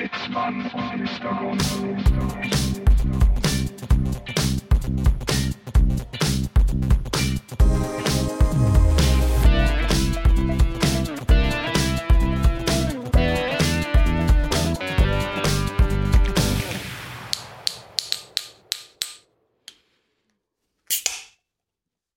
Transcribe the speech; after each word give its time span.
Sitzmann 0.00 0.62
und 0.62 0.96
Mr. 0.96 1.34
Gonzo. 1.34 1.94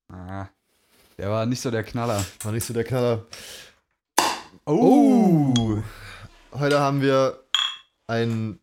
Ah, 0.08 0.48
der 1.18 1.30
war 1.30 1.46
nicht 1.46 1.60
so 1.60 1.70
der 1.70 1.84
Knaller. 1.84 2.24
War 2.44 2.54
nicht 2.54 2.64
so 2.64 2.74
der 2.74 2.86
Knaller. 2.86 3.26
Oh! 4.66 5.84
Heute 6.54 6.80
haben 6.80 7.02
wir 7.02 7.43
ein 8.08 8.60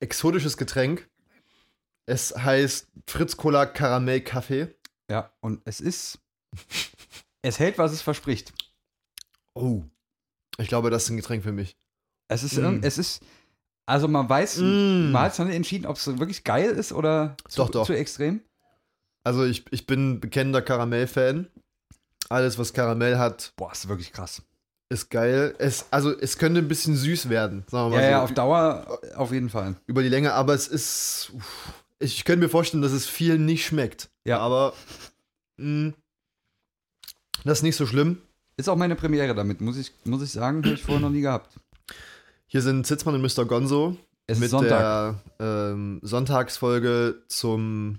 exotisches 0.00 0.56
Getränk. 0.56 1.08
Es 2.06 2.34
heißt 2.36 2.88
Fritz 3.08 3.36
Cola 3.36 3.66
Karamell 3.66 4.20
Kaffee. 4.20 4.74
Ja, 5.10 5.32
und 5.40 5.60
es 5.64 5.80
ist. 5.80 6.18
Es 7.42 7.58
hält, 7.58 7.78
was 7.78 7.92
es 7.92 8.02
verspricht. 8.02 8.52
Oh. 9.54 9.82
Ich 10.58 10.68
glaube, 10.68 10.90
das 10.90 11.04
ist 11.04 11.10
ein 11.10 11.16
Getränk 11.16 11.42
für 11.42 11.52
mich. 11.52 11.76
Es 12.28 12.42
ist, 12.42 12.56
Mm. 12.56 12.80
es 12.82 12.96
ist, 12.96 13.22
also 13.86 14.08
man 14.08 14.28
weiß, 14.28 14.58
Mm. 14.58 15.10
man 15.12 15.22
hat 15.22 15.32
es 15.32 15.38
noch 15.38 15.46
nicht 15.46 15.56
entschieden, 15.56 15.86
ob 15.86 15.96
es 15.96 16.06
wirklich 16.06 16.44
geil 16.44 16.70
ist 16.70 16.92
oder 16.92 17.36
zu, 17.48 17.56
Doch, 17.62 17.70
doch. 17.70 17.86
zu 17.86 17.92
extrem. 17.94 18.40
Also 19.24 19.44
ich, 19.44 19.64
ich 19.72 19.86
bin 19.86 20.20
bekennender 20.20 20.62
Karamell-Fan. 20.62 21.50
Alles, 22.30 22.58
was 22.58 22.72
Karamell 22.72 23.18
hat, 23.18 23.52
Boah, 23.56 23.72
ist 23.72 23.88
wirklich 23.88 24.12
krass. 24.12 24.42
Ist 24.88 25.10
geil. 25.10 25.54
Es, 25.58 25.86
also 25.90 26.16
es 26.18 26.38
könnte 26.38 26.60
ein 26.60 26.68
bisschen 26.68 26.96
süß 26.96 27.28
werden, 27.28 27.64
sagen 27.70 27.90
wir 27.92 27.98
Ja, 28.00 28.02
mal 28.04 28.10
ja, 28.10 28.18
so. 28.18 28.24
auf 28.24 28.34
Dauer 28.34 28.98
auf 29.16 29.32
jeden 29.32 29.48
Fall. 29.50 29.76
über 29.86 30.02
die 30.02 30.08
Länge, 30.08 30.32
aber 30.34 30.54
es 30.54 30.68
ist. 30.68 31.32
uff, 31.34 31.72
ich 31.98 32.24
könnte 32.24 32.44
mir 32.44 32.50
vorstellen, 32.50 32.82
dass 32.82 32.92
es 32.92 33.06
vielen 33.06 33.44
nicht 33.46 33.64
schmeckt. 33.66 34.10
Ja. 34.24 34.38
Aber 34.40 34.74
mh, 35.56 35.92
das 37.44 37.58
ist 37.58 37.62
nicht 37.62 37.76
so 37.76 37.86
schlimm. 37.86 38.20
Ist 38.56 38.68
auch 38.68 38.76
meine 38.76 38.94
Premiere 38.94 39.34
damit, 39.34 39.60
muss 39.60 39.76
ich, 39.76 39.92
muss 40.04 40.22
ich 40.22 40.30
sagen, 40.30 40.58
habe 40.64 40.74
ich 40.74 40.82
vorher 40.82 41.00
noch 41.00 41.10
nie 41.10 41.22
gehabt. 41.22 41.54
Hier 42.46 42.62
sind 42.62 42.86
Zitzmann 42.86 43.16
und 43.16 43.22
Mr. 43.22 43.44
Gonzo 43.46 43.96
Es 44.28 44.38
mit 44.38 44.46
ist 44.46 44.50
Sonntag. 44.52 45.16
der 45.38 45.70
ähm, 45.72 45.98
Sonntagsfolge 46.02 47.22
zum 47.26 47.98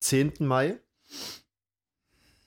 10. 0.00 0.34
Mai. 0.40 0.78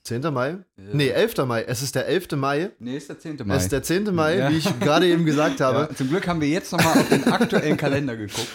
10. 0.04 0.22
Mai? 0.34 0.58
Nee, 0.78 1.10
11. 1.10 1.38
Mai. 1.46 1.64
Es 1.64 1.82
ist 1.82 1.96
der 1.96 2.08
11. 2.08 2.32
Mai. 2.36 2.72
Nee, 2.80 2.98
ist 2.98 3.10
der 3.10 3.20
10. 3.20 3.38
Mai. 3.46 3.56
Es 3.56 3.64
ist 3.64 3.72
der 3.72 3.84
10. 3.84 4.14
Mai, 4.16 4.38
Ja. 4.38 4.50
wie 4.50 4.58
ich 4.58 4.80
gerade 4.80 5.08
eben 5.08 5.26
gesagt 5.26 5.62
habe. 5.62 5.88
ja, 5.90 5.96
zum 5.96 6.10
Glück 6.10 6.28
haben 6.28 6.42
wir 6.42 6.48
jetzt 6.50 6.72
nochmal 6.72 6.98
auf 7.00 7.10
den 7.10 7.24
aktuellen 7.26 7.78
Kalender 7.78 8.16
geguckt. 8.18 8.48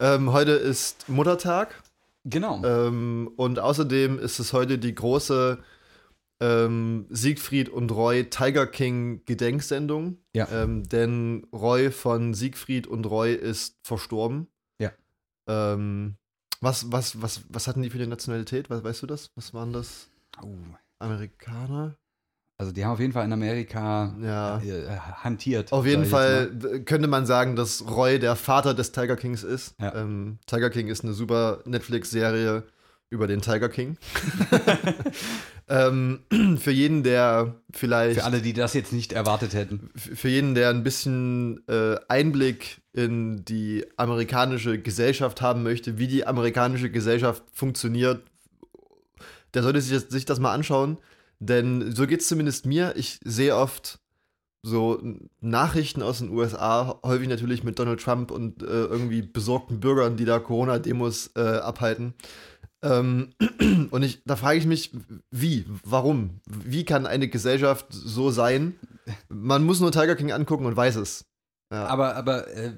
Ähm, 0.00 0.32
heute 0.32 0.52
ist 0.52 1.08
Muttertag. 1.08 1.82
Genau. 2.24 2.62
Ähm, 2.64 3.30
und 3.36 3.58
außerdem 3.58 4.18
ist 4.18 4.38
es 4.38 4.52
heute 4.52 4.78
die 4.78 4.94
große 4.94 5.58
ähm, 6.40 7.06
Siegfried 7.10 7.68
und 7.68 7.90
Roy 7.90 8.28
Tiger 8.28 8.66
King 8.66 9.22
Gedenksendung. 9.24 10.18
Ja. 10.34 10.48
Ähm, 10.52 10.82
denn 10.88 11.46
Roy 11.52 11.90
von 11.90 12.34
Siegfried 12.34 12.86
und 12.86 13.06
Roy 13.06 13.34
ist 13.34 13.76
verstorben. 13.82 14.48
Ja. 14.78 14.92
Ähm, 15.48 16.16
was, 16.60 16.90
was, 16.92 17.22
was, 17.22 17.42
was 17.48 17.66
hatten 17.68 17.82
die 17.82 17.90
für 17.90 17.98
eine 17.98 18.08
Nationalität? 18.08 18.68
Weißt 18.68 19.02
du 19.02 19.06
das? 19.06 19.30
Was 19.36 19.54
waren 19.54 19.72
das? 19.72 20.08
Oh. 20.42 20.46
Amerikaner? 20.98 21.96
Also 22.60 22.72
die 22.72 22.84
haben 22.84 22.92
auf 22.92 23.00
jeden 23.00 23.12
Fall 23.12 23.24
in 23.24 23.32
Amerika 23.32 24.14
Ja. 24.20 24.58
äh, 24.60 24.98
hantiert. 25.22 25.72
Auf 25.72 25.86
jeden 25.86 26.04
Fall 26.04 26.50
könnte 26.84 27.06
man 27.06 27.24
sagen, 27.24 27.54
dass 27.54 27.84
Roy 27.88 28.18
der 28.18 28.34
Vater 28.34 28.74
des 28.74 28.90
Tiger 28.90 29.16
Kings 29.16 29.44
ist. 29.44 29.74
Ja. 29.80 29.94
Ähm, 29.94 30.38
Tiger 30.46 30.70
King 30.70 30.88
ist 30.88 31.04
eine 31.04 31.12
super 31.12 31.60
Netflix-Serie 31.66 32.64
über 33.10 33.26
den 33.28 33.40
Tiger 33.42 33.68
King. 33.68 33.96
ähm, 35.68 36.20
für 36.58 36.70
jeden, 36.72 37.02
der 37.04 37.54
vielleicht, 37.72 38.18
Für 38.20 38.24
alle, 38.24 38.40
die 38.40 38.52
das 38.52 38.74
jetzt 38.74 38.92
nicht 38.92 39.12
erwartet 39.12 39.54
hätten. 39.54 39.90
für 39.94 40.28
jeden, 40.28 40.54
der 40.54 40.70
ein 40.70 40.82
bisschen 40.82 41.62
äh, 41.68 41.96
Einblick 42.08 42.80
in 42.92 43.44
die 43.44 43.84
amerikanische 43.96 44.80
Gesellschaft 44.80 45.40
haben 45.40 45.62
möchte, 45.62 45.98
wie 45.98 46.08
die 46.08 46.26
amerikanische 46.26 46.90
Gesellschaft 46.90 47.44
funktioniert, 47.52 48.22
der 49.54 49.62
sollte 49.62 49.80
sich, 49.80 49.92
das- 49.92 50.10
sich 50.10 50.24
das 50.24 50.40
mal 50.40 50.52
anschauen. 50.54 50.98
Denn 51.40 51.94
so 51.94 52.06
geht 52.06 52.20
es 52.20 52.28
zumindest 52.28 52.66
mir. 52.66 52.94
Ich 52.96 53.20
sehe 53.24 53.54
oft 53.56 54.00
so 54.62 55.00
Nachrichten 55.40 56.02
aus 56.02 56.18
den 56.18 56.30
USA, 56.30 56.98
häufig 57.04 57.28
natürlich 57.28 57.62
mit 57.62 57.78
Donald 57.78 58.00
Trump 58.02 58.30
und 58.32 58.62
äh, 58.62 58.66
irgendwie 58.66 59.22
besorgten 59.22 59.78
Bürgern, 59.80 60.16
die 60.16 60.24
da 60.24 60.40
Corona-Demos 60.40 61.30
äh, 61.36 61.40
abhalten. 61.40 62.14
Ähm, 62.82 63.30
und 63.90 64.02
ich, 64.02 64.22
da 64.24 64.34
frage 64.36 64.58
ich 64.58 64.66
mich, 64.66 64.92
wie, 65.30 65.64
warum? 65.84 66.40
Wie 66.46 66.84
kann 66.84 67.06
eine 67.06 67.28
Gesellschaft 67.28 67.86
so 67.90 68.30
sein? 68.30 68.74
Man 69.28 69.64
muss 69.64 69.80
nur 69.80 69.92
Tiger 69.92 70.16
King 70.16 70.32
angucken 70.32 70.66
und 70.66 70.76
weiß 70.76 70.96
es. 70.96 71.24
Ja. 71.72 71.86
Aber, 71.86 72.16
aber 72.16 72.48
äh, 72.48 72.72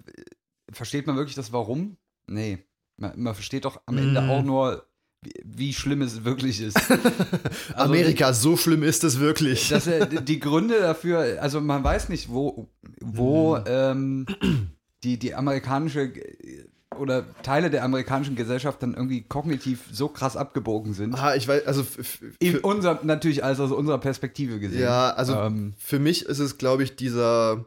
versteht 0.72 1.06
man 1.06 1.16
wirklich 1.16 1.34
das 1.36 1.52
Warum? 1.52 1.96
Nee. 2.26 2.58
Man, 2.98 3.20
man 3.22 3.34
versteht 3.34 3.64
doch 3.64 3.80
am 3.86 3.96
Ende 3.98 4.20
Mm. 4.20 4.30
auch 4.30 4.42
nur, 4.42 4.86
wie, 5.44 5.72
schlimm 5.74 6.02
es 6.02 6.24
wirklich 6.24 6.60
ist. 6.62 6.78
Also 7.74 7.92
Amerika, 7.92 8.32
so 8.32 8.56
schlimm 8.56 8.82
ist 8.82 9.04
es 9.04 9.18
wirklich. 9.20 9.68
Das, 9.68 9.86
äh, 9.86 10.06
die 10.22 10.40
Gründe 10.40 10.80
dafür, 10.80 11.38
also 11.40 11.60
man 11.60 11.84
weiß 11.84 12.08
nicht, 12.08 12.28
wo, 12.30 12.68
wo 13.00 13.56
Mhm. 13.58 13.64
ähm, 13.66 14.26
die, 15.04 15.18
die 15.18 15.34
amerikanische 15.34 16.12
oder 16.98 17.24
Teile 17.42 17.70
der 17.70 17.84
amerikanischen 17.84 18.34
Gesellschaft 18.36 18.82
dann 18.82 18.94
irgendwie 18.94 19.22
kognitiv 19.22 19.80
so 19.92 20.08
krass 20.08 20.36
abgebogen 20.36 20.92
sind. 20.94 21.14
ah, 21.14 21.34
ich 21.36 21.46
weiß, 21.46 21.66
also 21.66 21.84
In 22.40 22.58
unser, 22.58 23.00
natürlich 23.04 23.44
als 23.44 23.60
aus 23.60 23.70
unserer 23.72 23.98
Perspektive 23.98 24.58
gesehen. 24.58 24.82
ja, 24.82 25.10
also 25.10 25.34
ähm, 25.34 25.74
für 25.78 25.98
mich 26.00 26.24
ist 26.26 26.40
es, 26.40 26.58
glaube 26.58 26.82
ich, 26.82 26.96
dieser 26.96 27.64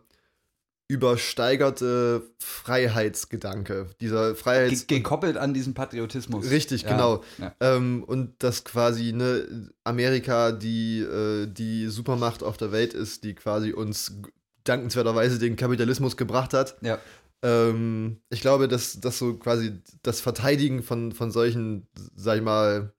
übersteigerte 0.88 2.24
Freiheitsgedanke. 2.40 3.88
Dieser 4.00 4.34
ge 4.34 4.36
Freiheits... 4.36 4.88
gekoppelt 4.88 5.38
an 5.38 5.54
diesen 5.54 5.74
Patriotismus. 5.74 6.50
Richtig, 6.50 6.84
Ja, 6.84 6.92
genau. 6.92 7.24
Ja. 7.38 7.56
Ähm, 7.62 8.04
und 8.04 8.44
dass 8.44 8.64
quasi 8.64 9.14
ne, 9.14 9.70
Amerika 9.84 10.52
die, 10.52 11.00
äh, 11.00 11.48
die 11.48 11.88
Supermacht 11.88 12.44
auf 12.44 12.58
der 12.58 12.72
Welt 12.72 12.94
ist, 12.94 13.24
die 13.24 13.34
quasi 13.34 13.72
uns 13.72 14.20
dankenswerterweise 14.66 15.40
den 15.40 15.56
Kapitalismus 15.56 16.18
gebracht 16.18 16.54
hat. 16.54 16.78
Ja. 16.82 17.00
Ähm, 17.42 18.22
ich 18.30 18.42
glaube, 18.42 18.68
dass, 18.68 19.00
dass 19.00 19.18
so 19.18 19.36
quasi 19.36 19.82
das 20.02 20.22
Verteidigen 20.22 20.84
von, 20.84 21.12
von 21.12 21.32
solchen, 21.32 21.88
sag 22.16 22.38
ich 22.38 22.44
mal, 22.44 22.94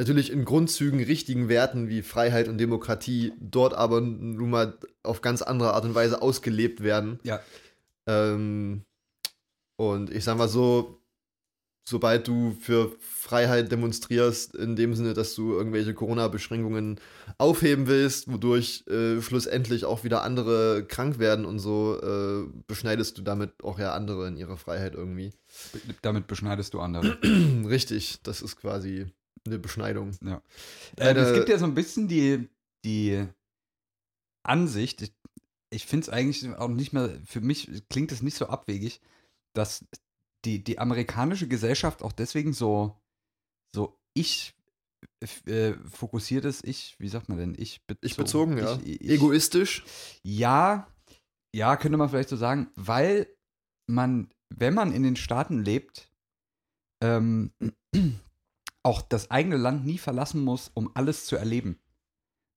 natürlich 0.00 0.32
in 0.32 0.46
Grundzügen 0.46 1.02
richtigen 1.02 1.48
Werten 1.50 1.88
wie 1.88 2.00
Freiheit 2.00 2.48
und 2.48 2.58
Demokratie 2.58 3.32
dort 3.38 3.74
aber 3.74 4.00
nun 4.00 4.48
mal 4.50 4.78
auf 5.02 5.20
ganz 5.20 5.42
andere 5.42 5.74
Art 5.74 5.84
und 5.84 5.94
Weise 5.94 6.22
ausgelebt 6.22 6.82
werden. 6.82 7.20
Ja. 7.22 7.40
Ähm, 8.06 8.84
und 9.76 10.10
ich 10.10 10.24
sag 10.24 10.38
mal 10.38 10.48
so, 10.48 11.02
sobald 11.84 12.26
du 12.28 12.52
für 12.52 12.96
Freiheit 12.98 13.70
demonstrierst, 13.70 14.54
in 14.54 14.74
dem 14.74 14.94
Sinne, 14.94 15.12
dass 15.12 15.34
du 15.34 15.52
irgendwelche 15.52 15.92
Corona-Beschränkungen 15.92 16.98
aufheben 17.36 17.86
willst, 17.86 18.32
wodurch 18.32 18.84
äh, 18.86 19.20
schlussendlich 19.20 19.84
auch 19.84 20.02
wieder 20.02 20.22
andere 20.22 20.86
krank 20.86 21.18
werden 21.18 21.44
und 21.44 21.58
so, 21.58 22.00
äh, 22.00 22.48
beschneidest 22.66 23.18
du 23.18 23.22
damit 23.22 23.62
auch 23.62 23.78
ja 23.78 23.92
andere 23.92 24.28
in 24.28 24.38
ihrer 24.38 24.56
Freiheit 24.56 24.94
irgendwie. 24.94 25.32
Damit 26.00 26.26
beschneidest 26.26 26.72
du 26.72 26.80
andere. 26.80 27.18
Richtig, 27.68 28.20
das 28.22 28.40
ist 28.40 28.56
quasi 28.56 29.06
eine 29.46 29.58
Beschneidung. 29.58 30.12
Ja. 30.24 30.42
Eine- 30.98 31.20
Ähm, 31.20 31.26
es 31.26 31.34
gibt 31.34 31.48
ja 31.48 31.58
so 31.58 31.64
ein 31.64 31.74
bisschen 31.74 32.08
die, 32.08 32.48
die 32.84 33.26
Ansicht, 34.42 35.02
ich, 35.02 35.12
ich 35.70 35.86
finde 35.86 36.04
es 36.04 36.08
eigentlich 36.08 36.48
auch 36.56 36.68
nicht 36.68 36.92
mehr, 36.92 37.10
für 37.26 37.40
mich 37.40 37.70
klingt 37.88 38.12
es 38.12 38.22
nicht 38.22 38.36
so 38.36 38.46
abwegig, 38.46 39.00
dass 39.54 39.84
die, 40.44 40.62
die 40.64 40.78
amerikanische 40.78 41.48
Gesellschaft 41.48 42.02
auch 42.02 42.12
deswegen 42.12 42.52
so, 42.52 42.96
so 43.74 43.98
ich 44.14 44.54
äh, 45.46 45.74
fokussiert 45.90 46.44
ist, 46.44 46.64
ich, 46.66 46.96
wie 46.98 47.08
sagt 47.08 47.28
man 47.28 47.38
denn, 47.38 47.54
ich 47.56 47.84
bezogen. 47.86 48.06
Ich 48.06 48.16
bezogen, 48.16 48.58
ja. 48.58 48.78
Ich, 48.84 49.00
ich, 49.02 49.10
Egoistisch. 49.10 49.84
ja, 50.22 50.86
ja, 51.54 51.76
könnte 51.76 51.98
man 51.98 52.08
vielleicht 52.08 52.28
so 52.28 52.36
sagen, 52.36 52.70
weil 52.76 53.26
man, 53.86 54.30
wenn 54.54 54.74
man 54.74 54.92
in 54.92 55.02
den 55.02 55.16
Staaten 55.16 55.62
lebt, 55.64 56.10
ähm, 57.02 57.52
auch 58.82 59.02
das 59.02 59.30
eigene 59.30 59.56
Land 59.56 59.84
nie 59.84 59.98
verlassen 59.98 60.42
muss, 60.44 60.70
um 60.74 60.90
alles 60.94 61.26
zu 61.26 61.36
erleben. 61.36 61.78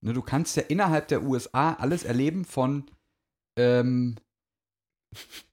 Ne, 0.02 0.14
du 0.14 0.22
kannst 0.22 0.56
ja 0.56 0.64
innerhalb 0.64 1.08
der 1.10 1.24
USA 1.24 1.74
alles 1.74 2.04
erleben 2.04 2.46
von 2.46 2.86
ähm, 3.58 4.16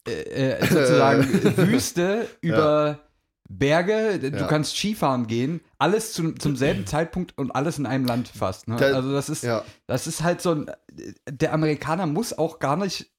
äh, 0.07 0.13
äh, 0.13 0.67
sozusagen 0.71 1.23
Wüste 1.57 2.29
über 2.41 3.01
Berge, 3.49 4.19
du 4.21 4.29
Ja. 4.39 4.47
kannst 4.47 4.77
Skifahren 4.77 5.27
gehen, 5.27 5.61
alles 5.79 6.13
zum, 6.13 6.39
zum 6.39 6.55
selben 6.57 6.87
Zeitpunkt 6.87 7.37
und 7.37 7.51
alles 7.51 7.79
in 7.79 7.87
einem 7.87 8.05
Land 8.07 8.29
fast. 8.29 8.69
Ne? 8.69 8.77
Da- 8.77 8.93
also 8.95 9.13
das 9.13 9.29
ist, 9.29 9.43
Ja. 9.43 9.65
das 9.89 10.07
ist 10.07 10.23
halt 10.23 10.41
so 10.41 10.53
ein, 10.53 10.71
der 11.29 11.53
Amerikaner 11.53 12.07
muss 12.07 12.33
auch 12.37 12.61
gar 12.61 12.77
nicht 12.77 13.11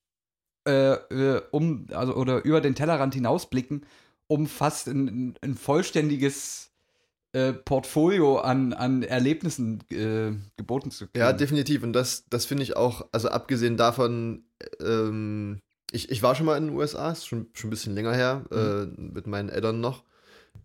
äh, 0.67 0.93
äh, 0.93 1.41
um, 1.51 1.87
also 1.91 2.15
oder 2.15 2.43
über 2.45 2.61
den 2.61 2.75
Tellerrand 2.75 3.13
hinausblicken, 3.13 3.85
um 4.27 4.47
fast 4.47 4.87
ein, 4.87 5.37
ein 5.41 5.55
vollständiges 5.55 6.70
äh, 7.33 7.53
Portfolio 7.53 8.39
an, 8.39 8.73
an 8.73 9.03
Erlebnissen 9.03 9.79
äh, 9.89 10.31
geboten 10.57 10.91
zu 10.91 11.07
kriegen. 11.07 11.19
Ja, 11.19 11.33
definitiv. 11.33 11.83
Und 11.83 11.93
das, 11.93 12.25
das 12.29 12.45
finde 12.45 12.63
ich 12.63 12.75
auch, 12.75 13.07
also 13.11 13.29
abgesehen 13.29 13.77
davon, 13.77 14.43
ähm, 14.81 15.61
ich, 15.91 16.09
ich 16.09 16.23
war 16.23 16.35
schon 16.35 16.45
mal 16.45 16.57
in 16.57 16.67
den 16.67 16.75
USA, 16.75 17.11
ist 17.11 17.25
schon, 17.27 17.47
schon 17.53 17.67
ein 17.67 17.71
bisschen 17.71 17.95
länger 17.95 18.13
her, 18.13 18.45
äh, 18.51 18.85
mit 19.01 19.27
meinen 19.27 19.49
Eltern 19.49 19.81
noch. 19.81 20.03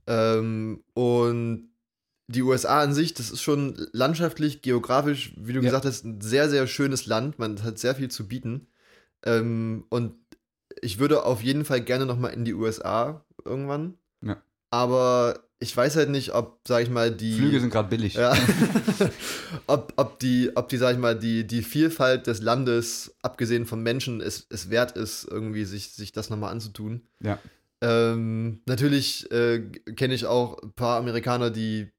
Ähm, 0.06 0.82
und 0.94 1.68
die 2.28 2.42
USA 2.42 2.80
an 2.80 2.94
sich, 2.94 3.14
das 3.14 3.30
ist 3.30 3.42
schon 3.42 3.88
landschaftlich, 3.92 4.62
geografisch, 4.62 5.34
wie 5.36 5.52
du 5.52 5.60
Ja. 5.60 5.66
gesagt 5.66 5.84
hast, 5.84 6.04
ein 6.04 6.20
sehr, 6.20 6.48
sehr 6.48 6.66
schönes 6.66 7.06
Land. 7.06 7.38
Man 7.38 7.62
hat 7.62 7.78
sehr 7.78 7.94
viel 7.94 8.10
zu 8.10 8.26
bieten. 8.26 8.66
Ähm, 9.24 9.84
und 9.88 10.14
ich 10.80 10.98
würde 10.98 11.24
auf 11.24 11.42
jeden 11.42 11.64
Fall 11.64 11.80
gerne 11.80 12.06
noch 12.06 12.18
mal 12.18 12.28
in 12.28 12.44
die 12.44 12.54
USA 12.54 13.24
irgendwann. 13.44 13.94
Ja. 14.22 14.42
Aber 14.70 15.40
ich 15.58 15.74
weiß 15.74 15.96
halt 15.96 16.10
nicht, 16.10 16.34
ob, 16.34 16.60
sag 16.66 16.82
ich 16.82 16.90
mal, 16.90 17.10
die. 17.10 17.34
Flüge 17.34 17.60
sind 17.60 17.70
gerade 17.70 17.88
billig. 17.88 18.14
Ja. 18.14 18.36
ob, 19.66 19.92
ob 19.96 20.18
die, 20.18 20.50
ob 20.54 20.68
die, 20.68 20.76
sag 20.76 20.92
ich 20.92 20.98
mal, 20.98 21.18
die, 21.18 21.46
die 21.46 21.62
Vielfalt 21.62 22.26
des 22.26 22.42
Landes, 22.42 23.16
abgesehen 23.22 23.64
vom 23.64 23.82
Menschen, 23.82 24.20
es, 24.20 24.46
es 24.50 24.68
wert 24.68 24.92
ist, 24.92 25.26
irgendwie 25.30 25.64
sich, 25.64 25.92
sich 25.92 26.12
das 26.12 26.28
nochmal 26.28 26.52
anzutun. 26.52 27.06
Ja. 27.22 27.38
Ähm, 27.80 28.60
natürlich 28.66 29.30
äh, 29.30 29.60
kenne 29.96 30.14
ich 30.14 30.26
auch 30.26 30.62
ein 30.62 30.72
paar 30.72 30.98
Amerikaner, 30.98 31.50
die 31.50 31.90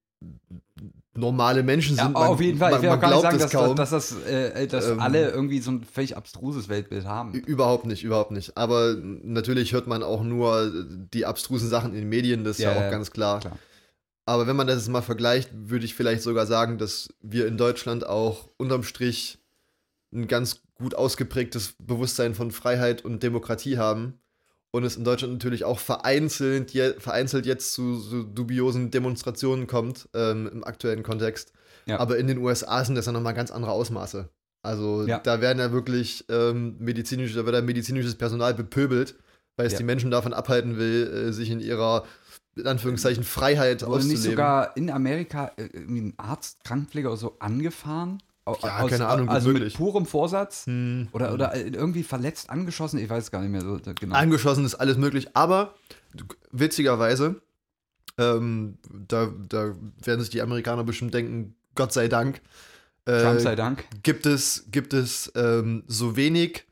normale 1.17 1.63
Menschen 1.63 1.97
Ja, 1.97 2.03
sind. 2.05 2.15
auf 2.15 2.39
jeden 2.39 2.57
Fall. 2.57 2.71
Man, 2.71 2.79
ich 2.79 2.83
will 2.83 2.89
man 2.89 2.97
auch 2.97 3.01
gar 3.01 3.09
nicht 3.11 3.21
glaubt 3.21 3.39
sagen, 3.39 3.39
dass, 3.39 3.51
kaum. 3.51 3.75
dass, 3.75 3.89
dass, 3.89 4.09
das, 4.09 4.23
äh, 4.25 4.67
dass 4.67 4.87
Ähm, 4.87 4.99
alle 4.99 5.29
irgendwie 5.31 5.59
so 5.59 5.71
ein 5.71 5.83
völlig 5.83 6.15
abstruses 6.15 6.69
Weltbild 6.69 7.05
haben. 7.05 7.33
Überhaupt 7.33 7.85
nicht, 7.85 8.03
überhaupt 8.03 8.31
nicht. 8.31 8.55
Aber 8.57 8.95
natürlich 8.95 9.73
hört 9.73 9.87
man 9.87 10.03
auch 10.03 10.23
nur 10.23 10.71
die 11.13 11.25
abstrusen 11.25 11.69
Sachen 11.69 11.91
in 11.93 12.01
den 12.01 12.09
Medien, 12.09 12.43
das 12.43 12.57
ist 12.57 12.63
ja, 12.63 12.71
Ja, 12.71 12.77
auch 12.77 12.81
ja, 12.83 12.89
ganz 12.91 13.11
klar. 13.11 13.39
klar. 13.39 13.57
Aber 14.25 14.45
wenn 14.45 14.55
man 14.57 14.67
das 14.67 14.77
jetzt 14.77 14.89
mal 14.89 15.01
vergleicht, 15.01 15.49
würde 15.53 15.85
ich 15.85 15.95
vielleicht 15.95 16.21
sogar 16.21 16.45
sagen, 16.45 16.77
dass 16.77 17.09
wir 17.21 17.47
in 17.47 17.57
Deutschland 17.57 18.05
auch 18.05 18.49
unterm 18.57 18.83
Strich 18.83 19.39
ein 20.13 20.27
ganz 20.27 20.61
gut 20.75 20.95
ausgeprägtes 20.95 21.75
Bewusstsein 21.79 22.35
von 22.35 22.51
Freiheit 22.51 23.03
und 23.05 23.23
Demokratie 23.23 23.77
haben. 23.77 24.19
Und 24.77 24.83
es 24.83 24.95
in 24.95 25.03
Deutschland 25.03 25.33
natürlich 25.33 25.63
auch 25.65 25.79
vereinzelt, 25.79 26.71
je, 26.71 26.93
vereinzelt 26.99 27.45
jetzt 27.45 27.73
zu 27.73 27.95
so 27.99 28.23
dubiosen 28.23 28.91
Demonstrationen 28.91 29.67
kommt 29.67 30.07
ähm, 30.13 30.49
im 30.53 30.63
aktuellen 30.63 31.03
Kontext. 31.03 31.51
Ja. 31.85 31.99
Aber 31.99 32.17
in 32.17 32.27
den 32.27 32.37
USA 32.37 32.83
sind 32.85 32.95
das 32.95 33.05
ja 33.07 33.11
nochmal 33.11 33.33
ganz 33.33 33.49
andere 33.51 33.71
Ausmaße. 33.71 34.29
Also 34.63 35.03
Ja. 35.07 35.19
da 35.19 35.41
werden 35.41 35.59
ja 35.59 35.71
wirklich 35.71 36.25
ähm, 36.29 36.75
medizinische, 36.79 37.35
da 37.35 37.45
wird 37.45 37.55
ja 37.55 37.61
medizinisches 37.61 38.15
Personal 38.15 38.53
bepöbelt, 38.53 39.15
weil 39.55 39.67
es 39.67 39.73
Ja. 39.73 39.79
die 39.79 39.85
Menschen 39.85 40.11
davon 40.11 40.33
abhalten 40.33 40.77
will, 40.77 41.07
äh, 41.29 41.33
sich 41.33 41.49
in 41.49 41.59
ihrer 41.59 42.05
in 42.55 42.65
Anführungszeichen 42.67 43.23
Freiheit 43.23 43.83
Wurde 43.83 43.97
nicht 44.05 44.15
auszuleben. 44.15 44.31
sogar 44.31 44.75
in 44.77 44.89
Amerika 44.89 45.51
äh, 45.57 45.69
ein 45.77 46.13
Arzt, 46.17 46.63
Krankenpfleger 46.63 47.09
oder 47.09 47.17
so 47.17 47.35
angefahren? 47.39 48.21
Ja, 48.63 48.87
keine 48.87 49.07
Ahnung, 49.07 49.29
Also 49.29 49.49
mit 49.49 49.57
möglich. 49.59 49.75
purem 49.75 50.05
Vorsatz? 50.05 50.65
Hm. 50.65 51.07
Oder, 51.11 51.33
oder 51.33 51.53
äh, 51.55 51.67
irgendwie 51.69 52.03
verletzt, 52.03 52.49
angeschossen? 52.49 52.99
Ich 52.99 53.09
weiß 53.09 53.31
gar 53.31 53.41
nicht 53.41 53.51
mehr 53.51 53.61
so 53.61 53.79
genau. 53.99 54.15
Angeschossen 54.15 54.65
ist 54.65 54.75
alles 54.75 54.97
möglich, 54.97 55.29
aber 55.35 55.73
witzigerweise, 56.51 57.41
ähm, 58.17 58.77
da, 59.07 59.31
da 59.49 59.75
werden 60.03 60.21
sich 60.21 60.29
die 60.29 60.41
Amerikaner 60.41 60.83
bestimmt 60.83 61.13
denken, 61.13 61.55
Gott 61.75 61.93
sei 61.93 62.07
Dank, 62.07 62.41
äh, 63.05 63.21
Trump 63.21 63.41
sei 63.41 63.55
Dank. 63.55 63.85
gibt 64.03 64.25
es, 64.25 64.65
gibt 64.71 64.93
es 64.93 65.31
ähm, 65.35 65.83
so 65.87 66.15
wenig 66.15 66.65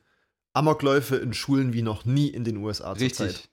Amokläufe 0.54 1.18
in 1.18 1.34
Schulen 1.34 1.74
wie 1.74 1.82
noch 1.82 2.06
nie 2.06 2.28
in 2.28 2.44
den 2.44 2.58
USA 2.58 2.94
Richtig. 2.94 3.16
zurzeit. 3.18 3.50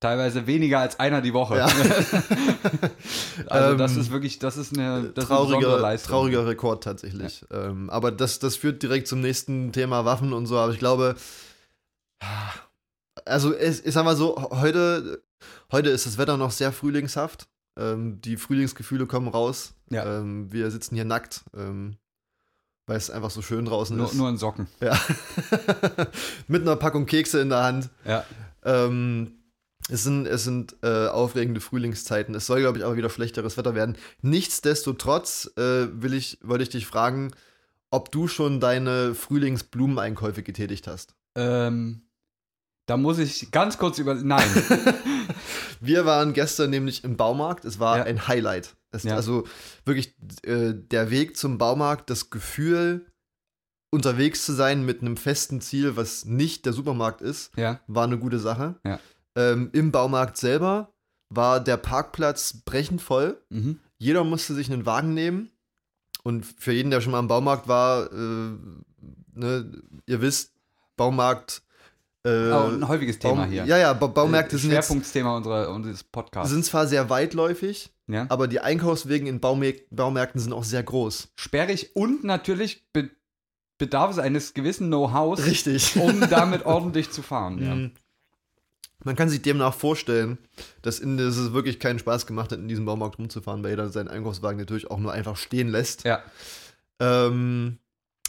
Teilweise 0.00 0.46
weniger 0.46 0.80
als 0.80 1.00
einer 1.00 1.22
die 1.22 1.32
Woche. 1.32 1.56
Ja. 1.56 1.66
also 3.46 3.76
das 3.78 3.94
Ähm, 3.94 4.00
ist 4.00 4.10
wirklich, 4.10 4.38
das 4.38 4.58
ist 4.58 4.76
eine, 4.76 5.10
das 5.14 5.24
ist 5.24 5.30
eine 5.30 5.38
trauriger, 5.40 5.78
Leistung. 5.78 6.10
trauriger 6.10 6.46
Rekord 6.46 6.84
tatsächlich. 6.84 7.44
Ähm, 7.50 7.88
aber 7.88 8.12
das, 8.12 8.38
das 8.38 8.56
führt 8.56 8.82
direkt 8.82 9.08
zum 9.08 9.20
nächsten 9.20 9.72
Thema 9.72 10.04
Waffen 10.04 10.34
und 10.34 10.44
so. 10.46 10.58
Aber 10.58 10.72
ich 10.72 10.78
glaube, 10.78 11.14
also 13.24 13.54
es, 13.54 13.80
ich 13.84 13.94
sag 13.94 14.04
mal 14.04 14.16
so, 14.16 14.36
heute, 14.60 15.22
heute 15.72 15.88
ist 15.90 16.04
das 16.06 16.18
Wetter 16.18 16.36
noch 16.36 16.50
sehr 16.50 16.72
frühlingshaft. 16.72 17.48
Ähm, 17.78 18.20
die 18.20 18.36
Frühlingsgefühle 18.36 19.06
kommen 19.06 19.28
raus. 19.28 19.74
Ja. 19.90 20.18
Ähm, 20.20 20.52
wir 20.52 20.70
sitzen 20.70 20.94
hier 20.94 21.04
nackt, 21.04 21.42
ähm, 21.56 21.96
weil 22.86 22.96
es 22.98 23.10
einfach 23.10 23.30
so 23.30 23.40
schön 23.42 23.64
draußen 23.64 23.96
Nur, 23.96 24.06
ist. 24.06 24.14
nur 24.14 24.28
in 24.28 24.36
Socken. 24.36 24.66
Ja. 24.80 24.98
Mit 26.48 26.62
einer 26.62 26.76
Packung 26.76 27.06
Kekse 27.06 27.40
in 27.40 27.48
der 27.48 27.62
Hand. 27.62 27.90
Ja. 28.04 28.24
Ähm, 28.64 29.32
es 29.88 30.02
sind, 30.02 30.26
es 30.26 30.44
sind 30.44 30.76
äh, 30.82 31.06
aufregende 31.08 31.60
Frühlingszeiten. 31.60 32.34
Es 32.34 32.46
soll, 32.46 32.60
glaube 32.60 32.78
ich, 32.78 32.84
aber 32.84 32.96
wieder 32.96 33.10
schlechteres 33.10 33.56
Wetter 33.56 33.74
werden. 33.74 33.96
Nichtsdestotrotz 34.22 35.50
äh, 35.56 35.86
will 35.92 36.14
ich, 36.14 36.38
wollte 36.42 36.64
ich 36.64 36.70
dich 36.70 36.86
fragen, 36.86 37.32
ob 37.90 38.10
du 38.10 38.26
schon 38.26 38.58
deine 38.60 39.14
Frühlingsblumeneinkäufe 39.14 40.42
getätigt 40.42 40.86
hast. 40.88 41.14
Ähm, 41.36 42.02
da 42.86 42.96
muss 42.96 43.18
ich 43.18 43.50
ganz 43.52 43.78
kurz 43.78 43.98
über. 43.98 44.14
Nein. 44.14 44.48
Wir 45.80 46.04
waren 46.04 46.32
gestern 46.32 46.70
nämlich 46.70 47.04
im 47.04 47.16
Baumarkt. 47.16 47.64
Es 47.64 47.78
war 47.78 47.98
Ja. 47.98 48.04
ein 48.04 48.26
Highlight. 48.26 48.74
Es, 48.90 49.04
Ja. 49.04 49.14
Also 49.14 49.44
wirklich 49.84 50.14
äh, 50.42 50.72
der 50.74 51.10
Weg 51.10 51.36
zum 51.36 51.58
Baumarkt, 51.58 52.10
das 52.10 52.30
Gefühl, 52.30 53.06
unterwegs 53.90 54.44
zu 54.44 54.52
sein 54.52 54.84
mit 54.84 55.00
einem 55.00 55.16
festen 55.16 55.60
Ziel, 55.60 55.96
was 55.96 56.24
nicht 56.24 56.66
der 56.66 56.72
Supermarkt 56.72 57.20
ist, 57.22 57.52
ja. 57.56 57.80
war 57.86 58.04
eine 58.04 58.18
gute 58.18 58.38
Sache. 58.38 58.76
Ähm, 59.36 59.70
Im 59.72 59.92
Baumarkt 59.92 60.36
selber 60.38 60.92
war 61.28 61.60
der 61.60 61.76
Parkplatz 61.76 62.62
brechend 62.64 63.02
voll. 63.02 63.40
Mhm. 63.50 63.78
Jeder 63.98 64.24
musste 64.24 64.54
sich 64.54 64.70
einen 64.72 64.86
Wagen 64.86 65.14
nehmen. 65.14 65.50
Und 66.22 66.44
für 66.44 66.72
jeden, 66.72 66.90
der 66.90 67.00
schon 67.00 67.12
mal 67.12 67.20
im 67.20 67.28
Baumarkt 67.28 67.68
war, 67.68 68.10
äh, 68.12 68.50
ne, 69.34 69.72
ihr 70.06 70.20
wisst, 70.20 70.52
Baumarkt. 70.96 71.62
Äh, 72.24 72.50
Oh, 72.50 72.68
ein 72.72 72.88
häufiges 72.88 73.18
Thema 73.20 73.42
Baum- 73.42 73.50
hier. 73.50 73.64
Ja, 73.66 73.78
ja, 73.78 73.92
ba 73.92 74.08
Baumärkte 74.08 74.56
Äh, 74.56 74.58
sind, 74.58 74.72
jetzt, 74.72 74.86
Schwerpunktthema 74.88 75.36
unserer, 75.36 75.70
unseres 75.72 76.02
Podcasts. 76.02 76.52
sind 76.52 76.64
zwar 76.64 76.88
sehr 76.88 77.08
weitläufig, 77.08 77.92
ja. 78.08 78.26
aber 78.30 78.48
die 78.48 78.58
Einkaufswegen 78.60 79.28
in 79.28 79.38
Baumär 79.38 79.74
Baumärkten 79.90 80.40
sind 80.40 80.52
auch 80.52 80.64
sehr 80.64 80.82
groß. 80.82 81.28
Sperrig 81.36 81.94
und 81.94 82.24
natürlich 82.24 82.84
be 82.92 83.10
bedarf 83.78 84.10
es 84.10 84.18
eines 84.18 84.54
gewissen 84.54 84.86
Know-hows, 84.88 85.40
um 85.96 86.20
damit 86.30 86.64
ordentlich 86.64 87.10
zu 87.10 87.20
fahren. 87.22 87.62
Ja. 87.62 87.90
Man 89.04 89.14
kann 89.14 89.28
sich 89.28 89.42
demnach 89.42 89.74
vorstellen, 89.74 90.38
dass, 90.82 90.98
in, 90.98 91.16
dass 91.18 91.36
es 91.36 91.52
wirklich 91.52 91.78
keinen 91.78 91.98
Spaß 91.98 92.26
gemacht 92.26 92.50
hat, 92.50 92.58
in 92.58 92.66
diesem 92.68 92.86
Baumarkt 92.86 93.18
rumzufahren, 93.18 93.62
weil 93.62 93.70
jeder 93.70 93.88
seinen 93.90 94.08
Einkaufswagen 94.08 94.58
natürlich 94.58 94.90
auch 94.90 94.98
nur 94.98 95.12
einfach 95.12 95.36
stehen 95.36 95.68
lässt. 95.68 96.04
Ja. 96.04 96.22
Ähm, 97.00 97.78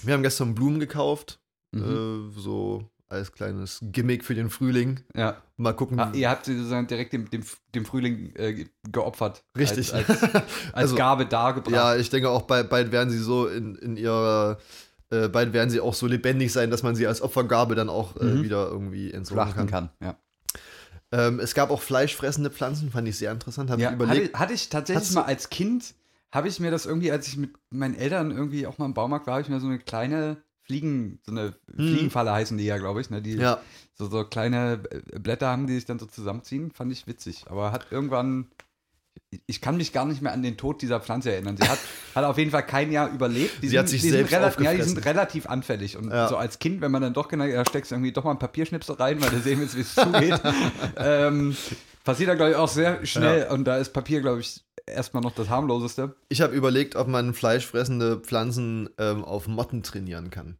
wir 0.03 0.13
haben 0.13 0.23
gestern 0.23 0.55
Blumen 0.55 0.79
gekauft, 0.79 1.39
Mhm. 1.73 2.29
äh, 2.35 2.39
so 2.39 2.89
als 3.09 3.31
kleines 3.31 3.79
Gimmick 3.81 4.25
für 4.25 4.35
den 4.35 4.49
Frühling. 4.49 4.99
ja. 5.15 5.41
Mal 5.59 5.73
gucken. 5.73 5.99
Ah, 5.99 6.11
ihr 6.13 6.29
habt 6.29 6.45
sie 6.45 6.55
sozusagen 6.55 6.85
direkt 6.85 7.13
dem, 7.13 7.29
dem, 7.31 7.41
dem 7.73 7.83
Frühling 7.83 8.31
äh, 8.35 8.53
ge- 8.53 8.67
geopfert. 8.91 9.43
Richtig. 9.57 9.91
Als, 9.91 10.07
als, 10.07 10.21
als 10.35 10.43
Also, 10.73 10.95
Gabe 10.95 11.25
dargebracht. 11.25 11.73
ja, 11.73 11.95
ich 11.95 12.11
denke 12.11 12.29
auch 12.29 12.43
bald, 12.43 12.69
bald 12.69 12.91
werden 12.91 13.09
sie 13.09 13.17
so 13.17 13.47
in, 13.47 13.73
in 13.77 13.97
ihrer, 13.97 14.59
äh, 15.09 15.27
bald 15.29 15.53
werden 15.53 15.71
sie 15.71 15.79
auch 15.79 15.95
so 15.95 16.05
lebendig 16.05 16.53
sein, 16.53 16.69
dass 16.69 16.83
man 16.83 16.95
sie 16.95 17.07
als 17.07 17.23
Opfergabe 17.23 17.73
dann 17.73 17.89
auch 17.89 18.15
äh, 18.17 18.23
Mhm. 18.25 18.43
wieder 18.43 18.67
irgendwie 18.67 19.11
entsorgen 19.11 19.51
schlachten 19.51 19.67
kann. 19.71 19.89
kann. 19.99 20.07
Ja. 20.09 20.15
Ähm, 21.11 21.39
es 21.39 21.53
gab 21.53 21.69
auch 21.71 21.81
fleischfressende 21.81 22.49
Pflanzen, 22.49 22.91
fand 22.91 23.07
ich 23.07 23.17
sehr 23.17 23.31
interessant. 23.31 23.69
Habe 23.69 23.81
Ja, 23.81 23.89
ich 23.89 23.95
überlegt. 23.95 24.33
Hatte, 24.33 24.39
hatte 24.39 24.53
ich 24.53 24.69
tatsächlich 24.69 25.11
mal 25.11 25.23
als 25.23 25.49
Kind, 25.49 25.93
habe 26.31 26.47
ich 26.49 26.59
mir 26.59 26.71
das 26.71 26.85
irgendwie, 26.85 27.11
als 27.11 27.27
ich 27.27 27.37
mit 27.37 27.51
meinen 27.69 27.95
Eltern 27.95 28.31
irgendwie 28.31 28.67
auch 28.67 28.77
mal 28.77 28.85
im 28.85 28.93
Baumarkt 28.93 29.27
war, 29.27 29.35
habe 29.35 29.41
ich 29.43 29.49
mir 29.49 29.59
so 29.59 29.67
eine 29.67 29.79
kleine 29.79 30.37
Fliegen, 30.63 31.19
so 31.23 31.31
eine 31.31 31.53
Fliegenfalle 31.77 32.33
heißen 32.33 32.57
die 32.57 32.65
ja, 32.65 32.77
glaube 32.77 32.99
ich, 32.99 33.09
ne? 33.09 33.21
Die 33.21 33.33
Hm. 33.33 33.39
ja, 33.39 33.61
so, 33.93 34.09
so 34.09 34.25
kleine 34.25 34.83
äh, 34.91 35.19
Blätter 35.19 35.47
haben, 35.47 35.65
die 35.65 35.75
sich 35.75 35.85
dann 35.85 35.97
so 35.97 36.05
zusammenziehen, 36.05 36.71
fand 36.71 36.91
ich 36.91 37.07
witzig. 37.07 37.45
Aber 37.47 37.71
hat 37.71 37.87
irgendwann, 37.89 38.47
ich 39.45 39.61
kann 39.61 39.77
mich 39.77 39.93
gar 39.93 40.05
nicht 40.05 40.21
mehr 40.21 40.31
an 40.33 40.43
den 40.43 40.57
Tod 40.57 40.81
dieser 40.81 40.99
Pflanze 40.99 41.31
erinnern. 41.31 41.57
Sie 41.57 41.67
hat, 41.67 41.79
hat 42.15 42.23
auf 42.25 42.37
jeden 42.37 42.51
Fall 42.51 42.65
kein 42.65 42.91
Jahr 42.91 43.09
überlebt. 43.11 43.61
Die 43.63 43.69
Sie 43.69 43.77
hat 43.79 43.89
sich 43.89 44.01
selbst 44.01 44.29
sind 44.31 44.39
relativ, 44.39 44.65
ja, 44.65 44.73
die 44.73 44.81
sind 44.81 45.05
relativ 45.05 45.45
anfällig. 45.47 45.97
Und 45.97 46.09
Ja. 46.11 46.27
so 46.27 46.37
als 46.37 46.59
Kind, 46.59 46.81
wenn 46.81 46.91
man 46.91 47.01
dann 47.01 47.13
doch 47.13 47.27
genau, 47.27 47.47
da 47.47 47.65
steckst 47.65 47.91
du 47.91 47.95
irgendwie 47.95 48.11
doch 48.11 48.23
mal 48.23 48.31
ein 48.31 48.39
Papierschnipsel 48.39 48.95
rein, 48.95 49.21
weil 49.21 49.29
du 49.29 49.39
sehen 49.39 49.59
willst, 49.59 49.75
wie 49.75 49.81
es 49.81 49.95
zugeht. 49.95 50.39
ähm, 50.97 51.55
passiert 52.03 52.29
da, 52.29 52.35
glaube 52.35 52.51
ich, 52.51 52.57
auch 52.57 52.69
sehr 52.69 53.05
schnell. 53.05 53.47
Und 53.49 53.65
da 53.65 53.77
ist 53.77 53.93
Papier, 53.93 54.21
glaube 54.21 54.39
ich, 54.41 54.63
erstmal 54.85 55.21
noch 55.23 55.33
das 55.33 55.49
harmloseste. 55.49 56.15
ich 56.29 56.41
habe 56.41 56.55
überlegt, 56.55 56.95
ob 56.95 57.07
man 57.07 57.33
fleischfressende 57.33 58.17
Pflanzen 58.19 58.89
ähm, 58.97 59.23
auf 59.25 59.47
Motten 59.47 59.83
trainieren 59.83 60.29
kann. 60.29 60.57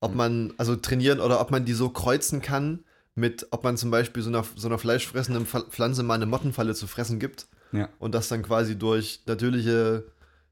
Ob 0.00 0.10
Hm. 0.10 0.16
man, 0.16 0.54
also 0.58 0.76
trainieren 0.76 1.20
oder 1.20 1.40
ob 1.40 1.50
man 1.50 1.64
die 1.64 1.72
so 1.72 1.88
kreuzen 1.88 2.42
kann 2.42 2.84
mit, 3.14 3.46
ob 3.52 3.62
man 3.62 3.76
zum 3.76 3.90
Beispiel 3.92 4.22
so 4.24 4.28
einer, 4.28 4.44
so 4.56 4.66
einer 4.66 4.78
fleischfressenden 4.78 5.46
Pfl- 5.46 5.70
Pflanze 5.70 6.02
mal 6.02 6.14
eine 6.14 6.26
Mottenfalle 6.26 6.74
zu 6.74 6.86
fressen 6.88 7.20
gibt 7.20 7.46
Ja. 7.74 7.88
und 7.98 8.14
das 8.14 8.28
dann 8.28 8.42
quasi 8.42 8.76
durch 8.78 9.20
natürliche 9.26 10.04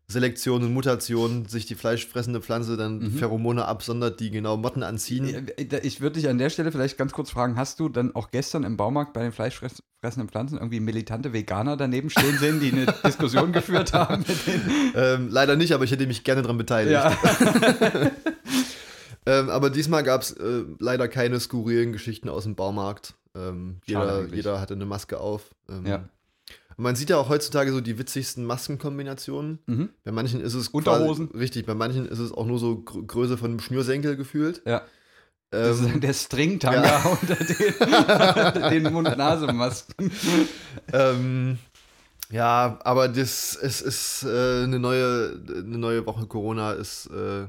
Selektion 0.09 0.62
und 0.62 0.75
Mutation 0.75 1.47
sich 1.47 1.64
die 1.64 1.75
fleischfressende 1.75 2.43
Pflanze 2.43 2.76
dann 2.76 2.99
Mhm. 2.99 3.11
Pheromone 3.12 3.64
absondert, 3.64 4.21
die 4.21 4.31
genau 4.31 4.57
Motten 4.59 4.83
anziehen. 4.83 5.49
Äh, 5.57 5.79
Ich 5.83 6.00
würde 6.02 6.21
dich 6.21 6.29
an 6.29 6.37
der 6.38 6.50
Stelle 6.50 6.71
vielleicht 6.73 6.99
ganz 6.99 7.12
kurz 7.12 7.31
fragen, 7.31 7.57
hast 7.57 7.81
du 7.81 7.88
dann 7.88 8.14
auch 8.14 8.31
gestern 8.31 8.64
im 8.64 8.76
Baumarkt 8.76 9.14
bei 9.14 9.23
den 9.23 9.33
fleischfressenden 9.33 10.29
Pflanzen 10.29 10.59
irgendwie 10.59 10.81
militante 10.81 11.33
Veganer 11.33 11.76
daneben 11.79 12.11
stehen 12.11 12.37
sehen, 12.38 12.61
die 12.61 12.73
eine 12.73 12.87
Diskussion 13.07 13.52
geführt 13.52 13.95
haben 13.95 14.25
Ähm, 14.95 15.29
leider 15.31 15.57
nicht, 15.57 15.73
aber 15.73 15.85
ich 15.85 15.93
hätte 15.93 16.07
mich 16.07 16.25
gerne 16.25 16.43
daran 16.43 16.59
beteiligt. 16.59 16.93
Ja. 16.93 17.17
Ähm, 19.25 19.50
aber 19.50 19.71
diesmal 19.71 20.02
gab 20.02 20.23
es 20.23 20.33
äh, 20.33 20.64
leider 20.81 21.07
keine 21.07 21.38
skurrilen 21.38 21.93
Geschichten 21.93 22.29
aus 22.29 22.43
dem 22.43 22.57
Baumarkt. 22.57 23.14
Ähm, 23.37 23.76
jeder, 23.85 24.25
jeder 24.26 24.61
hatte 24.61 24.75
eine 24.75 24.85
Maske 24.85 25.21
auf. 25.21 25.55
Ähm, 25.69 25.87
Ja. 25.87 26.09
Und 26.83 26.85
Man 26.85 26.97
sieht 26.97 27.11
ja 27.11 27.17
auch 27.17 27.29
heutzutage 27.29 27.71
so 27.73 27.81
die 27.81 27.97
witzigsten 27.97 28.45
Maskenkombinationen. 28.45 29.61
Mhm. 29.67 29.91
Bei 30.03 30.11
manchen 30.11 30.41
ist 30.41 30.55
es 30.55 30.67
Unterhosen. 30.67 31.29
Quasi, 31.29 31.39
richtig, 31.39 31.65
bei 31.65 31.75
manchen 31.75 32.07
ist 32.07 32.19
es 32.19 32.33
auch 32.33 32.45
nur 32.45 32.59
so 32.59 32.81
Gr 32.81 33.03
Größe 33.07 33.39
von 33.39 33.51
einem 33.53 33.61
Schnürsenkel 33.61 34.17
gefühlt. 34.17 34.62
Ja. 34.67 34.83
Das 35.53 35.79
ist 35.79 35.87
Ähm, 35.87 36.01
der 36.01 36.12
Stringtanga 36.12 36.83
ja. 36.83 37.05
unter 37.23 37.37
den, 37.37 37.75
unter 37.75 38.71
den 38.71 38.93
Mund-Nase-Masken. 38.93 40.11
ähm, 40.93 41.59
ja, 42.31 42.81
aber 42.83 43.07
das 43.07 43.55
es 43.55 43.81
ist 43.81 44.25
äh, 44.25 44.65
eine 44.65 44.81
neue 44.81 45.41
eine 45.49 45.79
neue 45.79 46.05
Woche 46.05 46.27
Corona 46.27 46.73
ist 46.73 47.07
äh, 47.07 47.47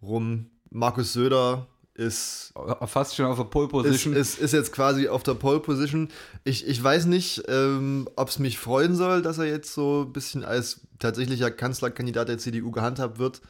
rum. 0.00 0.50
Markus 0.70 1.12
Söder 1.14 1.66
ist 2.00 2.52
Fast 2.86 3.14
schon 3.14 3.26
auf 3.26 3.36
der 3.36 3.44
Pole 3.44 3.66
ist, 3.66 3.70
Position. 3.72 4.14
ist, 4.14 4.38
ist 4.38 4.52
jetzt 4.52 4.72
quasi 4.72 5.08
auf 5.08 5.22
der 5.22 5.34
Pole 5.34 5.60
Position. 5.60 6.08
Ich, 6.44 6.66
ich 6.66 6.82
weiß 6.82 7.04
nicht, 7.06 7.42
ähm, 7.48 8.08
ob 8.16 8.28
es 8.28 8.38
mich 8.38 8.58
freuen 8.58 8.96
soll, 8.96 9.22
dass 9.22 9.38
er 9.38 9.44
jetzt 9.44 9.74
so 9.74 10.06
ein 10.08 10.12
bisschen 10.12 10.44
als 10.44 10.80
tatsächlicher 10.98 11.50
Kanzlerkandidat 11.50 12.28
der 12.28 12.38
CDU 12.38 12.70
gehandhabt 12.70 13.18
wird. 13.18 13.40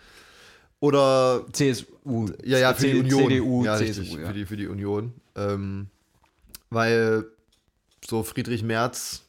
Oder 0.81 1.45
CSU. 1.53 2.29
ja, 2.45 2.59
ja, 2.59 2.75
für 2.75 2.87
die 2.87 2.93
C- 2.93 2.99
Union. 3.01 3.29
CDU, 3.29 3.65
ja, 3.65 3.77
CSU, 3.77 4.01
richtig, 4.01 4.13
ja. 4.19 4.27
Für, 4.29 4.33
die, 4.33 4.47
für 4.47 4.57
die 4.57 4.67
Union. 4.69 5.13
Ähm, 5.37 5.89
weil 6.71 7.27
so 8.07 8.23
Friedrich 8.23 8.63
Merz 8.63 9.23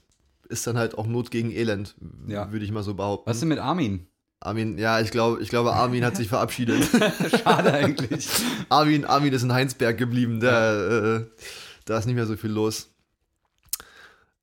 ist 0.47 0.65
dann 0.67 0.77
halt 0.77 0.97
auch 0.97 1.07
Not 1.07 1.29
gegen 1.31 1.51
Elend, 1.51 1.95
Ja. 2.27 2.51
würde 2.51 2.63
ich 2.65 2.71
mal 2.71 2.83
so 2.83 2.93
behaupten. 2.93 3.29
Was 3.29 3.37
ist 3.37 3.41
denn 3.41 3.49
mit 3.49 3.59
Armin? 3.59 4.07
Armin, 4.41 4.77
ja, 4.79 4.99
ich 4.99 5.11
glaube, 5.11 5.41
ich 5.41 5.49
glaube, 5.49 5.73
Armin 5.73 6.03
hat 6.03 6.15
sich 6.15 6.27
verabschiedet. 6.29 6.83
Schade 7.43 7.73
eigentlich. 7.73 8.27
Armin, 8.69 9.05
Armin 9.05 9.33
ist 9.33 9.43
in 9.43 9.53
Heinsberg 9.53 9.97
geblieben. 9.97 10.39
Der, 10.39 11.21
äh, 11.21 11.43
da 11.85 11.97
ist 11.97 12.07
nicht 12.07 12.15
mehr 12.15 12.25
so 12.25 12.35
viel 12.35 12.49
los. 12.49 12.89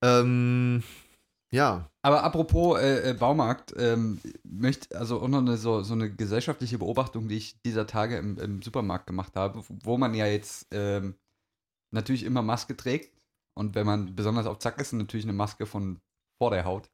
Ähm, 0.01 0.85
ja, 1.51 1.91
Aber 2.03 2.23
apropos 2.23 2.79
äh, 2.81 3.11
äh, 3.11 3.15
Baumarkt, 3.15 3.75
ähm, 3.77 4.21
möchte 4.45 4.97
also 4.97 5.21
auch 5.21 5.29
noch 5.29 5.39
eine, 5.39 5.57
so, 5.57 5.83
so 5.83 5.95
eine 5.95 6.15
gesellschaftliche 6.15 6.79
Beobachtung, 6.79 7.27
die 7.27 7.37
ich 7.37 7.61
dieser 7.63 7.87
Tage 7.87 8.19
im, 8.19 8.39
im 8.39 8.63
Supermarkt 8.63 9.09
gemacht 9.09 9.35
habe, 9.35 9.65
wo 9.69 9.99
man 9.99 10.15
ja 10.15 10.27
jetzt 10.27 10.69
ähm, 10.71 11.17
natürlich 11.91 12.23
immer 12.23 12.43
Maske 12.43 12.77
trägt 12.77 13.19
und 13.55 13.75
wenn 13.75 13.87
man 13.87 14.15
besonders 14.15 14.47
auf 14.47 14.59
Zack 14.61 14.81
ist, 14.81 14.93
natürlich 14.93 15.25
eine 15.25 15.33
Maske 15.33 15.67
von 15.67 15.99
vor 16.41 16.53
der 16.53 16.65
Haut. 16.65 16.89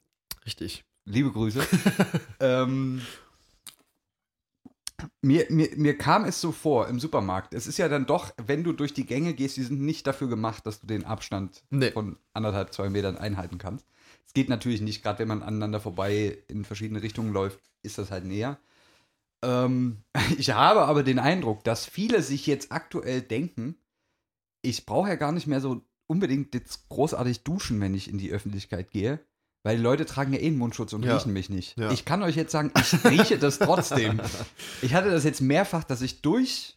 richtig. 0.46 0.84
Liebe 1.06 1.30
Grüße. 1.30 1.66
ähm, 2.40 3.02
mir, 5.22 5.46
mir, 5.50 5.68
mir 5.76 5.98
kam 5.98 6.24
es 6.24 6.40
so 6.40 6.52
vor 6.52 6.88
im 6.88 6.98
Supermarkt. 6.98 7.52
Es 7.52 7.66
ist 7.66 7.78
ja 7.78 7.88
dann 7.88 8.06
doch, 8.06 8.32
wenn 8.46 8.64
du 8.64 8.72
durch 8.72 8.94
die 8.94 9.06
Gänge 9.06 9.34
gehst, 9.34 9.56
die 9.56 9.62
sind 9.62 9.80
nicht 9.80 10.06
dafür 10.06 10.28
gemacht, 10.28 10.66
dass 10.66 10.80
du 10.80 10.86
den 10.86 11.04
Abstand 11.04 11.62
Nee. 11.70 11.90
von 11.90 12.16
anderthalb, 12.32 12.72
zwei 12.72 12.88
Metern 12.88 13.18
einhalten 13.18 13.58
kannst. 13.58 13.86
Es 14.26 14.32
geht 14.32 14.48
natürlich 14.48 14.80
nicht, 14.80 15.02
gerade 15.02 15.18
wenn 15.18 15.28
man 15.28 15.42
aneinander 15.42 15.80
vorbei 15.80 16.38
in 16.48 16.64
verschiedene 16.64 17.02
Richtungen 17.02 17.32
läuft, 17.32 17.60
ist 17.82 17.98
das 17.98 18.10
halt 18.10 18.24
näher. 18.24 18.58
Ähm, 19.42 19.98
ich 20.38 20.50
habe 20.50 20.82
aber 20.82 21.02
den 21.02 21.18
Eindruck, 21.18 21.64
dass 21.64 21.84
viele 21.84 22.22
sich 22.22 22.46
jetzt 22.46 22.72
aktuell 22.72 23.20
denken, 23.20 23.76
ich 24.62 24.86
brauche 24.86 25.08
ja 25.10 25.16
gar 25.16 25.32
nicht 25.32 25.46
mehr 25.46 25.60
so 25.60 25.82
unbedingt 26.06 26.54
jetzt 26.54 26.88
großartig 26.88 27.44
duschen, 27.44 27.80
wenn 27.80 27.94
ich 27.94 28.08
in 28.08 28.18
die 28.18 28.30
Öffentlichkeit 28.30 28.90
gehe. 28.90 29.20
Weil 29.64 29.78
die 29.78 29.82
Leute 29.82 30.04
tragen 30.06 30.32
ja 30.34 30.38
eh 30.40 30.46
einen 30.46 30.58
Mundschutz 30.58 30.92
und 30.92 31.04
Ja. 31.04 31.16
riechen 31.16 31.32
mich 31.32 31.48
nicht. 31.50 31.76
Ja. 31.78 31.90
Ich 31.90 32.04
kann 32.04 32.22
euch 32.22 32.36
jetzt 32.36 32.52
sagen, 32.52 32.70
ich 32.78 33.04
rieche 33.04 33.38
das 33.38 33.58
trotzdem. 33.58 34.20
Ich 34.82 34.94
hatte 34.94 35.10
das 35.10 35.24
jetzt 35.24 35.40
mehrfach, 35.40 35.82
dass 35.84 36.02
ich 36.02 36.20
durch 36.22 36.76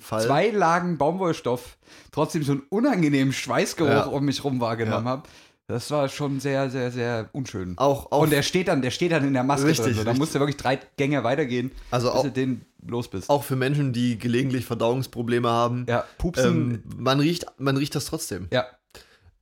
Fall. 0.00 0.22
zwei 0.26 0.48
Lagen 0.48 0.96
Baumwollstoff 0.98 1.76
trotzdem 2.10 2.42
so 2.42 2.52
einen 2.52 2.62
unangenehmen 2.70 3.32
Schweißgeruch 3.32 3.88
Ja. 3.90 4.02
um 4.06 4.24
mich 4.24 4.42
rum 4.42 4.60
wahrgenommen 4.60 5.06
habe. 5.06 5.22
Das 5.66 5.90
war 5.90 6.08
schon 6.10 6.40
sehr, 6.40 6.68
sehr, 6.70 6.90
sehr 6.90 7.30
unschön. 7.32 7.74
Auch, 7.78 8.10
auch, 8.12 8.20
Und 8.22 8.30
der 8.32 8.42
steht 8.42 8.68
dann, 8.68 8.82
der 8.82 8.90
steht 8.90 9.12
dann 9.12 9.24
in 9.26 9.32
der 9.32 9.44
Maske 9.44 9.66
Richtig, 9.68 9.86
drin. 9.86 9.94
So. 9.94 10.04
Da 10.04 10.12
musst 10.14 10.34
du 10.34 10.38
wirklich 10.38 10.56
drei 10.58 10.78
Gänge 10.96 11.24
weitergehen, 11.24 11.70
also 11.90 12.08
bis 12.08 12.16
auch, 12.18 12.22
du 12.24 12.30
den 12.32 12.64
los 12.86 13.08
bist. 13.08 13.30
auch 13.30 13.44
für 13.44 13.56
Menschen, 13.56 13.92
die 13.94 14.18
gelegentlich 14.18 14.66
Verdauungsprobleme 14.66 15.48
haben, 15.48 15.86
ja, 15.88 16.04
pupsen. 16.18 16.46
ähm, 16.46 16.82
man, 16.98 17.18
riecht, 17.20 17.46
man 17.58 17.76
riecht 17.78 17.94
das 17.94 18.06
trotzdem. 18.06 18.48
ja. 18.52 18.64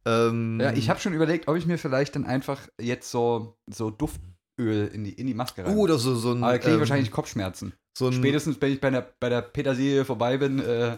Ähm, 0.04 0.58
ja, 0.60 0.72
ich 0.72 0.90
habe 0.90 1.00
schon 1.00 1.12
überlegt, 1.14 1.48
ob 1.48 1.56
ich 1.56 1.66
mir 1.66 1.78
vielleicht 1.78 2.16
dann 2.16 2.24
einfach 2.26 2.60
jetzt 2.80 3.10
so, 3.10 3.56
so 3.70 3.90
Duftöl 3.90 4.88
in 4.92 5.04
die, 5.04 5.12
in 5.12 5.26
die 5.26 5.34
Maske 5.34 5.64
rein. 5.64 5.76
Uh, 5.76 5.82
oder 5.82 5.98
so, 5.98 6.14
so 6.14 6.32
ein. 6.32 6.42
Aber 6.42 6.52
da 6.52 6.58
kriege 6.58 6.70
ich 6.70 6.74
ähm, 6.74 6.80
wahrscheinlich 6.80 7.10
Kopfschmerzen. 7.10 7.72
so 7.96 8.08
ein, 8.08 8.12
Spätestens, 8.12 8.56
wenn 8.60 8.72
ich 8.72 8.80
bei 8.80 8.90
der, 8.90 9.06
bei 9.20 9.28
der 9.28 9.42
Petersilie 9.42 10.04
vorbei 10.04 10.38
bin, 10.38 10.58
äh, 10.58 10.96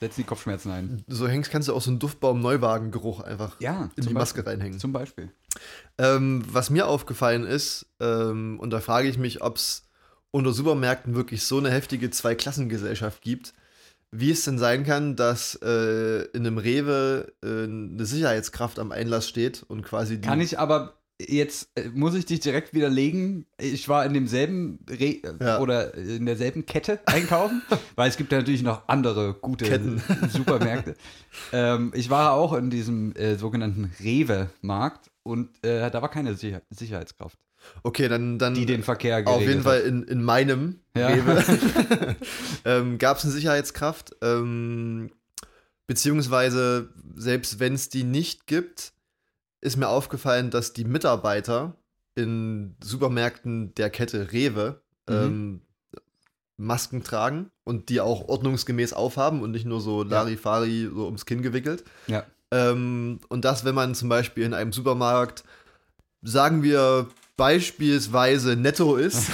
setzen 0.00 0.20
die 0.20 0.26
Kopfschmerzen 0.26 0.70
ein. 0.70 1.04
So 1.08 1.26
hängst, 1.26 1.50
kannst 1.50 1.68
du 1.68 1.74
auch 1.74 1.82
so 1.82 1.90
einen 1.90 1.98
Duftbaum-Neuwagen-Geruch 1.98 3.20
einfach 3.20 3.60
Ja, 3.60 3.90
in 3.96 4.06
die 4.06 4.14
Maske 4.14 4.42
Beispiel. 4.42 4.52
reinhängen. 4.52 4.78
Zum 4.78 4.92
Beispiel. 4.92 5.30
Ähm, 5.98 6.44
was 6.46 6.70
mir 6.70 6.86
aufgefallen 6.86 7.44
ist, 7.44 7.86
ähm, 8.00 8.60
und 8.60 8.70
da 8.70 8.80
frage 8.80 9.08
ich 9.08 9.18
mich, 9.18 9.42
ob 9.42 9.56
es 9.56 9.88
unter 10.30 10.52
Supermärkten 10.52 11.14
wirklich 11.16 11.44
so 11.44 11.58
eine 11.58 11.70
heftige 11.70 12.10
Zweiklassengesellschaft 12.10 13.22
gibt, 13.22 13.54
wie 14.10 14.30
es 14.30 14.44
denn 14.44 14.58
sein 14.58 14.84
kann, 14.84 15.16
dass 15.16 15.54
äh, 15.62 16.22
in 16.32 16.46
einem 16.46 16.58
Rewe 16.58 17.32
äh, 17.44 17.64
eine 17.64 18.04
Sicherheitskraft 18.06 18.78
am 18.78 18.92
Einlass 18.92 19.28
steht 19.28 19.62
und 19.68 19.82
quasi 19.82 20.20
die. 20.20 20.26
Kann 20.26 20.40
ich 20.40 20.58
aber 20.58 20.94
jetzt, 21.20 21.68
äh, 21.74 21.88
muss 21.92 22.14
ich 22.14 22.26
dich 22.26 22.40
direkt 22.40 22.72
widerlegen. 22.74 23.44
Ich 23.60 23.88
war 23.88 24.06
in 24.06 24.14
demselben 24.14 24.78
Re 24.88 25.04
äh, 25.04 25.20
Ja. 25.40 25.58
oder 25.60 25.94
in 25.94 26.26
derselben 26.26 26.64
Kette 26.64 27.00
einkaufen, 27.06 27.60
weil 27.96 28.08
es 28.08 28.16
gibt 28.16 28.30
ja 28.32 28.38
natürlich 28.38 28.62
noch 28.62 28.88
andere 28.88 29.34
gute 29.34 29.64
Ketten. 29.66 30.00
Supermärkte. 30.30 30.94
ähm, 31.52 31.92
ich 31.94 32.08
war 32.08 32.32
auch 32.32 32.52
in 32.54 32.70
diesem 32.70 33.14
äh, 33.16 33.34
sogenannten 33.36 33.92
Rewe-Markt 34.00 35.10
und 35.22 35.50
äh, 35.64 35.90
da 35.90 36.00
war 36.00 36.10
keine 36.10 36.34
Sicher 36.34 36.62
Sicherheitskraft, 36.70 37.36
Okay, 37.82 38.08
dann, 38.08 38.38
dann 38.38 38.54
die 38.54 38.66
den 38.66 38.82
Verkehr 38.82 39.18
auf 39.18 39.24
geregelt 39.24 39.48
jeden 39.48 39.62
Fall 39.62 39.80
in, 39.80 40.02
in 40.04 40.22
meinem 40.22 40.80
Ja. 40.96 41.08
Rewe 41.08 41.44
ähm, 42.64 42.98
gab 42.98 43.18
es 43.18 43.24
eine 43.24 43.32
Sicherheitskraft. 43.32 44.16
Ähm, 44.22 45.10
beziehungsweise, 45.86 46.90
selbst 47.16 47.60
wenn 47.60 47.74
es 47.74 47.88
die 47.88 48.04
nicht 48.04 48.46
gibt, 48.46 48.92
ist 49.60 49.76
mir 49.76 49.88
aufgefallen, 49.88 50.50
dass 50.50 50.72
die 50.72 50.84
Mitarbeiter 50.84 51.76
in 52.14 52.76
Supermärkten 52.82 53.74
der 53.74 53.90
Kette 53.90 54.32
Rewe 54.32 54.80
Mhm. 55.08 55.14
ähm, 55.14 55.60
Masken 56.58 57.02
tragen 57.04 57.50
und 57.64 57.88
die 57.88 58.00
auch 58.00 58.28
ordnungsgemäß 58.28 58.92
aufhaben 58.92 59.42
und 59.42 59.52
nicht 59.52 59.64
nur 59.64 59.80
so 59.80 60.02
Larifari 60.02 60.90
so 60.92 61.04
ums 61.06 61.24
Kinn 61.24 61.40
gewickelt. 61.40 61.84
Ja. 62.08 62.24
Ähm, 62.50 63.20
und 63.28 63.44
das, 63.44 63.64
wenn 63.64 63.74
man 63.74 63.94
zum 63.94 64.08
Beispiel 64.08 64.44
in 64.44 64.54
einem 64.54 64.72
Supermarkt, 64.72 65.44
sagen 66.22 66.62
wir 66.62 67.06
beispielsweise 67.38 68.56
netto 68.56 68.96
ist, 68.96 69.30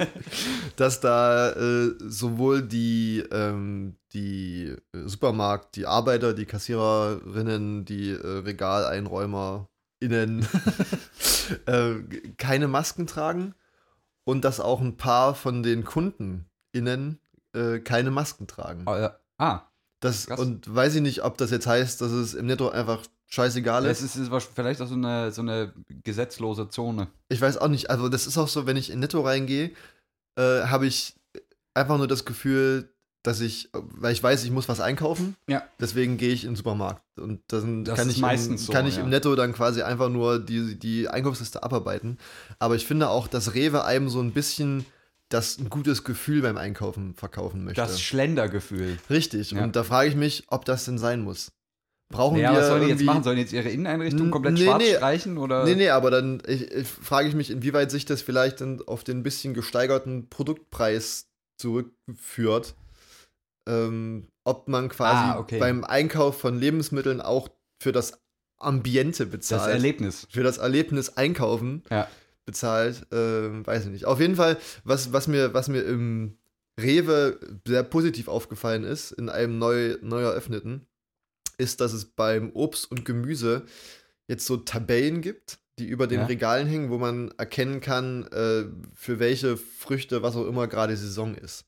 dass 0.76 1.00
da 1.00 1.50
äh, 1.52 1.94
sowohl 1.98 2.62
die, 2.62 3.24
ähm, 3.32 3.96
die 4.12 4.76
äh, 4.94 4.98
Supermarkt, 5.06 5.74
die 5.74 5.86
Arbeiter, 5.86 6.34
die 6.34 6.44
Kassiererinnen, 6.44 7.86
die 7.86 8.10
äh, 8.10 8.38
RegaleinräumerInnen 8.44 9.66
äh, 11.66 11.94
keine 12.36 12.68
Masken 12.68 13.06
tragen 13.06 13.54
und 14.24 14.44
dass 14.44 14.60
auch 14.60 14.82
ein 14.82 14.98
paar 14.98 15.34
von 15.34 15.62
den 15.62 15.84
KundenInnen 15.84 17.18
äh, 17.54 17.78
keine 17.78 18.10
Masken 18.10 18.46
tragen. 18.46 18.82
Ah, 18.86 19.00
ja. 19.00 19.16
ah, 19.38 19.60
Das, 20.00 20.26
krass. 20.26 20.38
und 20.38 20.72
weiß 20.72 20.96
ich 20.96 21.02
nicht, 21.02 21.24
ob 21.24 21.38
das 21.38 21.50
jetzt 21.50 21.66
heißt, 21.66 22.02
dass 22.02 22.12
es 22.12 22.34
im 22.34 22.44
Netto 22.44 22.68
einfach 22.68 23.00
scheißegal 23.32 23.86
es 23.86 24.02
ist. 24.02 24.16
ist, 24.16 24.30
vielleicht 24.54 24.80
auch 24.80 24.86
so 24.86 24.94
eine, 24.94 25.32
so 25.32 25.42
eine 25.42 25.72
gesetzlose 26.04 26.68
Zone. 26.68 27.08
Ich 27.28 27.40
weiß 27.40 27.58
auch 27.58 27.68
nicht. 27.68 27.90
Also, 27.90 28.08
das 28.08 28.26
ist 28.26 28.36
auch 28.36 28.48
so, 28.48 28.66
wenn 28.66 28.76
ich 28.76 28.90
in 28.90 29.00
Netto 29.00 29.20
reingehe, 29.22 29.70
äh, 30.36 30.62
habe 30.64 30.86
ich 30.86 31.14
einfach 31.74 31.96
nur 31.96 32.08
das 32.08 32.24
Gefühl, 32.24 32.88
dass 33.22 33.40
ich, 33.40 33.70
weil 33.72 34.12
ich 34.12 34.22
weiß, 34.22 34.44
ich 34.44 34.50
muss 34.50 34.68
was 34.68 34.80
einkaufen. 34.80 35.36
Ja. 35.46 35.62
Deswegen 35.80 36.16
gehe 36.18 36.32
ich 36.32 36.44
in 36.44 36.50
den 36.50 36.56
Supermarkt. 36.56 37.02
Und 37.18 37.40
dann 37.48 37.84
Das 37.84 37.96
kann, 37.98 38.08
ist 38.08 38.16
ich, 38.16 38.20
meistens 38.20 38.62
im, 38.62 38.66
so, 38.66 38.72
kann 38.72 38.86
ich 38.86 38.96
ja. 38.96 39.02
im 39.02 39.10
Netto 39.10 39.34
dann 39.36 39.52
quasi 39.52 39.82
einfach 39.82 40.08
nur 40.08 40.38
die, 40.38 40.78
die 40.78 41.08
Einkaufsliste 41.08 41.62
abarbeiten. 41.62 42.18
Aber 42.58 42.74
ich 42.74 42.84
finde 42.84 43.08
auch, 43.08 43.28
dass 43.28 43.54
Rewe 43.54 43.84
einem 43.84 44.08
so 44.08 44.20
ein 44.20 44.32
bisschen 44.32 44.84
das 45.28 45.56
ein 45.58 45.70
gutes 45.70 46.04
Gefühl 46.04 46.42
beim 46.42 46.58
Einkaufen 46.58 47.14
verkaufen 47.14 47.64
möchte. 47.64 47.80
Das 47.80 48.00
Schlendergefühl. 48.00 48.98
Richtig. 49.08 49.52
Ja. 49.52 49.62
Und 49.62 49.76
da 49.76 49.84
frage 49.84 50.10
ich 50.10 50.16
mich, 50.16 50.44
ob 50.48 50.64
das 50.64 50.84
denn 50.84 50.98
sein 50.98 51.22
muss. 51.22 51.52
Brauchen 52.12 52.38
Ja, 52.38 52.52
wir 52.52 52.60
was 52.60 52.68
sollen 52.68 52.82
die 52.84 52.88
jetzt 52.90 53.02
machen? 53.02 53.24
Sollen 53.24 53.36
die 53.36 53.42
jetzt 53.42 53.52
ihre 53.52 53.68
Inneneinrichtung 53.70 54.30
komplett 54.30 54.54
nee, 54.54 54.64
schwarz 54.64 54.82
nee. 54.82 54.94
streichen? 54.94 55.38
Oder? 55.38 55.64
Nee, 55.64 55.74
nee, 55.74 55.88
aber 55.88 56.12
dann 56.12 56.40
ich, 56.46 56.70
ich, 56.70 56.86
frage 56.86 57.26
ich 57.28 57.34
mich, 57.34 57.50
inwieweit 57.50 57.90
sich 57.90 58.04
das 58.04 58.22
vielleicht 58.22 58.60
dann 58.60 58.80
auf 58.86 59.02
den 59.02 59.24
bisschen 59.24 59.52
gesteigerten 59.54 60.28
Produktpreis 60.28 61.26
zurückführt. 61.58 62.74
Ähm, 63.68 64.28
ob 64.44 64.68
man 64.68 64.88
quasi 64.88 65.24
Ah, 65.24 65.38
okay. 65.38 65.58
beim 65.58 65.84
Einkauf 65.84 66.40
von 66.40 66.58
Lebensmitteln 66.58 67.20
auch 67.20 67.48
für 67.80 67.92
das 67.92 68.20
Ambiente 68.58 69.24
Das 69.26 69.30
bezahlt. 69.32 69.72
Erlebnis. 69.72 70.26
für 70.30 70.42
das 70.42 70.58
Erlebnis 70.58 71.16
Einkaufen 71.16 71.82
Ja. 71.90 72.08
bezahlt. 72.44 73.06
Ähm, 73.12 73.66
weiß 73.66 73.84
ich 73.84 73.90
nicht. 73.90 74.04
Auf 74.06 74.20
jeden 74.20 74.36
Fall, 74.36 74.56
was, 74.84 75.12
was, 75.12 75.28
mir, 75.28 75.54
was 75.54 75.68
mir 75.68 75.82
im 75.82 76.38
Rewe 76.80 77.38
sehr 77.66 77.82
positiv 77.84 78.28
aufgefallen 78.28 78.82
ist, 78.84 79.12
in 79.12 79.28
einem 79.28 79.58
neu, 79.58 79.96
neu 80.00 80.22
eröffneten, 80.22 80.86
ist, 81.58 81.80
dass 81.80 81.92
es 81.92 82.04
beim 82.06 82.50
Obst 82.52 82.90
und 82.90 83.04
Gemüse 83.04 83.64
jetzt 84.28 84.46
so 84.46 84.56
Tabellen 84.56 85.20
gibt, 85.20 85.58
die 85.78 85.86
über 85.86 86.06
den 86.06 86.20
Ja. 86.20 86.26
Regalen 86.26 86.66
hängen, 86.68 86.90
wo 86.90 86.98
man 86.98 87.30
erkennen 87.38 87.80
kann, 87.80 88.24
äh, 88.28 88.64
für 88.94 89.18
welche 89.18 89.56
Früchte, 89.56 90.22
was 90.22 90.36
auch 90.36 90.46
immer 90.46 90.66
gerade 90.68 90.96
Saison 90.96 91.34
ist. 91.34 91.64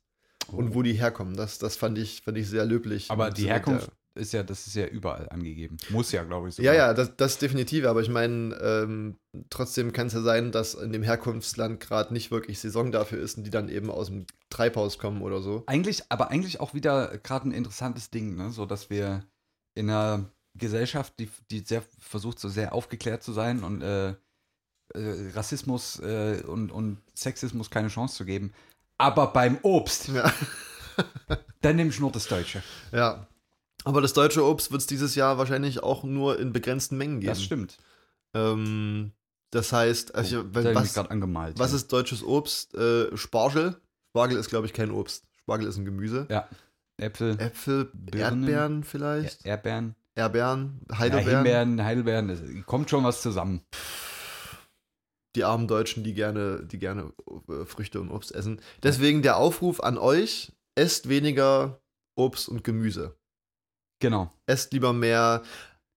Und 0.52 0.74
wo 0.74 0.82
die 0.82 0.92
herkommen. 0.92 1.36
Das, 1.36 1.58
das 1.58 1.76
fand, 1.76 1.96
ich, 1.98 2.20
fand 2.22 2.36
ich 2.36 2.48
sehr 2.48 2.66
löblich. 2.66 3.10
Aber 3.10 3.30
die 3.30 3.46
Herkunft 3.46 3.86
der- 4.14 4.22
ist 4.22 4.32
ja, 4.34 4.42
das 4.42 4.66
ist 4.66 4.76
ja 4.76 4.86
überall 4.86 5.26
angegeben. 5.30 5.78
Muss 5.88 6.12
ja, 6.12 6.22
glaube 6.22 6.50
ich. 6.50 6.58
Ja, 6.58 6.74
ja, 6.74 6.92
das, 6.92 7.16
das 7.16 7.38
definitiv. 7.38 7.86
Aber 7.86 8.02
ich 8.02 8.10
meine, 8.10 8.54
ähm, 8.60 9.16
trotzdem 9.48 9.92
kann 9.94 10.08
es 10.08 10.12
ja 10.12 10.20
sein, 10.20 10.52
dass 10.52 10.74
in 10.74 10.92
dem 10.92 11.02
Herkunftsland 11.02 11.80
gerade 11.80 12.12
nicht 12.12 12.30
wirklich 12.30 12.58
Saison 12.60 12.92
dafür 12.92 13.18
ist 13.20 13.38
und 13.38 13.44
die 13.44 13.50
dann 13.50 13.70
eben 13.70 13.90
aus 13.90 14.08
dem 14.08 14.26
Treibhaus 14.50 14.98
kommen 14.98 15.22
oder 15.22 15.40
so. 15.40 15.64
Eigentlich, 15.66 16.02
aber 16.10 16.30
eigentlich 16.30 16.60
auch 16.60 16.74
wieder 16.74 17.16
gerade 17.22 17.48
ein 17.48 17.52
interessantes 17.52 18.10
Ding, 18.10 18.36
ne? 18.36 18.50
So 18.50 18.66
dass 18.66 18.90
wir 18.90 19.24
in 19.74 19.90
einer 19.90 20.24
Gesellschaft, 20.54 21.14
die, 21.18 21.28
die 21.50 21.60
sehr 21.60 21.82
versucht, 21.98 22.38
so 22.38 22.48
sehr 22.48 22.72
aufgeklärt 22.72 23.22
zu 23.22 23.32
sein 23.32 23.64
und 23.64 23.82
äh, 23.82 24.10
äh, 24.10 24.16
Rassismus 25.34 25.98
äh, 26.00 26.42
und, 26.46 26.70
und 26.70 26.98
Sexismus 27.14 27.70
keine 27.70 27.88
Chance 27.88 28.16
zu 28.16 28.24
geben. 28.24 28.52
Aber 28.98 29.28
beim 29.28 29.58
Obst, 29.62 30.08
Ja. 30.08 30.32
dann 31.60 31.76
nimm 31.76 31.88
ich 31.88 31.98
nur 32.00 32.12
das 32.12 32.26
Deutsche. 32.28 32.62
ja. 32.92 33.26
Aber 33.86 34.00
das 34.00 34.14
deutsche 34.14 34.42
Obst 34.42 34.70
wird 34.70 34.80
es 34.80 34.86
dieses 34.86 35.14
Jahr 35.14 35.36
wahrscheinlich 35.36 35.82
auch 35.82 36.04
nur 36.04 36.38
in 36.38 36.54
begrenzten 36.54 36.96
Mengen 36.96 37.20
geben. 37.20 37.32
Das 37.32 37.42
stimmt. 37.42 37.76
Ähm, 38.32 39.12
das 39.50 39.72
heißt, 39.74 40.14
also, 40.14 40.40
Oh, 40.40 40.58
mich 40.58 40.74
was, 40.74 40.96
angemalt. 40.96 41.58
was 41.58 41.72
ja. 41.72 41.76
ist 41.76 41.92
deutsches 41.92 42.22
Obst? 42.22 42.74
Äh, 42.74 43.14
Spargel. 43.14 43.76
Spargel 44.08 44.38
ist, 44.38 44.48
glaube 44.48 44.66
ich, 44.66 44.72
kein 44.72 44.90
Obst. 44.90 45.24
Spargel 45.42 45.68
ist 45.68 45.76
ein 45.76 45.84
Gemüse. 45.84 46.26
Ja. 46.30 46.48
Äpfel, 46.96 47.38
Äpfel, 47.40 47.90
Birnen. 47.92 48.42
Erdbeeren 48.44 48.84
vielleicht. 48.84 49.44
Er- 49.44 49.52
Erdbeeren, 49.52 49.94
Erdbeeren, 50.14 50.80
ja, 50.90 50.98
Heidelbeeren. 50.98 51.36
Himbeeren, 51.44 51.84
Heidelbeeren, 51.84 52.28
das 52.28 52.40
kommt 52.66 52.88
schon 52.90 53.02
was 53.04 53.20
zusammen. 53.22 53.62
die 55.36 55.42
armen 55.44 55.66
Deutschen, 55.66 56.04
die 56.04 56.14
gerne, 56.14 56.64
die 56.64 56.78
gerne 56.78 57.12
äh, 57.48 57.64
Früchte 57.64 58.00
und 58.00 58.10
Obst 58.10 58.32
essen. 58.32 58.60
Deswegen 58.84 59.22
der 59.22 59.36
Aufruf 59.36 59.80
an 59.80 59.98
euch: 59.98 60.52
esst 60.76 61.08
weniger 61.08 61.80
Obst 62.16 62.48
und 62.48 62.62
Gemüse. 62.62 63.16
Genau. 64.00 64.32
Esst 64.46 64.72
lieber 64.72 64.92
mehr 64.92 65.42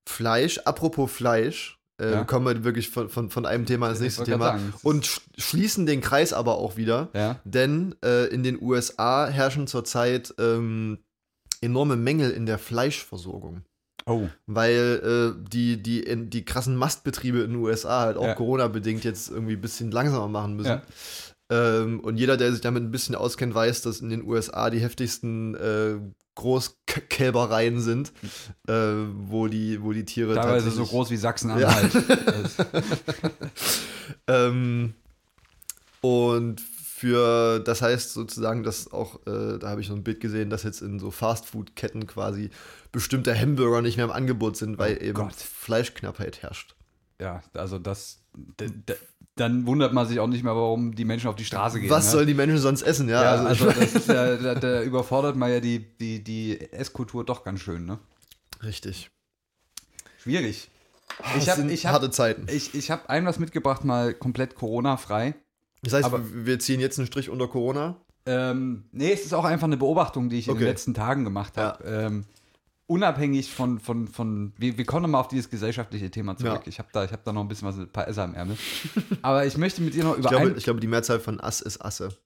Fleisch. 0.09 0.57
Apropos 0.59 1.11
Fleisch, 1.11 1.76
äh, 1.99 2.11
Ja. 2.11 2.23
kommen 2.25 2.45
wir 2.45 2.63
wirklich 2.63 2.89
von, 2.89 3.09
von, 3.09 3.29
von 3.29 3.45
einem 3.45 3.65
Thema 3.65 3.89
ins 3.89 3.99
nächste 3.99 4.23
Thema. 4.23 4.45
sagen, 4.45 4.73
Und 4.83 5.05
sch 5.05 5.21
schließen 5.37 5.85
den 5.85 6.01
Kreis 6.01 6.33
aber 6.33 6.57
auch 6.57 6.77
wieder, 6.77 7.09
Ja. 7.13 7.39
denn 7.43 7.95
äh, 8.03 8.25
in 8.27 8.43
den 8.43 8.61
USA 8.61 9.27
herrschen 9.27 9.67
zurzeit 9.67 10.33
ähm, 10.39 10.99
enorme 11.61 11.95
Mängel 11.95 12.31
in 12.31 12.45
der 12.45 12.57
Fleischversorgung. 12.59 13.61
Oh. 14.05 14.27
Weil 14.45 15.35
äh, 15.37 15.49
die, 15.49 15.81
die, 15.83 16.29
die 16.29 16.45
krassen 16.45 16.75
Mastbetriebe 16.77 17.39
in 17.39 17.51
den 17.51 17.59
USA 17.61 18.01
halt 18.01 18.17
auch 18.17 18.23
Ja. 18.25 18.35
Corona-bedingt 18.35 19.03
jetzt 19.03 19.29
irgendwie 19.29 19.53
ein 19.55 19.61
bisschen 19.61 19.91
langsamer 19.91 20.27
machen 20.29 20.55
müssen. 20.55 20.81
Ähm, 21.49 21.99
und 22.01 22.17
jeder, 22.17 22.37
der 22.37 22.51
sich 22.51 22.61
damit 22.61 22.83
ein 22.83 22.91
bisschen 22.91 23.15
auskennt, 23.15 23.53
weiß, 23.55 23.81
dass 23.81 23.99
in 24.01 24.09
den 24.09 24.23
USA 24.23 24.69
die 24.69 24.79
heftigsten 24.79 25.55
äh, 25.55 25.95
Großkälbereien 26.37 27.81
sind, 27.81 28.13
äh, 28.67 28.73
wo, 28.73 29.47
die, 29.47 29.81
wo 29.83 29.91
die 29.91 30.05
Tiere 30.05 30.35
Teilweise 30.35 30.71
so 30.71 30.85
groß 30.85 31.09
wie 31.09 31.17
Sachsen-Anhalt. 31.17 31.91
Das- 31.93 32.55
ähm, 34.27 34.93
und 36.01 36.61
für, 36.61 37.59
das 37.59 37.81
heißt 37.81 38.13
sozusagen, 38.13 38.63
dass 38.63 38.91
auch, 38.91 39.15
äh, 39.27 39.57
da 39.59 39.69
habe 39.69 39.81
ich 39.81 39.87
so 39.87 39.93
ein 39.93 40.03
Bild 40.03 40.19
gesehen, 40.19 40.49
dass 40.49 40.63
jetzt 40.63 40.81
in 40.81 40.99
so 40.99 41.11
Fastfood-Ketten 41.11 42.07
quasi 42.07 42.49
bestimmte 42.91 43.37
Hamburger 43.37 43.81
nicht 43.81 43.97
mehr 43.97 44.05
im 44.05 44.11
Angebot 44.11 44.57
sind, 44.57 44.77
weil 44.79 44.97
Oh 44.99 45.03
eben 45.03 45.13
Gott. 45.13 45.35
Fleischknappheit 45.35 46.41
herrscht. 46.41 46.75
ja, 47.19 47.41
also 47.53 47.77
das. 47.79 48.19
Dann 49.37 49.65
wundert 49.65 49.93
man 49.93 50.07
sich 50.07 50.19
auch 50.19 50.27
nicht 50.27 50.43
mehr, 50.43 50.55
warum 50.55 50.93
die 50.95 51.05
Menschen 51.05 51.27
auf 51.29 51.35
die 51.35 51.45
Straße 51.45 51.79
gehen. 51.79 51.89
Was 51.89 52.05
ne? 52.05 52.11
sollen 52.11 52.27
die 52.27 52.33
Menschen 52.33 52.57
sonst 52.57 52.81
essen? 52.81 53.07
Ja, 53.07 53.23
Ja, 53.23 53.31
also, 53.45 53.67
also, 53.69 53.79
das 53.81 54.07
ja, 54.07 54.35
da, 54.35 54.55
da 54.55 54.81
überfordert 54.83 55.35
man 55.35 55.51
ja 55.51 55.59
die, 55.59 55.79
die, 55.97 56.23
die 56.23 56.59
Esskultur 56.71 57.23
doch 57.25 57.43
ganz 57.43 57.61
schön, 57.61 57.85
ne? 57.85 57.99
richtig. 58.63 59.09
Schwierig. 60.21 60.69
Das 61.33 61.43
Ich 61.43 61.49
habe 61.49 61.63
hab, 61.71 61.83
harte 61.93 62.11
Zeiten. 62.11 62.47
ich, 62.49 62.75
ich 62.75 62.91
hab 62.91 63.09
ein 63.09 63.25
was 63.25 63.39
mitgebracht, 63.39 63.83
mal 63.85 64.13
komplett 64.13 64.55
Corona-frei. 64.55 65.35
Das 65.83 65.93
heißt, 65.93 66.05
aber- 66.05 66.21
wir 66.45 66.59
ziehen 66.59 66.79
jetzt 66.79 66.97
einen 66.99 67.07
Strich 67.07 67.29
unter 67.29 67.47
Corona. 67.47 67.95
Ähm, 68.25 68.85
nee, 68.91 69.11
es 69.13 69.23
ist 69.23 69.33
auch 69.33 69.45
einfach 69.45 69.67
eine 69.67 69.77
Beobachtung, 69.77 70.29
die 70.29 70.39
ich 70.39 70.47
in 70.47 70.51
Okay. 70.53 70.61
den 70.63 70.67
letzten 70.67 70.93
Tagen 70.93 71.23
gemacht 71.23 71.55
habe. 71.57 71.83
Ähm, 71.85 72.25
unabhängig 72.87 73.51
von, 73.53 73.79
von, 73.79 74.07
von 74.07 74.53
wir, 74.57 74.77
wir 74.77 74.85
kommen 74.85 75.11
mal 75.11 75.19
auf 75.19 75.27
dieses 75.27 75.49
gesellschaftliche 75.49 76.09
Thema 76.09 76.37
zurück. 76.37 76.61
Ja. 76.63 76.67
Ich 76.67 76.79
habe 76.79 76.89
da, 76.91 77.03
ich 77.03 77.11
hab 77.11 77.23
da 77.23 77.33
noch 77.33 77.41
ein 77.41 77.47
bisschen 77.47 77.67
was, 77.67 77.77
ein 77.77 77.91
paar 77.91 78.07
Esser 78.07 78.23
im 78.23 78.33
Ärmel. 78.33 78.57
Aber 79.21 79.45
ich 79.45 79.57
möchte 79.57 79.81
mit 79.81 79.93
dir 79.93 80.05
noch 80.05 80.13
Ich 80.13 80.19
über 80.19 80.29
glaube, 80.29 80.47
ein, 80.47 80.57
ich 80.57 80.63
glaube, 80.63 80.79
die 80.79 80.87
Mehrzahl 80.87 81.19
von 81.19 81.39
Ass 81.39 81.61
ist 81.61 81.83
Asse. 81.83 82.17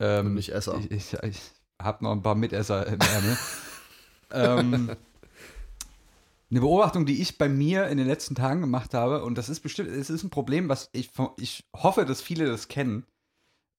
ähm, 0.00 0.26
und 0.26 0.34
nicht 0.34 0.50
Esser. 0.50 0.78
Ich, 0.78 0.90
ich, 0.90 1.22
ich 1.22 1.40
habe 1.80 2.04
noch 2.04 2.12
ein 2.12 2.22
paar 2.22 2.36
Mitesser 2.36 2.86
im 2.86 3.00
Ärmel. 3.00 3.38
ähm, 4.32 4.96
eine 6.50 6.60
Beobachtung, 6.60 7.04
die 7.04 7.20
ich 7.20 7.36
bei 7.36 7.48
mir 7.48 7.88
in 7.88 7.98
den 7.98 8.06
letzten 8.06 8.34
Tagen 8.34 8.60
gemacht 8.60 8.94
habe, 8.94 9.24
und 9.24 9.36
das 9.36 9.48
ist 9.48 9.60
bestimmt, 9.60 9.90
es 9.90 10.08
ist 10.08 10.22
ein 10.22 10.30
Problem, 10.30 10.68
was 10.68 10.88
ich, 10.92 11.10
ich 11.36 11.64
hoffe, 11.76 12.06
dass 12.06 12.22
viele 12.22 12.46
das 12.46 12.68
kennen. 12.68 13.04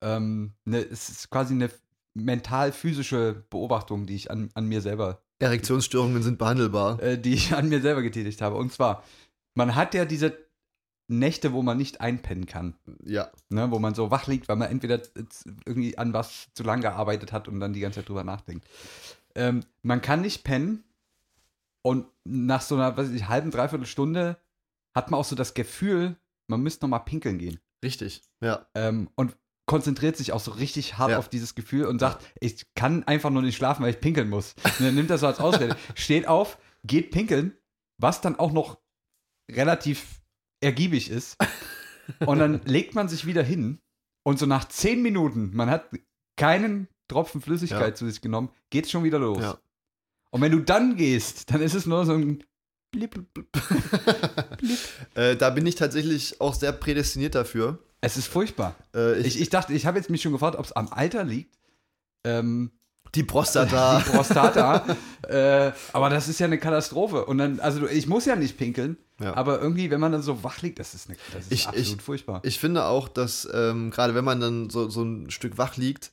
Ähm, 0.01 0.53
ne, 0.65 0.79
es 0.79 1.09
ist 1.09 1.29
quasi 1.29 1.53
eine 1.53 1.69
mental-physische 2.13 3.45
Beobachtung, 3.49 4.05
die 4.05 4.15
ich 4.15 4.29
an, 4.29 4.49
an 4.53 4.65
mir 4.67 4.81
selber 4.81 5.21
Erektionsstörungen 5.39 6.21
sind 6.21 6.37
behandelbar. 6.37 7.01
äh, 7.01 7.17
die 7.17 7.33
ich 7.33 7.53
an 7.53 7.69
mir 7.69 7.81
selber 7.81 8.01
getätigt 8.01 8.41
habe. 8.41 8.55
Und 8.55 8.71
zwar, 8.71 9.03
man 9.55 9.75
hat 9.75 9.93
ja 9.93 10.05
diese 10.05 10.37
Nächte, 11.07 11.53
wo 11.53 11.63
man 11.63 11.77
nicht 11.77 12.01
einpennen 12.01 12.45
kann. 12.45 12.75
Ja. 13.03 13.31
Ne, 13.49 13.71
wo 13.71 13.79
man 13.79 13.95
so 13.95 14.11
wach 14.11 14.27
liegt, 14.27 14.47
weil 14.47 14.57
man 14.57 14.69
entweder 14.69 15.01
irgendwie 15.65 15.97
an 15.97 16.13
was 16.13 16.49
zu 16.53 16.63
lang 16.63 16.81
gearbeitet 16.81 17.31
hat 17.31 17.47
und 17.47 17.59
dann 17.59 17.73
die 17.73 17.79
ganze 17.79 17.99
Zeit 17.99 18.09
drüber 18.09 18.23
nachdenkt. 18.23 18.67
Ähm, 19.33 19.63
man 19.81 20.01
kann 20.01 20.21
nicht 20.21 20.43
pennen 20.43 20.83
und 21.81 22.05
nach 22.25 22.61
so 22.61 22.75
einer, 22.75 22.95
weiß 22.95 23.09
ich, 23.09 23.27
halben, 23.27 23.49
dreiviertel 23.49 23.87
Stunde 23.87 24.37
hat 24.93 25.09
man 25.09 25.19
auch 25.19 25.25
so 25.25 25.35
das 25.35 25.53
Gefühl, 25.53 26.15
man 26.47 26.61
müsste 26.61 26.85
noch 26.85 26.89
mal 26.89 26.99
pinkeln 26.99 27.39
gehen. 27.39 27.59
Richtig. 27.83 28.21
Ja. 28.41 28.67
Ähm, 28.75 29.09
und 29.15 29.35
konzentriert 29.69 30.17
sich 30.17 30.31
auch 30.33 30.39
so 30.39 30.49
richtig 30.49 30.97
hart 30.97 31.11
Ja. 31.11 31.19
auf 31.19 31.29
dieses 31.29 31.53
Gefühl 31.53 31.85
und 31.85 31.99
sagt, 31.99 32.25
ich 32.41 32.65
kann 32.73 33.03
einfach 33.03 33.29
nur 33.29 33.43
nicht 33.43 33.55
schlafen, 33.55 33.83
weil 33.83 33.91
ich 33.91 33.99
pinkeln 33.99 34.27
muss. 34.27 34.55
Und 34.63 34.79
dann 34.87 34.95
nimmt 34.95 35.11
das 35.11 35.21
so 35.21 35.27
als 35.27 35.39
Ausrede. 35.39 35.77
Steht 35.93 36.27
auf, 36.27 36.57
geht 36.83 37.11
pinkeln, 37.11 37.55
was 37.99 38.19
dann 38.21 38.35
auch 38.39 38.51
noch 38.51 38.79
relativ 39.51 40.21
ergiebig 40.59 41.11
ist. 41.11 41.37
Und 42.25 42.39
dann 42.39 42.61
legt 42.65 42.95
man 42.95 43.07
sich 43.09 43.27
wieder 43.27 43.43
hin 43.43 43.77
und 44.23 44.39
so 44.39 44.47
nach 44.47 44.67
zehn 44.67 45.03
Minuten, 45.03 45.51
man 45.53 45.69
hat 45.69 45.87
keinen 46.35 46.87
Tropfen 47.07 47.39
Flüssigkeit 47.39 47.89
Ja. 47.89 47.95
zu 47.95 48.09
sich 48.09 48.21
genommen, 48.21 48.49
geht's 48.71 48.89
schon 48.89 49.03
wieder 49.03 49.19
los. 49.19 49.37
Ja. 49.39 49.59
Und 50.31 50.41
wenn 50.41 50.51
du 50.51 50.59
dann 50.61 50.95
gehst, 50.95 51.51
dann 51.51 51.61
ist 51.61 51.75
es 51.75 51.85
nur 51.85 52.05
so 52.07 52.13
ein 52.13 52.43
Blip, 52.91 53.11
blip, 53.11 53.51
blip. 54.61 54.79
Äh, 55.13 55.35
da 55.35 55.51
bin 55.51 55.67
ich 55.67 55.75
tatsächlich 55.75 56.41
auch 56.41 56.55
sehr 56.55 56.71
prädestiniert 56.71 57.35
dafür. 57.35 57.77
Es 58.01 58.17
ist 58.17 58.27
furchtbar. 58.27 58.75
Äh, 58.95 59.19
Ich, 59.21 59.39
ich 59.41 59.49
dachte, 59.49 59.73
ich 59.73 59.85
habe 59.85 59.97
jetzt 59.97 60.09
mich 60.09 60.21
schon 60.21 60.31
gefragt, 60.31 60.57
ob 60.57 60.65
es 60.65 60.71
am 60.71 60.87
Alter 60.89 61.23
liegt. 61.23 61.55
Ähm, 62.25 62.71
die 63.15 63.23
Prostata. 63.23 63.99
Die 64.05 64.09
Prostata. 64.11 64.85
äh, 65.27 65.71
aber 65.93 66.09
das 66.09 66.27
ist 66.27 66.39
ja 66.39 66.45
eine 66.45 66.59
Katastrophe. 66.59 67.25
Und 67.25 67.37
dann, 67.39 67.59
also 67.59 67.87
ich 67.87 68.07
muss 68.07 68.25
ja 68.25 68.35
nicht 68.35 68.57
pinkeln, 68.57 68.97
Ja. 69.19 69.35
aber 69.35 69.59
irgendwie, 69.61 69.89
wenn 69.89 69.99
man 69.99 70.11
dann 70.11 70.21
so 70.21 70.43
wach 70.43 70.61
liegt, 70.61 70.79
das 70.79 70.93
ist, 70.93 71.09
eine, 71.09 71.17
das 71.33 71.45
ist 71.45 71.51
Ich- 71.51 71.67
absolut 71.67 71.87
ich- 71.87 72.01
furchtbar. 72.01 72.41
Ich 72.43 72.59
finde 72.59 72.85
auch, 72.85 73.07
dass 73.09 73.49
ähm, 73.53 73.89
gerade 73.91 74.13
wenn 74.15 74.25
man 74.25 74.39
dann 74.39 74.69
so, 74.69 74.89
so 74.89 75.03
ein 75.03 75.29
Stück 75.31 75.57
wach 75.57 75.75
liegt, 75.75 76.11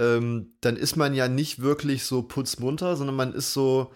ähm, 0.00 0.54
dann 0.60 0.76
ist 0.76 0.96
man 0.96 1.14
ja 1.14 1.28
nicht 1.28 1.60
wirklich 1.62 2.04
so 2.04 2.22
putzmunter, 2.22 2.96
sondern 2.96 3.16
man 3.16 3.32
ist 3.32 3.52
so, 3.52 3.92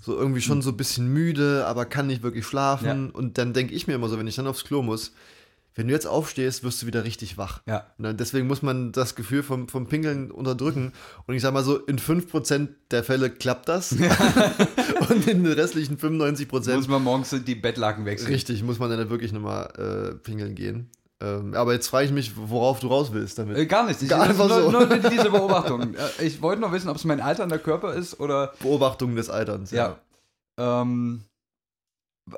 so 0.00 0.16
irgendwie 0.16 0.40
schon 0.40 0.62
so 0.62 0.70
ein 0.70 0.76
bisschen 0.76 1.06
müde, 1.12 1.66
aber 1.66 1.84
kann 1.86 2.06
nicht 2.06 2.22
wirklich 2.22 2.46
schlafen. 2.46 3.10
Und 3.10 3.38
dann 3.38 3.52
denke 3.52 3.74
ich 3.74 3.86
mir 3.86 3.94
immer 3.94 4.08
so, 4.08 4.18
wenn 4.18 4.26
ich 4.26 4.36
dann 4.36 4.46
aufs 4.46 4.64
Klo 4.64 4.82
muss, 4.82 5.12
wenn 5.74 5.88
du 5.88 5.94
jetzt 5.94 6.06
aufstehst, 6.06 6.64
wirst 6.64 6.82
du 6.82 6.86
wieder 6.86 7.04
richtig 7.04 7.38
wach. 7.38 7.62
Ja. 7.66 7.86
Ne, 7.98 8.14
deswegen 8.14 8.46
muss 8.46 8.62
man 8.62 8.92
das 8.92 9.14
Gefühl 9.14 9.42
vom, 9.42 9.68
vom 9.68 9.86
Pinkeln 9.86 10.30
unterdrücken. 10.30 10.92
Und 11.26 11.34
ich 11.34 11.42
sag 11.42 11.54
mal 11.54 11.64
so, 11.64 11.78
in 11.78 11.98
5% 11.98 12.68
der 12.90 13.04
Fälle 13.04 13.30
klappt 13.30 13.68
das. 13.68 13.92
und 15.10 15.26
in 15.28 15.44
den 15.44 15.52
restlichen 15.52 15.96
95% 15.98 16.74
Muss 16.74 16.88
man 16.88 17.02
morgens 17.02 17.30
die 17.46 17.54
Bettlaken 17.54 18.04
wechseln. 18.04 18.32
richtig, 18.32 18.62
muss 18.62 18.78
man 18.78 18.90
dann 18.90 19.08
wirklich 19.10 19.32
nochmal 19.32 20.12
äh, 20.12 20.14
pinkeln 20.16 20.54
gehen. 20.54 20.90
Ähm, 21.22 21.54
aber 21.54 21.72
jetzt 21.72 21.86
frage 21.88 22.06
ich 22.06 22.12
mich, 22.12 22.32
worauf 22.36 22.80
du 22.80 22.88
raus 22.88 23.10
willst 23.12 23.38
damit. 23.38 23.56
Äh, 23.56 23.66
gar 23.66 23.86
nicht. 23.86 24.02
Ich, 24.02 24.08
Gar 24.08 24.22
einfach 24.22 24.48
nur, 24.48 24.62
so. 24.62 24.70
nur 24.72 24.86
diese 24.86 25.30
Beobachtung. 25.30 25.94
Äh, 25.94 26.24
Ich 26.26 26.42
wollte 26.42 26.60
noch 26.60 26.72
wissen, 26.72 26.88
ob 26.88 26.96
es 26.96 27.04
mein 27.04 27.20
alternder 27.20 27.58
Körper 27.58 27.94
ist 27.94 28.18
oder. 28.18 28.52
Beobachtung 28.60 29.14
des 29.14 29.30
Alterns. 29.30 29.70
Ja. 29.70 29.98
Ähm, 30.58 31.22
w- 31.22 31.31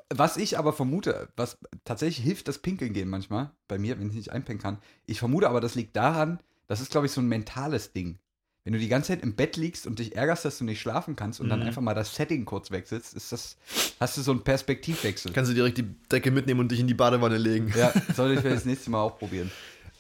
was 0.09 0.37
ich 0.37 0.59
aber 0.59 0.73
vermute, 0.73 1.29
was 1.37 1.59
tatsächlich 1.85 2.25
hilft, 2.25 2.49
das 2.49 2.59
Pinkeln 2.59 2.92
gehen 2.92 3.09
manchmal, 3.09 3.51
bei 3.68 3.79
mir, 3.79 3.99
wenn 3.99 4.09
ich 4.09 4.14
nicht 4.14 4.33
einpennen 4.33 4.61
kann. 4.62 4.79
Ich 5.07 5.18
vermute 5.18 5.49
aber, 5.49 5.61
das 5.61 5.75
liegt 5.75 5.94
daran, 5.97 6.40
das 6.68 6.81
ist, 6.81 6.90
glaube 6.90 7.07
ich, 7.07 7.12
so 7.12 7.20
ein 7.20 7.29
mentales 7.29 7.92
Ding. 7.92 8.18
Wenn 8.64 8.73
du 8.73 8.79
die 8.79 8.88
ganze 8.88 9.09
Zeit 9.09 9.23
im 9.23 9.35
Bett 9.37 9.59
liegst 9.59 9.87
und 9.87 9.99
dich 9.99 10.16
ärgerst, 10.16 10.47
dass 10.47 10.57
du 10.57 10.64
nicht 10.64 10.81
schlafen 10.81 11.16
kannst 11.16 11.38
und 11.38 11.51
dann 11.51 11.61
Mhm. 11.61 11.66
einfach 11.66 11.83
mal 11.83 11.92
das 11.94 12.14
Setting 12.14 12.47
kurz 12.47 12.70
wechselst, 12.70 13.12
ist 13.12 13.31
das, 13.31 13.59
hast 14.01 14.16
du 14.16 14.23
so 14.23 14.31
einen 14.31 14.42
Perspektivwechsel. 14.42 15.33
Kannst 15.35 15.51
du 15.51 15.55
direkt 15.55 15.77
die 15.77 15.83
Decke 16.11 16.31
mitnehmen 16.31 16.61
und 16.61 16.73
dich 16.73 16.81
in 16.81 16.87
die 16.87 16.94
Badewanne 16.94 17.37
legen. 17.37 17.70
ja, 17.77 17.92
sollte 18.14 18.35
ich 18.37 18.40
vielleicht 18.40 18.57
das 18.57 18.64
nächste 18.64 18.88
Mal 18.90 19.03
auch 19.03 19.18
probieren. 19.18 19.51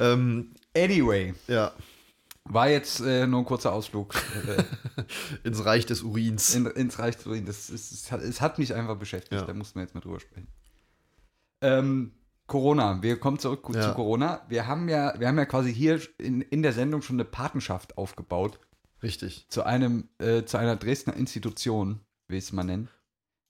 Ähm, 0.00 0.52
Anyway, 0.74 1.34
ja, 1.46 1.72
war 2.46 2.68
jetzt 2.68 3.00
äh, 3.00 3.26
nur 3.26 3.40
ein 3.40 3.46
kurzer 3.46 3.72
Ausflug 3.72 4.14
ins 5.44 5.64
Reich 5.64 5.86
des 5.86 6.02
Urins. 6.02 6.54
in, 6.54 6.66
ins 6.66 6.98
Reich 6.98 7.18
zu 7.18 7.30
reden. 7.30 7.46
Das 7.46 7.70
ist, 7.70 7.90
es, 7.92 8.12
hat, 8.12 8.20
es 8.22 8.40
hat 8.40 8.58
mich 8.58 8.74
einfach 8.74 8.96
beschäftigt, 8.96 9.40
Ja. 9.40 9.46
da 9.46 9.54
mussten 9.54 9.76
wir 9.78 9.82
jetzt 9.82 9.94
mal 9.94 10.00
drüber 10.02 10.20
sprechen. 10.20 10.48
Ähm, 11.62 12.12
Corona, 12.46 13.02
wir 13.02 13.18
kommen 13.18 13.38
zurück 13.38 13.66
Ja. 13.72 13.88
zu 13.88 13.94
Corona. 13.94 14.42
Wir 14.48 14.66
haben 14.66 14.88
ja, 14.90 15.18
wir 15.18 15.28
haben 15.28 15.38
ja 15.38 15.46
quasi 15.46 15.72
hier 15.74 16.00
in, 16.18 16.42
in 16.42 16.62
der 16.62 16.74
Sendung 16.74 17.00
schon 17.00 17.16
eine 17.16 17.24
Patenschaft 17.24 17.96
aufgebaut 17.96 18.58
Richtig. 19.02 19.46
zu 19.48 19.62
einem, 19.64 20.08
äh, 20.18 20.44
zu 20.44 20.58
einer 20.58 20.76
Dresdner 20.76 21.14
Institution, 21.16 22.00
will 22.28 22.36
ich 22.36 22.44
es 22.44 22.52
mal 22.52 22.64
nennen. 22.64 22.88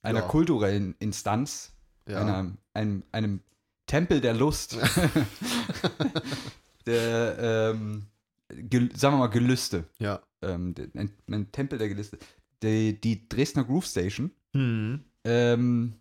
Einer 0.01 0.21
Ja. 0.21 0.27
kulturellen 0.27 0.95
Instanz, 0.99 1.73
Ja. 2.07 2.21
einer, 2.21 2.53
einem, 2.73 3.03
einem 3.11 3.41
Tempel 3.87 4.21
der 4.21 4.33
Lust. 4.33 4.77
der, 6.85 7.73
ähm, 7.73 8.05
sagen 8.49 9.15
wir 9.15 9.17
mal, 9.17 9.27
Gelüste. 9.27 9.85
ja. 9.99 10.21
Ähm, 10.41 10.75
ein, 10.93 11.11
ein 11.29 11.51
Tempel 11.51 11.79
der 11.79 11.89
Gelüste. 11.89 12.19
Die, 12.61 12.99
die 12.99 13.27
Dresdner 13.27 13.63
Groove 13.63 13.85
Station 13.85 14.31
Hm. 14.53 15.03
ähm, 15.25 15.95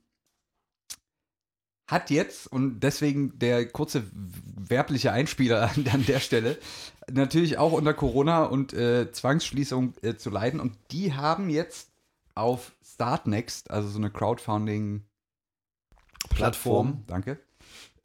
hat 1.86 2.10
jetzt, 2.10 2.46
und 2.46 2.80
deswegen 2.80 3.38
der 3.38 3.68
kurze 3.68 4.04
werbliche 4.12 5.12
Einspieler 5.12 5.70
an, 5.70 5.86
an 5.92 6.04
der 6.06 6.20
Stelle, 6.20 6.58
natürlich 7.10 7.58
auch 7.58 7.72
unter 7.72 7.92
Corona 7.94 8.44
und 8.44 8.72
äh, 8.72 9.10
Zwangsschließung 9.12 9.94
äh, 10.02 10.14
zu 10.16 10.30
leiden. 10.30 10.60
Und 10.60 10.76
die 10.90 11.12
haben 11.14 11.50
jetzt 11.50 11.90
auf 12.34 12.72
Startnext, 12.82 13.70
also 13.70 13.88
so 13.88 13.98
eine 13.98 14.10
Crowdfunding-Plattform, 14.10 15.04
Plattform. 16.30 17.04
danke, 17.06 17.38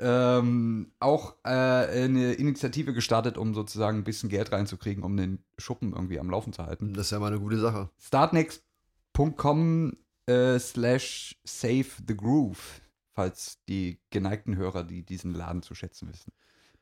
ähm, 0.02 0.92
auch 1.00 1.36
äh, 1.44 1.50
eine 1.50 2.34
Initiative 2.34 2.94
gestartet, 2.94 3.38
um 3.38 3.54
sozusagen 3.54 3.98
ein 4.00 4.04
bisschen 4.04 4.30
Geld 4.30 4.52
reinzukriegen, 4.52 5.04
um 5.04 5.18
den 5.18 5.44
Schuppen 5.58 5.94
irgendwie 5.94 6.20
am 6.20 6.30
Laufen 6.30 6.54
zu 6.54 6.66
halten 6.66 6.94
Das 6.94 7.08
ist 7.08 7.12
ja 7.12 7.20
mal 7.20 7.28
eine 7.28 7.40
gute 7.40 7.60
Sache. 7.60 7.90
startnext.com 8.00 9.94
äh, 10.28 10.60
slash 10.60 11.36
save 11.44 11.86
the 12.08 12.16
groove, 12.16 12.82
falls 13.14 13.58
die 13.68 14.00
geneigten 14.10 14.56
Hörer, 14.56 14.84
die 14.84 15.04
diesen 15.04 15.34
Laden 15.34 15.62
zu 15.64 15.76
schätzen 15.76 16.10
wissen, 16.12 16.32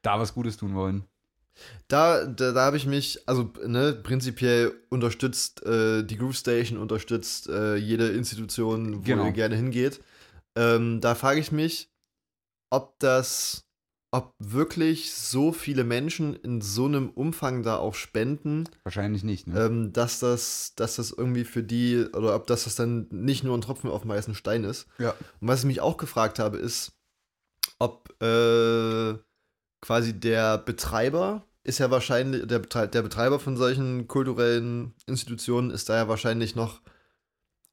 da 0.02 0.20
was 0.20 0.34
Gutes 0.34 0.58
tun 0.58 0.76
wollen. 0.76 1.06
Da, 1.88 2.26
da, 2.26 2.52
da 2.52 2.66
habe 2.66 2.78
ich 2.78 2.86
mich, 2.86 3.28
also 3.28 3.52
ne, 3.66 3.94
prinzipiell 3.94 4.74
unterstützt 4.90 5.66
äh, 5.66 6.04
die 6.04 6.18
Groove 6.18 6.36
Station, 6.36 6.78
unterstützt 6.78 7.50
äh, 7.50 7.78
jede 7.78 8.10
Institution, 8.10 8.98
wo 8.98 9.02
Genau. 9.02 9.26
ihr 9.26 9.32
gerne 9.32 9.56
hingeht. 9.56 10.00
Ähm, 10.56 11.02
da 11.02 11.16
frage 11.16 11.40
ich 11.40 11.52
mich, 11.52 11.90
ob 12.70 13.00
das, 13.00 13.66
ob 14.12 14.34
wirklich 14.40 15.14
so 15.14 15.52
viele 15.52 15.84
Menschen 15.84 16.36
in 16.36 16.62
so 16.62 16.86
einem 16.86 17.10
Umfang 17.10 17.64
da 17.64 17.78
auch 17.78 17.96
spenden, 17.96 18.70
Wahrscheinlich 18.84 19.24
nicht, 19.24 19.48
ne? 19.48 19.66
ähm, 19.66 19.94
dass 19.94 20.20
das, 20.20 20.74
dass 20.76 20.96
das 20.96 21.12
irgendwie 21.12 21.46
für 21.46 21.64
die, 21.64 22.06
oder 22.14 22.36
ob 22.36 22.48
das, 22.48 22.66
das 22.66 22.76
dann 22.76 23.08
nicht 23.10 23.44
nur 23.44 23.58
ein 23.58 23.62
Tropfen 23.62 23.90
auf 23.90 24.02
dem 24.02 24.12
heißen 24.12 24.36
Stein 24.36 24.64
ist. 24.64 24.88
ja. 25.00 25.14
Und 25.42 25.48
was 25.48 25.60
ich 25.60 25.66
mich 25.66 25.82
auch 25.82 25.98
gefragt 25.98 26.40
habe, 26.40 26.58
ist, 26.58 26.94
ob 27.80 28.10
äh, 28.22 29.18
quasi 29.82 30.20
der 30.20 30.58
Betreiber 30.58 31.44
ist 31.68 31.80
ja 31.80 31.92
wahrscheinlich, 31.92 32.48
der, 32.48 32.60
Betre 32.60 32.88
der 32.88 33.02
Betreiber 33.02 33.40
von 33.40 33.58
solchen 33.58 34.08
kulturellen 34.08 34.94
Institutionen 35.06 35.70
ist 35.70 35.90
da 35.90 35.98
ja 35.98 36.08
wahrscheinlich 36.08 36.56
noch 36.56 36.82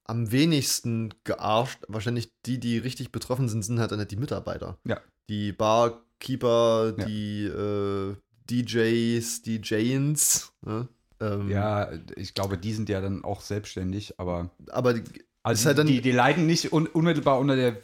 am 0.05 0.31
wenigsten 0.31 1.13
gearscht. 1.23 1.79
Wahrscheinlich 1.87 2.31
die, 2.45 2.59
die 2.59 2.77
richtig 2.77 3.11
betroffen 3.11 3.49
sind, 3.49 3.63
sind 3.63 3.79
halt 3.79 3.91
dann 3.91 3.99
halt 3.99 4.11
die 4.11 4.15
Mitarbeiter. 4.17 4.77
Ja. 4.85 5.01
Die 5.29 5.51
Barkeeper, 5.51 6.93
Ja. 6.97 7.05
die 7.05 7.45
äh, 7.45 8.15
DJs, 8.49 9.41
die 9.41 9.59
Janes. 9.63 10.53
Ne? 10.65 10.87
Ähm, 11.19 11.49
Ja, 11.49 11.89
ich 12.15 12.33
glaube, 12.33 12.57
die 12.57 12.73
sind 12.73 12.89
ja 12.89 13.01
dann 13.01 13.23
auch 13.23 13.41
selbstständig, 13.41 14.19
aber 14.19 14.51
Aber 14.71 14.93
die, 14.93 15.03
also 15.43 15.65
halt 15.67 15.77
dann- 15.79 15.87
die, 15.87 16.01
die 16.01 16.11
leiden 16.11 16.45
nicht 16.45 16.71
un 16.73 16.87
unmittelbar 16.87 17.39
unter, 17.39 17.55
der, 17.55 17.77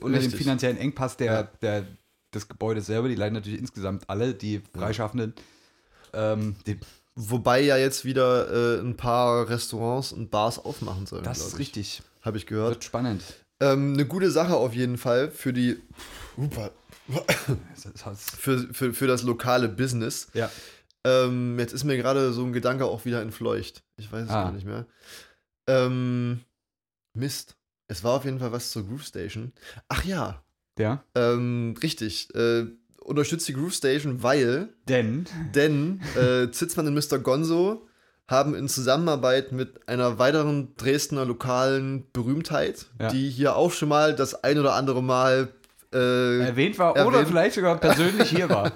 unter 0.00 0.18
dem 0.18 0.30
finanziellen 0.30 0.76
Engpass 0.76 1.16
der, 1.16 1.32
Ja. 1.32 1.42
der, 1.62 1.86
des 2.34 2.48
Gebäudes 2.48 2.86
selber. 2.86 3.08
Die 3.08 3.14
leiden 3.16 3.34
natürlich 3.34 3.58
insgesamt 3.58 4.08
alle, 4.08 4.34
die 4.34 4.60
Freischaffenden. 4.74 5.34
Ähm, 6.12 6.56
die, 6.66 6.78
Wobei 7.16 7.60
ja 7.60 7.76
jetzt 7.76 8.04
wieder 8.04 8.78
äh, 8.78 8.80
ein 8.80 8.96
paar 8.96 9.48
Restaurants 9.48 10.12
und 10.12 10.30
Bars 10.30 10.58
aufmachen 10.58 11.06
sollen. 11.06 11.24
das 11.24 11.38
ist 11.40 11.52
ich. 11.54 11.58
richtig. 11.58 12.02
Habe 12.22 12.36
ich 12.38 12.46
gehört. 12.46 12.70
Wird 12.74 12.84
spannend. 12.84 13.22
Ähm, 13.60 13.92
eine 13.94 14.06
gute 14.06 14.30
Sache 14.30 14.54
auf 14.56 14.74
jeden 14.74 14.96
Fall 14.98 15.30
für 15.30 15.52
die. 15.52 15.80
Das- 16.38 17.92
das- 18.04 18.30
Für, 18.38 18.72
für, 18.72 18.94
für 18.94 19.06
das 19.06 19.22
lokale 19.22 19.68
Business. 19.68 20.28
Ja. 20.32 20.50
Ähm, 21.04 21.58
jetzt 21.58 21.72
ist 21.72 21.84
mir 21.84 21.96
gerade 21.96 22.32
so 22.32 22.44
ein 22.44 22.52
Gedanke 22.52 22.84
auch 22.84 23.04
wieder 23.04 23.20
entfleucht. 23.22 23.82
Ich 23.96 24.10
weiß 24.12 24.24
es 24.24 24.30
Ah. 24.30 24.44
gar 24.44 24.52
nicht 24.52 24.66
mehr. 24.66 24.86
Ähm, 25.66 26.40
Mist. 27.14 27.56
Es 27.88 28.04
war 28.04 28.12
auf 28.16 28.24
jeden 28.24 28.38
Fall 28.38 28.52
was 28.52 28.70
zur 28.70 28.86
Groove 28.86 29.04
Station. 29.04 29.52
Ach 29.88 30.04
ja, 30.04 30.44
Ja. 30.78 31.02
ähm, 31.14 31.74
richtig. 31.82 32.32
Äh, 32.34 32.66
unterstützt 33.04 33.48
die 33.48 33.52
Groove 33.54 33.72
Station, 33.74 34.22
weil 34.22 34.68
Denn 34.88 35.26
denn 35.54 36.00
äh, 36.16 36.50
Zitzmann 36.50 36.86
und 36.86 36.94
Mr. 36.94 37.18
Gonzo 37.18 37.86
haben 38.28 38.54
in 38.54 38.68
Zusammenarbeit 38.68 39.50
mit 39.52 39.88
einer 39.88 40.18
weiteren 40.20 40.74
Dresdner 40.76 41.24
lokalen 41.24 42.04
Berühmtheit, 42.12 42.86
Ja. 43.00 43.08
die 43.08 43.28
hier 43.28 43.56
auch 43.56 43.72
schon 43.72 43.88
mal 43.88 44.14
das 44.14 44.44
ein 44.44 44.58
oder 44.58 44.74
andere 44.74 45.02
Mal 45.02 45.48
äh, 45.92 46.38
erwähnt 46.46 46.78
war 46.78 46.92
oder 46.92 47.00
erwähnt. 47.02 47.28
vielleicht 47.28 47.56
sogar 47.56 47.76
persönlich 47.78 48.30
hier 48.30 48.48
war. 48.48 48.70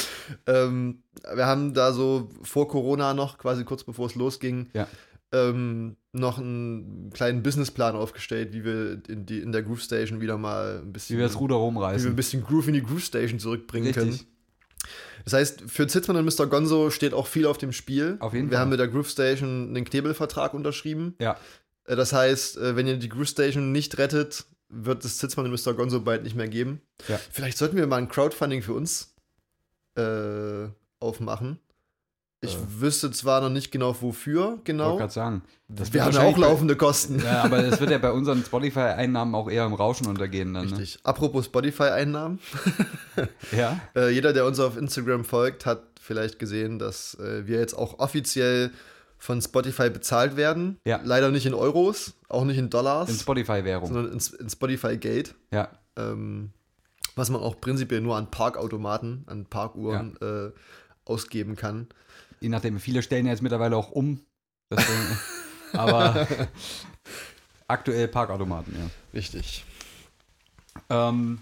ähm, 0.46 1.02
wir 1.34 1.46
haben 1.46 1.74
da 1.74 1.92
so 1.92 2.30
vor 2.42 2.68
Corona 2.68 3.14
noch, 3.14 3.38
quasi 3.38 3.64
kurz 3.64 3.82
bevor 3.82 4.06
es 4.06 4.14
losging, 4.14 4.70
Ja. 4.72 4.86
Ähm, 5.32 5.96
noch 6.12 6.38
einen 6.38 7.10
kleinen 7.12 7.42
Businessplan 7.42 7.94
aufgestellt, 7.94 8.52
wie 8.52 8.64
wir 8.64 9.00
in, 9.08 9.26
die, 9.26 9.38
in 9.40 9.52
der 9.52 9.62
Groove 9.62 9.80
Station 9.82 10.20
wieder 10.20 10.36
mal 10.38 10.80
ein 10.82 10.92
bisschen, 10.92 11.16
Wie 11.16 11.20
wir 11.20 11.26
das 11.28 11.38
Ruder 11.38 11.54
wie 11.56 11.58
wir 11.58 11.62
ein 11.62 11.64
rumreißen. 11.76 12.16
bisschen 12.16 12.42
Groove 12.42 12.68
in 12.68 12.74
die 12.74 12.82
Groove 12.82 13.04
Station 13.04 13.38
zurückbringen 13.38 13.92
können. 13.92 14.10
Richtig. 14.10 14.26
Das 15.24 15.34
heißt, 15.34 15.62
für 15.66 15.86
Zitzmann 15.86 16.16
und 16.16 16.24
Mr. 16.24 16.46
Gonzo 16.46 16.90
steht 16.90 17.12
auch 17.14 17.26
viel 17.26 17.46
auf 17.46 17.58
dem 17.58 17.72
Spiel. 17.72 18.16
Auf 18.20 18.32
jeden 18.32 18.48
Wir 18.50 18.54
Fall. 18.56 18.62
haben 18.62 18.70
mit 18.70 18.80
der 18.80 18.88
Groove 18.88 19.08
Station 19.10 19.68
einen 19.68 19.84
Knebelvertrag 19.84 20.54
unterschrieben. 20.54 21.14
Ja. 21.20 21.36
Äh, 21.84 21.94
Das 21.96 22.12
heißt, 22.12 22.56
äh, 22.56 22.74
wenn 22.76 22.86
ihr 22.86 22.96
die 22.96 23.08
Groove 23.10 23.28
Station 23.28 23.70
nicht 23.72 23.98
rettet, 23.98 24.46
wird 24.68 25.04
es 25.04 25.18
Zitzmann 25.18 25.46
und 25.46 25.52
Mr. 25.64 25.74
Gonzo 25.74 26.00
bald 26.00 26.22
nicht 26.24 26.36
mehr 26.36 26.48
geben. 26.48 26.80
Ja. 27.08 27.20
Vielleicht 27.30 27.58
sollten 27.58 27.76
wir 27.76 27.86
mal 27.86 27.96
ein 27.98 28.08
Crowdfunding 28.08 28.62
für 28.62 28.72
uns 28.72 29.14
äh, 29.96 30.68
aufmachen. 31.00 31.58
Ich 32.42 32.54
Äh. 32.54 32.58
wüsste 32.80 33.10
zwar 33.10 33.40
noch 33.42 33.50
nicht 33.50 33.70
genau 33.70 33.94
wofür, 34.00 34.44
Wollte 34.52 34.62
genau. 34.64 34.96
gerade 34.96 35.12
sagen. 35.12 35.42
Wir 35.68 36.04
haben 36.04 36.14
ja 36.14 36.22
auch 36.22 36.38
laufende 36.38 36.74
Kosten. 36.74 37.20
Ja, 37.22 37.42
aber 37.44 37.62
das 37.62 37.80
wird 37.80 37.90
ja 37.90 37.98
bei 37.98 38.10
unseren 38.12 38.42
Spotify-Einnahmen 38.44 39.34
auch 39.34 39.50
eher 39.50 39.66
im 39.66 39.74
Rauschen 39.74 40.06
untergehen 40.06 40.54
dann. 40.54 40.66
Ne? 40.66 40.78
Richtig. 40.78 40.98
Apropos 41.04 41.46
Spotify-Einnahmen. 41.46 42.38
Ja. 43.52 43.78
Äh, 43.94 44.10
jeder, 44.10 44.32
der 44.32 44.46
uns 44.46 44.58
auf 44.60 44.76
Instagram 44.78 45.24
folgt, 45.24 45.66
hat 45.66 45.82
vielleicht 46.00 46.38
gesehen, 46.38 46.78
dass 46.78 47.14
äh, 47.16 47.46
wir 47.46 47.58
jetzt 47.58 47.74
auch 47.74 47.98
offiziell 47.98 48.70
von 49.18 49.42
Spotify 49.42 49.90
bezahlt 49.90 50.36
werden. 50.36 50.78
Ja. 50.86 51.00
Leider 51.04 51.30
nicht 51.30 51.44
in 51.44 51.52
Euros, 51.52 52.14
auch 52.30 52.44
nicht 52.44 52.56
in 52.56 52.70
Dollars, 52.70 53.10
In 53.10 53.16
Spotify-Währung. 53.16 53.86
sondern 53.92 54.12
in, 54.12 54.20
in 54.40 54.48
Spotify 54.48 54.96
Gate. 54.96 55.34
Ja. 55.52 55.68
Ähm, 55.96 56.50
was 57.16 57.28
man 57.28 57.42
auch 57.42 57.60
prinzipiell 57.60 58.00
nur 58.00 58.16
an 58.16 58.30
Parkautomaten, 58.30 59.24
an 59.26 59.44
Parkuhren 59.44 60.16
äh, 60.22 60.50
ausgeben 61.04 61.56
kann. 61.56 61.88
Je 62.40 62.48
nachdem, 62.48 62.80
viele 62.80 63.02
stellen 63.02 63.26
ja 63.26 63.32
jetzt 63.32 63.42
mittlerweile 63.42 63.76
auch 63.76 63.90
um. 63.90 64.20
Deswegen, 64.70 65.18
aber 65.72 66.26
aktuell 67.68 68.08
Parkautomaten, 68.08 68.74
ja. 68.78 68.90
Richtig. 69.14 69.64
Ähm, 70.88 71.40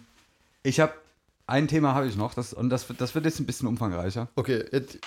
ich 0.63 0.81
habe 0.81 0.93
ein 1.47 1.69
Thema 1.69 1.95
habe 1.95 2.07
ich 2.09 2.17
noch, 2.17 2.35
das, 2.35 2.53
und 2.53 2.69
das, 2.71 2.89
wird- 2.89 3.01
das 3.01 3.15
wird 3.15 3.25
jetzt 3.25 3.39
ein 3.41 3.47
bisschen 3.47 3.69
umfangreicher. 3.69 4.29
Okay, 4.35 4.65
jetzt, 4.73 4.99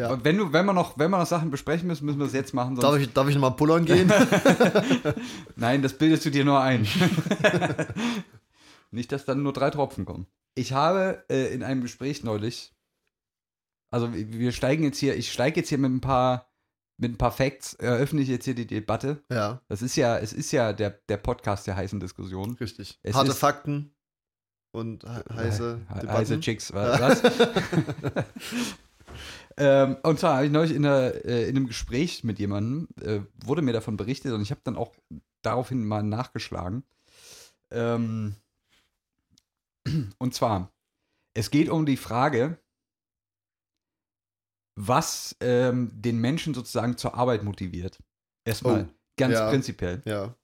Ja. 0.00 0.18
Wenn, 0.24 0.38
du, 0.38 0.52
wenn, 0.52 0.64
wir 0.66 0.72
noch, 0.72 0.98
wenn 0.98 1.10
wir 1.10 1.18
noch 1.18 1.26
Sachen 1.26 1.50
besprechen 1.50 1.86
müssen, 1.86 2.06
müssen 2.06 2.18
wir 2.18 2.26
es 2.26 2.32
jetzt 2.32 2.54
machen. 2.54 2.74
Darf 2.76 2.96
ich, 2.96 3.12
darf 3.12 3.28
ich 3.28 3.34
nochmal 3.34 3.52
pullern 3.56 3.84
gehen? 3.84 4.10
Nein, 5.56 5.82
das 5.82 5.92
bildest 5.96 6.24
du 6.24 6.30
dir 6.30 6.44
nur 6.44 6.60
ein. 6.60 6.86
Nicht, 8.90 9.12
dass 9.12 9.24
dann 9.24 9.42
nur 9.42 9.52
drei 9.52 9.70
Tropfen 9.70 10.04
kommen. 10.04 10.26
Ich 10.54 10.72
habe 10.72 11.22
äh, 11.28 11.52
in 11.54 11.62
einem 11.62 11.82
Gespräch 11.82 12.24
neulich, 12.24 12.72
also 13.90 14.12
wir 14.12 14.52
steigen 14.52 14.84
jetzt 14.84 14.98
hier, 14.98 15.16
ich 15.16 15.32
steige 15.32 15.60
jetzt 15.60 15.68
hier 15.68 15.78
mit 15.78 15.90
ein 15.90 16.00
paar, 16.00 16.46
mit 16.96 17.12
ein 17.12 17.18
paar 17.18 17.32
Facts, 17.32 17.74
eröffne 17.74 18.20
ich 18.20 18.28
jetzt 18.28 18.44
hier 18.44 18.54
die 18.54 18.66
Debatte. 18.66 19.22
ja, 19.30 19.60
Das 19.68 19.82
ist 19.82 19.96
ja, 19.96 20.18
es 20.18 20.32
ist 20.32 20.52
ja 20.52 20.72
der, 20.72 20.90
der 21.08 21.16
Podcast 21.16 21.66
der 21.66 21.76
heißen 21.76 21.98
Diskussion. 22.00 22.56
richtig. 22.60 22.98
Es 23.02 23.14
Harte 23.14 23.30
ist- 23.30 23.38
Fakten 23.38 23.94
und 24.72 25.02
he 25.04 25.34
heiße 25.34 25.78
He- 25.88 25.94
Debatten. 26.00 26.08
heiße 26.18 26.40
Chicks, 26.40 26.72
wa- 26.72 27.00
was? 27.00 27.22
ähm, 29.56 29.96
und 30.02 30.18
zwar 30.18 30.36
habe 30.36 30.46
ich 30.46 30.52
neulich 30.52 30.74
in, 30.74 30.86
einer, 30.86 31.14
äh, 31.24 31.48
in 31.48 31.56
einem 31.56 31.66
Gespräch 31.66 32.24
mit 32.24 32.38
jemandem, 32.38 32.88
äh, 33.02 33.20
wurde 33.44 33.62
mir 33.62 33.72
davon 33.72 33.96
berichtet 33.96 34.32
und 34.32 34.42
ich 34.42 34.50
habe 34.50 34.60
dann 34.64 34.76
auch 34.76 34.94
daraufhin 35.42 35.84
mal 35.86 36.02
nachgeschlagen. 36.02 36.84
Ähm, 37.70 38.36
und 40.18 40.34
zwar, 40.34 40.70
es 41.34 41.50
geht 41.50 41.68
um 41.68 41.86
die 41.86 41.96
Frage, 41.96 42.58
was 44.76 45.36
ähm, 45.40 45.90
den 45.94 46.18
Menschen 46.18 46.54
sozusagen 46.54 46.96
zur 46.96 47.14
Arbeit 47.14 47.42
motiviert. 47.44 47.98
Erstmal 48.44 48.84
Oh, 48.84 48.94
ganz 49.16 49.34
ja. 49.34 49.48
prinzipiell. 49.50 50.02
Ja, 50.04 50.34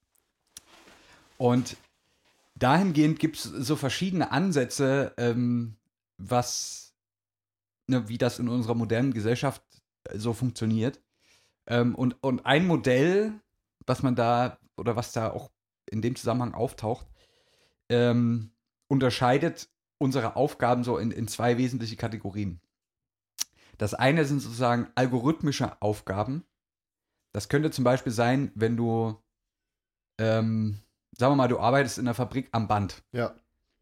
Und 1.38 1.76
dahingehend 2.54 3.18
gibt 3.18 3.36
es 3.36 3.42
so 3.44 3.76
verschiedene 3.76 4.30
Ansätze, 4.32 5.12
ähm, 5.16 5.76
was, 6.18 6.94
ne, 7.86 8.08
wie 8.08 8.18
das 8.18 8.38
in 8.38 8.48
unserer 8.48 8.74
modernen 8.74 9.12
Gesellschaft 9.12 9.62
äh, 10.04 10.18
so 10.18 10.32
funktioniert. 10.32 11.00
Ähm, 11.66 11.94
und, 11.94 12.16
und 12.22 12.46
ein 12.46 12.66
Modell, 12.66 13.32
was 13.86 14.02
man 14.02 14.14
da, 14.14 14.58
oder 14.76 14.96
was 14.96 15.12
da 15.12 15.30
auch 15.30 15.50
in 15.86 16.02
dem 16.02 16.16
Zusammenhang 16.16 16.54
auftaucht, 16.54 17.06
ähm, 17.88 18.50
unterscheidet 18.88 19.68
unsere 19.98 20.36
Aufgaben 20.36 20.84
so 20.84 20.98
in, 20.98 21.10
in 21.10 21.28
zwei 21.28 21.58
wesentliche 21.58 21.96
Kategorien. 21.96 22.60
Das 23.78 23.94
eine 23.94 24.24
sind 24.24 24.40
sozusagen 24.40 24.88
algorithmische 24.94 25.80
Aufgaben. 25.82 26.44
Das 27.32 27.48
könnte 27.48 27.70
zum 27.70 27.84
Beispiel 27.84 28.12
sein, 28.12 28.50
wenn 28.54 28.76
du 28.76 29.16
ähm, 30.18 30.78
sagen 31.18 31.32
wir 31.32 31.36
mal, 31.36 31.48
du 31.48 31.58
arbeitest 31.58 31.98
in 31.98 32.04
der 32.06 32.14
Fabrik 32.14 32.48
am 32.52 32.68
Band. 32.68 33.02
ja, 33.12 33.34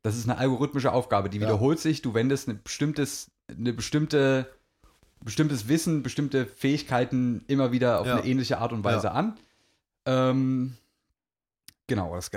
Das 0.03 0.17
ist 0.17 0.29
eine 0.29 0.39
algorithmische 0.39 0.93
Aufgabe, 0.93 1.31
die 1.31 1.39
Ja. 1.39 1.45
wiederholt 1.47 1.79
sich. 1.81 2.03
Du 2.03 2.13
wendest 2.15 2.49
ein 2.49 2.61
bestimmtes, 2.63 3.31
eine 3.49 3.73
bestimmte, 3.73 4.53
bestimmtes 5.21 5.69
Wissen, 5.69 6.03
bestimmte 6.03 6.47
Fähigkeiten 6.47 7.45
immer 7.47 7.73
wieder 7.73 8.01
auf 8.01 8.07
Ja. 8.07 8.17
eine 8.19 8.27
ähnliche 8.27 8.59
Art 8.59 8.73
und 8.73 8.83
Weise 8.85 9.07
Ja. 9.09 9.13
an. 9.13 9.39
Ähm, 10.07 10.77
genau, 11.87 12.15
das 12.15 12.31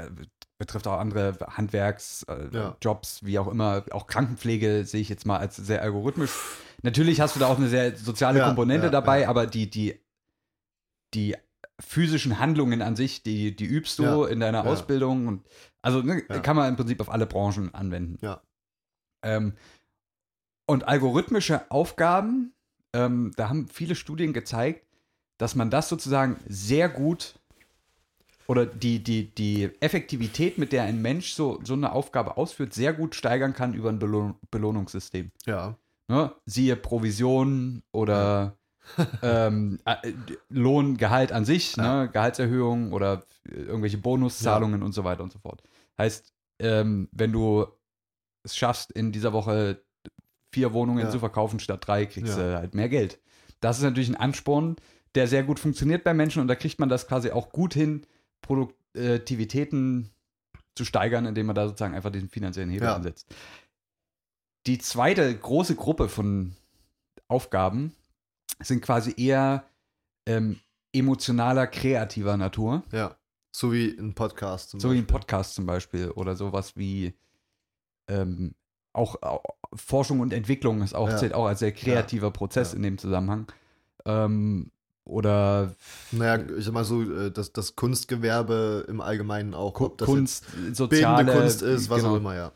betrifft 0.58 0.88
auch 0.88 1.00
andere 1.00 1.38
Handwerksjobs, 1.39 2.24
äh, 2.54 2.56
Ja. 2.56 2.78
Jobs, 2.82 3.24
wie 3.24 3.39
auch 3.39 3.48
immer. 3.48 3.84
Auch 3.91 4.08
Krankenpflege 4.08 4.86
sehe 4.86 5.02
ich 5.02 5.10
jetzt 5.10 5.26
mal 5.26 5.38
als 5.38 5.56
sehr 5.56 5.82
algorithmisch. 5.82 6.32
Natürlich 6.82 7.22
hast 7.22 7.36
du 7.36 7.39
da 7.39 7.48
auch 7.48 7.58
eine 7.58 7.70
sehr 7.70 7.96
soziale 7.96 8.39
Ja, 8.39 8.48
Komponente 8.48 8.88
ja, 8.88 8.91
dabei, 8.91 9.28
aber 9.28 9.48
die, 9.48 9.70
die, 9.70 10.00
die 11.13 11.36
physischen 11.80 12.39
Handlungen 12.39 12.82
an 12.82 12.96
sich, 12.96 13.24
die, 13.24 13.56
die 13.56 13.65
übst 13.65 14.00
du 14.00 14.24
in 14.24 14.39
deiner. 14.39 14.65
Ausbildung 14.65 15.28
und 15.28 15.46
also 15.82 16.02
ne, 16.02 16.22
kann 16.24 16.56
man 16.56 16.70
im 16.70 16.76
Prinzip 16.76 17.00
auf 17.02 17.10
alle 17.10 17.26
Branchen 17.28 17.74
anwenden. 17.74 18.20
Ähm, 19.24 19.54
und 20.65 20.88
algorithmische 20.88 21.70
Aufgaben, 21.72 22.54
ähm, 22.93 23.32
da 23.38 23.50
haben 23.50 23.67
viele 23.70 23.96
Studien 23.96 24.34
gezeigt, 24.34 24.86
dass 25.38 25.56
man 25.56 25.70
das 25.70 25.88
sozusagen 25.88 26.39
sehr 26.48 26.89
gut 26.89 27.39
oder 28.47 28.65
die, 28.65 29.03
die, 29.03 29.29
die 29.36 29.69
Effektivität, 29.81 30.57
mit 30.57 30.71
der 30.71 30.83
ein 30.83 31.01
Mensch 31.01 31.33
so, 31.33 31.60
so 31.63 31.73
eine 31.73 31.91
Aufgabe 31.91 32.38
ausführt, 32.38 32.73
sehr 32.73 32.93
gut 32.93 33.13
steigern 33.13 33.53
kann 33.53 33.73
über 33.73 33.89
ein 33.89 33.99
Belohn 33.99 34.36
Belohnungssystem. 34.51 35.31
ja, 35.45 35.77
Ne? 36.10 36.31
Siehe 36.45 36.77
Provision 36.77 37.83
oder 37.91 38.57
ähm, 39.21 39.79
äh, 39.83 40.13
Lohn, 40.49 40.95
Gehalt 40.95 41.33
an 41.33 41.43
sich, 41.43 41.75
Ja. 41.75 42.05
ne? 42.05 42.10
Gehaltserhöhung 42.10 42.93
oder 42.93 43.23
äh, 43.49 43.55
irgendwelche 43.55 43.97
Bonuszahlungen 43.97 44.81
und 44.83 44.93
so 44.93 45.03
weiter 45.03 45.23
und 45.23 45.33
so 45.33 45.39
fort. 45.39 45.62
Heißt, 45.97 46.33
ähm, 46.60 47.10
wenn 47.12 47.33
du 47.33 47.65
es 48.43 48.55
schaffst, 48.55 48.93
in 48.93 49.12
dieser 49.12 49.33
Woche 49.33 49.81
vier 50.53 50.71
Wohnungen 50.71 51.03
Ja. 51.03 51.10
zu 51.10 51.19
verkaufen 51.19 51.60
statt 51.60 51.86
drei, 51.86 52.05
kriegst 52.05 52.38
Ja. 52.38 52.51
du 52.51 52.57
halt 52.57 52.73
mehr 52.73 52.88
Geld. 52.88 53.19
Das 53.60 53.77
ist 53.77 53.83
natürlich 53.83 54.07
ein 54.10 54.15
Ansporn, 54.15 54.77
der 55.15 55.27
sehr 55.27 55.43
gut 55.43 55.60
funktioniert 55.60 56.05
bei 56.05 56.13
Menschen 56.13 56.41
und 56.41 56.47
da 56.47 56.55
kriegt 56.55 56.79
man 56.79 56.88
das 56.88 57.07
quasi 57.07 57.31
auch 57.31 57.51
gut 57.51 57.73
hin, 57.73 58.05
Produktivitäten 58.41 60.10
zu 60.76 60.86
steigern, 60.86 61.26
indem 61.26 61.47
man 61.47 61.56
da 61.56 61.67
sozusagen 61.67 61.95
einfach 61.95 62.12
den 62.12 62.30
finanziellen 62.30 62.69
Hebel 62.69 62.88
Ja. 62.88 62.95
ansetzt. 62.95 63.28
Die 64.67 64.78
zweite 64.78 65.36
große 65.36 65.76
Gruppe 65.76 66.10
von 66.10 66.56
Aufgaben 67.28 67.95
sind 68.62 68.82
quasi 68.82 69.13
eher 69.17 69.63
ähm, 70.26 70.60
emotionaler, 70.93 71.67
kreativer 71.67 72.38
Natur. 72.38 72.84
ja. 72.91 73.15
So 73.56 73.73
wie 73.73 73.89
ein 73.97 74.13
Podcast 74.13 74.69
zum 74.69 74.80
So 74.80 74.89
wie 74.91 74.97
ein 74.97 75.06
Beispiel. 75.06 75.13
Podcast 75.19 75.56
zum 75.56 75.65
Beispiel 75.65 76.12
oder 76.12 76.36
sowas 76.36 76.76
wie 76.76 77.15
ähm, 78.08 78.54
auch, 78.93 79.19
auch 79.23 79.41
Forschung 79.73 80.19
und 80.19 80.32
Entwicklung 80.32 80.84
ist 80.84 80.93
auch, 80.93 81.10
Ja. 81.10 81.17
zählt 81.17 81.34
auch 81.34 81.47
als 81.47 81.60
sehr 81.60 81.71
kreativer 81.71 82.30
Prozess 82.30 82.73
Ja. 82.73 82.76
in 82.78 82.84
dem 82.84 82.97
Zusammenhang. 83.00 83.52
Ähm, 84.06 84.69
oder 85.08 85.74
Naja, 86.12 86.46
ich 86.58 86.65
sag 86.65 86.74
mal 86.74 86.84
so, 86.84 87.02
äh, 87.02 87.32
das, 87.32 87.54
das 87.54 87.76
Kunstgewerbe 87.76 88.86
im 88.88 89.02
Allgemeinen 89.02 89.54
auch. 89.54 89.74
Kunst, 89.74 90.46
soziale 90.74 91.26
Kunst 91.26 91.62
ist, 91.62 91.89
was 91.89 92.02
genau, 92.02 92.13
auch 92.13 92.17
immer, 92.17 92.36
ja. 92.36 92.52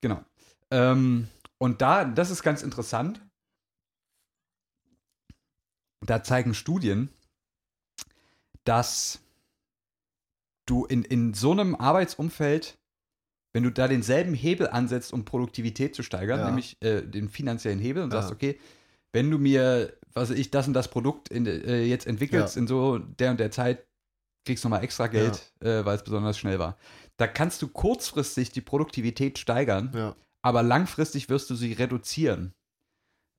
Genau. 0.00 0.24
Ähm, 0.70 1.28
und 1.58 1.80
da, 1.82 2.04
das 2.04 2.30
ist 2.30 2.42
ganz 2.42 2.62
interessant. 2.62 3.20
Da 6.04 6.22
zeigen 6.22 6.54
Studien, 6.54 7.08
dass 8.64 9.20
du 10.66 10.84
in, 10.84 11.02
in 11.02 11.34
so 11.34 11.52
einem 11.52 11.74
Arbeitsumfeld, 11.74 12.76
wenn 13.52 13.62
du 13.62 13.70
da 13.70 13.88
denselben 13.88 14.34
Hebel 14.34 14.68
ansetzt, 14.68 15.12
um 15.12 15.24
Produktivität 15.24 15.94
zu 15.94 16.02
steigern, 16.02 16.40
Ja. 16.40 16.46
nämlich 16.46 16.76
äh, 16.80 17.02
den 17.02 17.28
finanziellen 17.28 17.78
Hebel 17.78 18.02
und 18.02 18.12
Ja. 18.12 18.20
sagst, 18.20 18.32
okay, 18.32 18.58
wenn 19.12 19.30
du 19.30 19.38
mir, 19.38 19.92
was 20.12 20.30
ich, 20.30 20.50
das 20.50 20.66
und 20.66 20.74
das 20.74 20.88
Produkt 20.88 21.28
in, 21.28 21.46
äh, 21.46 21.84
jetzt 21.84 22.06
entwickelst 22.06 22.56
Ja. 22.56 22.62
in 22.62 22.66
so 22.66 22.98
der 22.98 23.30
und 23.30 23.40
der 23.40 23.50
Zeit, 23.50 23.86
kriegst 24.44 24.62
du 24.64 24.68
nochmal 24.68 24.84
extra 24.84 25.08
Geld, 25.08 25.52
äh, 25.60 25.84
weil 25.84 25.96
es 25.96 26.04
besonders 26.04 26.38
schnell 26.38 26.58
war. 26.58 26.76
Da 27.16 27.26
kannst 27.26 27.62
du 27.62 27.68
kurzfristig 27.68 28.50
die 28.50 28.60
Produktivität 28.60 29.38
steigern, 29.38 29.90
Ja, 29.94 30.14
aber 30.42 30.62
langfristig 30.62 31.28
wirst 31.28 31.50
du 31.50 31.54
sie 31.56 31.72
reduzieren. 31.72 32.52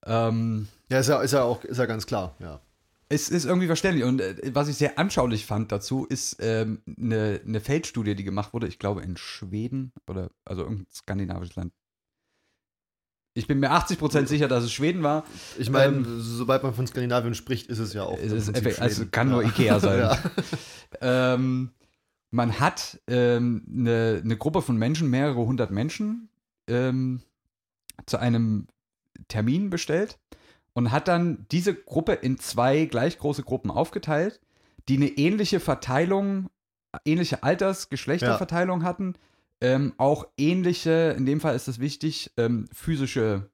Ähm, 0.05 0.67
ja, 0.89 0.99
ist, 0.99 1.07
ja 1.07 1.21
ist 1.21 1.31
ja 1.33 1.43
auch 1.43 1.63
ist 1.63 1.77
ja 1.77 1.85
ganz 1.85 2.05
klar, 2.05 2.35
ja. 2.39 2.61
es 3.09 3.29
ist 3.29 3.45
irgendwie 3.45 3.67
verständlich. 3.67 4.05
Und 4.05 4.21
äh, 4.21 4.35
was 4.53 4.67
ich 4.67 4.75
sehr 4.77 4.99
anschaulich 4.99 5.45
fand 5.45 5.71
dazu, 5.71 6.05
ist 6.05 6.37
ähm, 6.39 6.81
eine, 6.85 7.41
eine 7.45 7.61
Feldstudie, 7.61 8.15
die 8.15 8.23
gemacht 8.23 8.53
wurde, 8.53 8.67
ich 8.67 8.79
glaube 8.79 9.01
in 9.01 9.17
Schweden 9.17 9.91
oder 10.07 10.29
also 10.45 10.63
irgendein 10.63 10.87
skandinavisches 10.91 11.55
Land. 11.55 11.73
Ich 13.37 13.45
bin 13.45 13.59
mir 13.59 13.71
80% 13.71 14.25
sicher, 14.25 14.47
dass 14.47 14.63
es 14.63 14.73
Schweden 14.73 15.03
war. 15.03 15.23
Ich 15.59 15.69
meine, 15.69 15.97
Ähm, 15.97 16.05
sobald 16.19 16.63
man 16.63 16.73
von 16.73 16.87
Skandinavien 16.87 17.35
spricht, 17.35 17.67
ist 17.67 17.77
es 17.77 17.93
ja 17.93 18.03
auch. 18.03 18.17
Es 18.17 18.49
also 18.79 19.05
kann 19.05 19.29
nur 19.29 19.43
ja. 19.43 19.49
Ikea 19.49 19.79
sein. 19.79 19.99
Ja. 21.01 21.33
ähm, 21.35 21.71
man 22.31 22.59
hat 22.59 22.99
ähm, 23.07 23.63
eine, 23.69 24.21
eine 24.23 24.37
Gruppe 24.37 24.61
von 24.61 24.77
Menschen, 24.77 25.09
mehrere 25.09 25.45
hundert 25.45 25.69
Menschen, 25.69 26.29
ähm, 26.67 27.21
zu 28.05 28.17
einem 28.17 28.67
Termin 29.27 29.69
bestellt 29.69 30.17
und 30.73 30.91
hat 30.91 31.07
dann 31.07 31.45
diese 31.51 31.75
Gruppe 31.75 32.13
in 32.13 32.39
zwei 32.39 32.85
gleich 32.85 33.19
große 33.19 33.43
Gruppen 33.43 33.69
aufgeteilt, 33.69 34.39
die 34.89 34.95
eine 34.95 35.09
ähnliche 35.09 35.59
Verteilung, 35.59 36.49
ähnliche 37.05 37.43
Alters-, 37.43 37.89
Geschlechterverteilung 37.89 38.83
hatten, 38.83 39.13
ähm, 39.61 39.93
auch 39.97 40.27
ähnliche, 40.37 41.15
in 41.17 41.25
dem 41.25 41.39
Fall 41.39 41.55
ist 41.55 41.67
es 41.67 41.79
wichtig, 41.79 42.31
ähm, 42.37 42.67
physische 42.71 43.49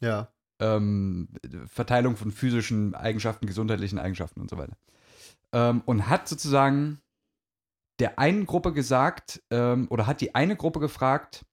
ja, 0.00 0.32
ähm, 0.60 1.28
Verteilung 1.66 2.16
von 2.16 2.30
physischen 2.30 2.94
Eigenschaften, 2.94 3.46
gesundheitlichen 3.46 3.98
Eigenschaften 3.98 4.40
und 4.40 4.50
so 4.50 4.58
weiter. 4.58 4.76
Ähm, 5.52 5.82
und 5.86 6.08
hat 6.08 6.28
sozusagen 6.28 7.00
der 7.98 8.18
einen 8.18 8.46
Gruppe 8.46 8.72
gesagt, 8.72 9.42
ähm, 9.50 9.88
oder 9.90 10.06
hat 10.06 10.20
die 10.20 10.34
eine 10.34 10.56
Gruppe 10.56 10.80
gefragt, 10.80 11.44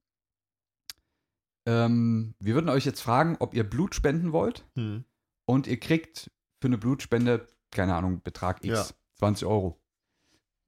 ähm, 1.67 2.35
wir 2.39 2.53
würden 2.53 2.69
euch 2.69 2.85
jetzt 2.85 3.01
fragen, 3.01 3.37
ob 3.39 3.55
ihr 3.55 3.67
Blut 3.67 3.95
spenden 3.95 4.31
wollt 4.31 4.65
hm. 4.75 5.05
und 5.47 5.65
ihr 5.65 5.79
kriegt 5.79 6.31
für 6.61 6.67
eine 6.67 6.77
Blutspende, 6.77 7.47
keine 7.71 7.95
Ahnung, 7.95 8.21
Betrag 8.21 8.63
X, 8.63 8.67
Ja. 8.67 8.95
20 9.17 9.47
Euro. 9.47 9.81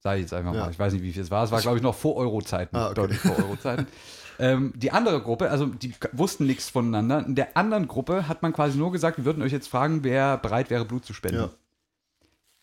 Sag 0.08 0.16
ich 0.16 0.22
jetzt 0.22 0.34
einfach 0.34 0.54
Ja. 0.54 0.62
mal. 0.62 0.72
Ich 0.72 0.80
weiß 0.80 0.94
nicht, 0.94 1.02
wie 1.02 1.12
viel 1.12 1.22
es 1.22 1.30
war. 1.32 1.44
Es 1.44 1.52
war, 1.52 1.60
glaube 1.60 1.76
ich, 1.76 1.84
noch 1.84 1.94
vor 1.94 2.16
Euro-Zeiten. 2.16 2.74
Ah, 2.78 2.86
okay. 2.86 2.96
Deutlich 2.96 3.20
vor 3.20 3.38
Euro-Zeiten. 3.38 3.86
ähm, 4.40 4.72
die 4.74 4.92
andere 4.92 5.22
Gruppe, 5.22 5.52
also 5.52 5.66
die 5.66 5.94
wussten 6.14 6.46
nichts 6.46 6.70
voneinander. 6.70 7.26
In 7.26 7.36
der 7.36 7.58
anderen 7.58 7.90
Gruppe 7.90 8.30
hat 8.30 8.42
man 8.42 8.54
quasi 8.54 8.78
nur 8.78 8.94
gesagt, 8.94 9.18
wir 9.18 9.26
würden 9.26 9.44
euch 9.44 9.52
jetzt 9.52 9.68
fragen, 9.68 10.06
wer 10.06 10.38
bereit 10.38 10.70
wäre, 10.70 10.86
Blut 10.86 11.04
zu 11.04 11.14
spenden. 11.14 11.42
Ja. 11.42 11.50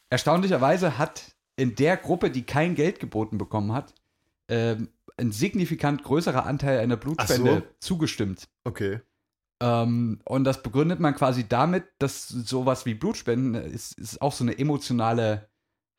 Erstaunlicherweise 0.08 0.96
hat 0.96 1.34
in 1.56 1.74
der 1.74 1.98
Gruppe, 1.98 2.30
die 2.30 2.44
kein 2.46 2.74
Geld 2.76 2.98
geboten 2.98 3.36
bekommen 3.36 3.74
hat, 3.74 3.92
ähm, 4.48 4.88
ein 5.18 5.30
signifikant 5.30 6.02
größerer 6.02 6.46
Anteil 6.46 6.78
einer 6.78 6.96
Blutspende 6.96 7.62
Ach 7.66 7.80
zugestimmt. 7.80 8.48
Okay. 8.64 9.00
Ähm, 9.60 10.22
und 10.24 10.44
das 10.44 10.62
begründet 10.62 10.98
man 10.98 11.14
quasi 11.14 11.46
damit, 11.46 11.84
dass 11.98 12.26
sowas 12.26 12.86
wie 12.86 12.94
Blutspenden 12.94 13.54
ist, 13.54 13.98
ist 13.98 14.22
auch 14.22 14.32
so 14.32 14.44
eine 14.44 14.58
emotionale 14.58 15.50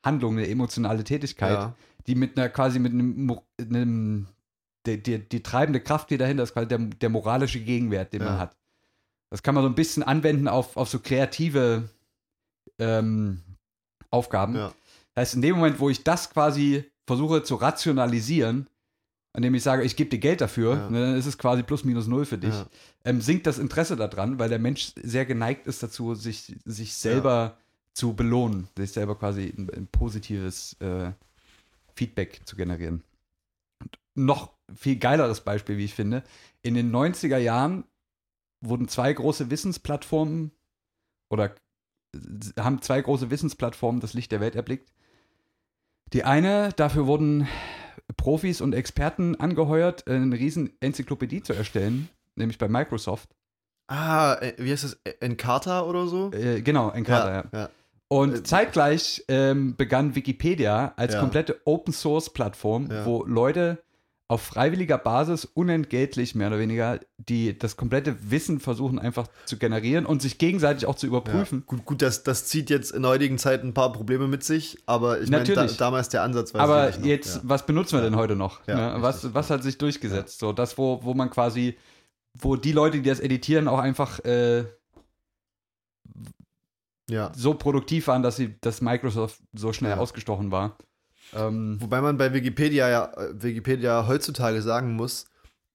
Handlung, 0.05 0.37
eine 0.37 0.47
emotionale 0.47 1.03
Tätigkeit, 1.03 1.53
Ja. 1.53 1.75
die 2.07 2.15
mit 2.15 2.37
einer 2.37 2.49
quasi 2.49 2.79
mit 2.79 2.93
einem, 2.93 3.41
einem 3.59 4.27
die, 4.85 5.01
die, 5.01 5.17
die 5.19 5.41
treibende 5.43 5.79
Kraft, 5.81 6.09
die 6.11 6.17
dahinter 6.17 6.43
ist, 6.43 6.53
quasi 6.53 6.67
der, 6.67 6.77
der 6.77 7.09
moralische 7.09 7.59
Gegenwert, 7.59 8.13
den 8.13 8.23
man 8.23 8.33
Ja. 8.35 8.39
hat. 8.39 8.55
Das 9.31 9.41
kann 9.43 9.55
man 9.55 9.63
so 9.63 9.69
ein 9.69 9.75
bisschen 9.75 10.03
anwenden 10.03 10.47
auf, 10.47 10.77
auf 10.77 10.87
so 10.89 10.99
kreative 10.99 11.89
ähm, 12.79 13.41
Aufgaben. 14.11 14.55
Ja. 14.55 14.73
Das 15.13 15.21
heißt, 15.29 15.35
in 15.35 15.41
dem 15.41 15.55
Moment, 15.55 15.79
wo 15.79 15.89
ich 15.89 16.03
das 16.03 16.29
quasi 16.29 16.83
versuche 17.07 17.43
zu 17.43 17.55
rationalisieren, 17.55 18.67
indem 19.35 19.55
ich 19.55 19.63
sage, 19.63 19.83
ich 19.83 19.95
gebe 19.95 20.09
dir 20.09 20.19
Geld 20.19 20.41
dafür, 20.41 20.75
Ja. 20.75 20.89
ne, 20.89 21.01
dann 21.07 21.15
ist 21.17 21.25
es 21.25 21.37
quasi 21.37 21.63
plus 21.63 21.83
minus 21.83 22.07
null 22.07 22.25
für 22.25 22.37
dich, 22.37 22.53
Ja. 22.53 22.67
ähm, 23.03 23.21
sinkt 23.21 23.47
das 23.47 23.57
Interesse 23.59 23.95
daran, 23.95 24.39
weil 24.39 24.49
der 24.49 24.59
Mensch 24.59 24.93
sehr 25.01 25.25
geneigt 25.25 25.67
ist 25.67 25.83
dazu, 25.83 26.15
sich, 26.15 26.55
sich 26.65 26.93
selber 26.93 27.57
zu 27.95 28.13
belohnen, 28.13 28.67
sich 28.77 28.91
selber 28.91 29.15
quasi 29.17 29.53
ein, 29.57 29.69
ein 29.73 29.87
positives 29.87 30.73
äh, 30.81 31.11
Feedback 31.95 32.41
zu 32.45 32.55
generieren. 32.55 33.03
Und 33.81 33.97
noch 34.13 34.51
viel 34.75 34.97
geileres 34.97 35.41
Beispiel, 35.41 35.77
wie 35.77 35.85
ich 35.85 35.95
finde, 35.95 36.23
in 36.61 36.75
den 36.75 36.93
90er 36.93 37.37
Jahren 37.37 37.85
wurden 38.61 38.89
zwei 38.89 39.13
große 39.13 39.49
Wissensplattformen 39.49 40.51
oder 41.29 41.55
äh, 42.13 42.61
haben 42.61 42.81
zwei 42.81 43.01
große 43.01 43.31
Wissensplattformen 43.31 44.01
das 44.01 44.13
Licht 44.13 44.31
der 44.31 44.41
Welt 44.41 44.55
erblickt. 44.55 44.91
Die 46.11 46.23
eine, 46.23 46.71
dafür 46.73 47.07
wurden 47.07 47.47
Profis 48.17 48.59
und 48.59 48.73
Experten 48.73 49.35
angeheuert, 49.35 50.07
eine 50.07 50.35
riesen 50.35 50.73
Enzyklopädie 50.81 51.43
zu 51.43 51.53
erstellen, 51.53 52.09
nämlich 52.35 52.57
bei 52.57 52.67
Microsoft. 52.67 53.29
Ah, 53.87 54.35
äh, 54.41 54.53
wie 54.57 54.71
heißt 54.71 54.83
das? 54.83 54.99
Encarta 55.21 55.83
oder 55.83 56.07
so? 56.07 56.31
Äh, 56.31 56.61
genau, 56.61 56.89
Encarta, 56.89 57.31
ja. 57.31 57.43
ja. 57.53 57.69
Und 58.07 58.33
Äh, 58.35 58.43
zeitgleich 58.43 59.23
ähm, 59.27 59.75
begann 59.75 60.15
Wikipedia 60.15 60.93
als 60.95 61.13
Ja. 61.13 61.19
komplette 61.19 61.59
Open-Source-Plattform, 61.65 62.89
Ja. 62.91 63.05
wo 63.05 63.23
Leute 63.25 63.79
auf 64.27 64.41
freiwilliger 64.41 64.97
Basis 64.97 65.45
unentgeltlich 65.45 66.33
mehr 66.33 66.47
oder 66.47 66.57
weniger 66.57 66.99
die 67.17 67.57
das 67.59 67.77
komplette 67.77 68.15
Wissen 68.31 68.59
versuchen 68.59 68.97
einfach 68.97 69.27
zu 69.45 69.57
generieren 69.57 70.07
und 70.07 70.19
sich 70.19 70.39
gegenseitig 70.39 70.87
auch 70.87 70.95
zu 70.95 71.05
überprüfen. 71.05 71.59
Ja. 71.59 71.63
Gut, 71.67 71.85
gut 71.85 72.01
das, 72.01 72.23
das 72.23 72.47
zieht 72.47 72.71
jetzt 72.71 72.89
in 72.91 73.05
heutigen 73.05 73.37
Zeiten 73.37 73.67
ein 73.67 73.73
paar 73.75 73.91
Probleme 73.93 74.27
mit 74.27 74.43
sich, 74.43 74.79
aber 74.87 75.21
ich 75.21 75.29
meine, 75.29 75.43
da, 75.43 75.65
damals 75.67 76.09
der 76.09 76.23
Ansatz 76.23 76.55
war 76.55 76.61
Aber 76.61 76.89
noch, 76.89 77.05
jetzt, 77.05 77.41
was 77.43 77.67
benutzen 77.67 77.97
wir 77.99 78.03
denn 78.03 78.15
heute 78.15 78.35
noch? 78.35 78.65
Ne? 78.65 78.95
was, 78.97 79.31
was 79.35 79.51
hat 79.51 79.61
sich 79.61 79.77
durchgesetzt? 79.77 80.39
So, 80.39 80.53
das, 80.53 80.75
wo, 80.79 81.03
wo 81.03 81.13
man 81.13 81.29
quasi, 81.29 81.77
wo 82.33 82.55
die 82.55 82.71
Leute, 82.71 83.01
die 83.01 83.07
das 83.09 83.19
editieren, 83.19 83.67
auch 83.67 83.79
einfach 83.79 84.19
äh, 84.25 84.63
ja. 87.09 87.31
so 87.35 87.53
produktiv 87.53 88.07
waren, 88.07 88.23
dass 88.23 88.35
sie, 88.37 88.55
dass 88.61 88.81
Microsoft 88.81 89.39
so 89.53 89.73
schnell 89.73 89.91
Ja. 89.91 89.97
ausgestochen 89.97 90.51
war. 90.51 90.77
Ähm, 91.33 91.77
Wobei 91.81 92.01
man 92.01 92.17
bei 92.17 92.33
Wikipedia 92.33 92.89
ja 92.89 93.11
Wikipedia 93.33 94.07
heutzutage 94.07 94.61
sagen 94.61 94.93
muss, 94.93 95.25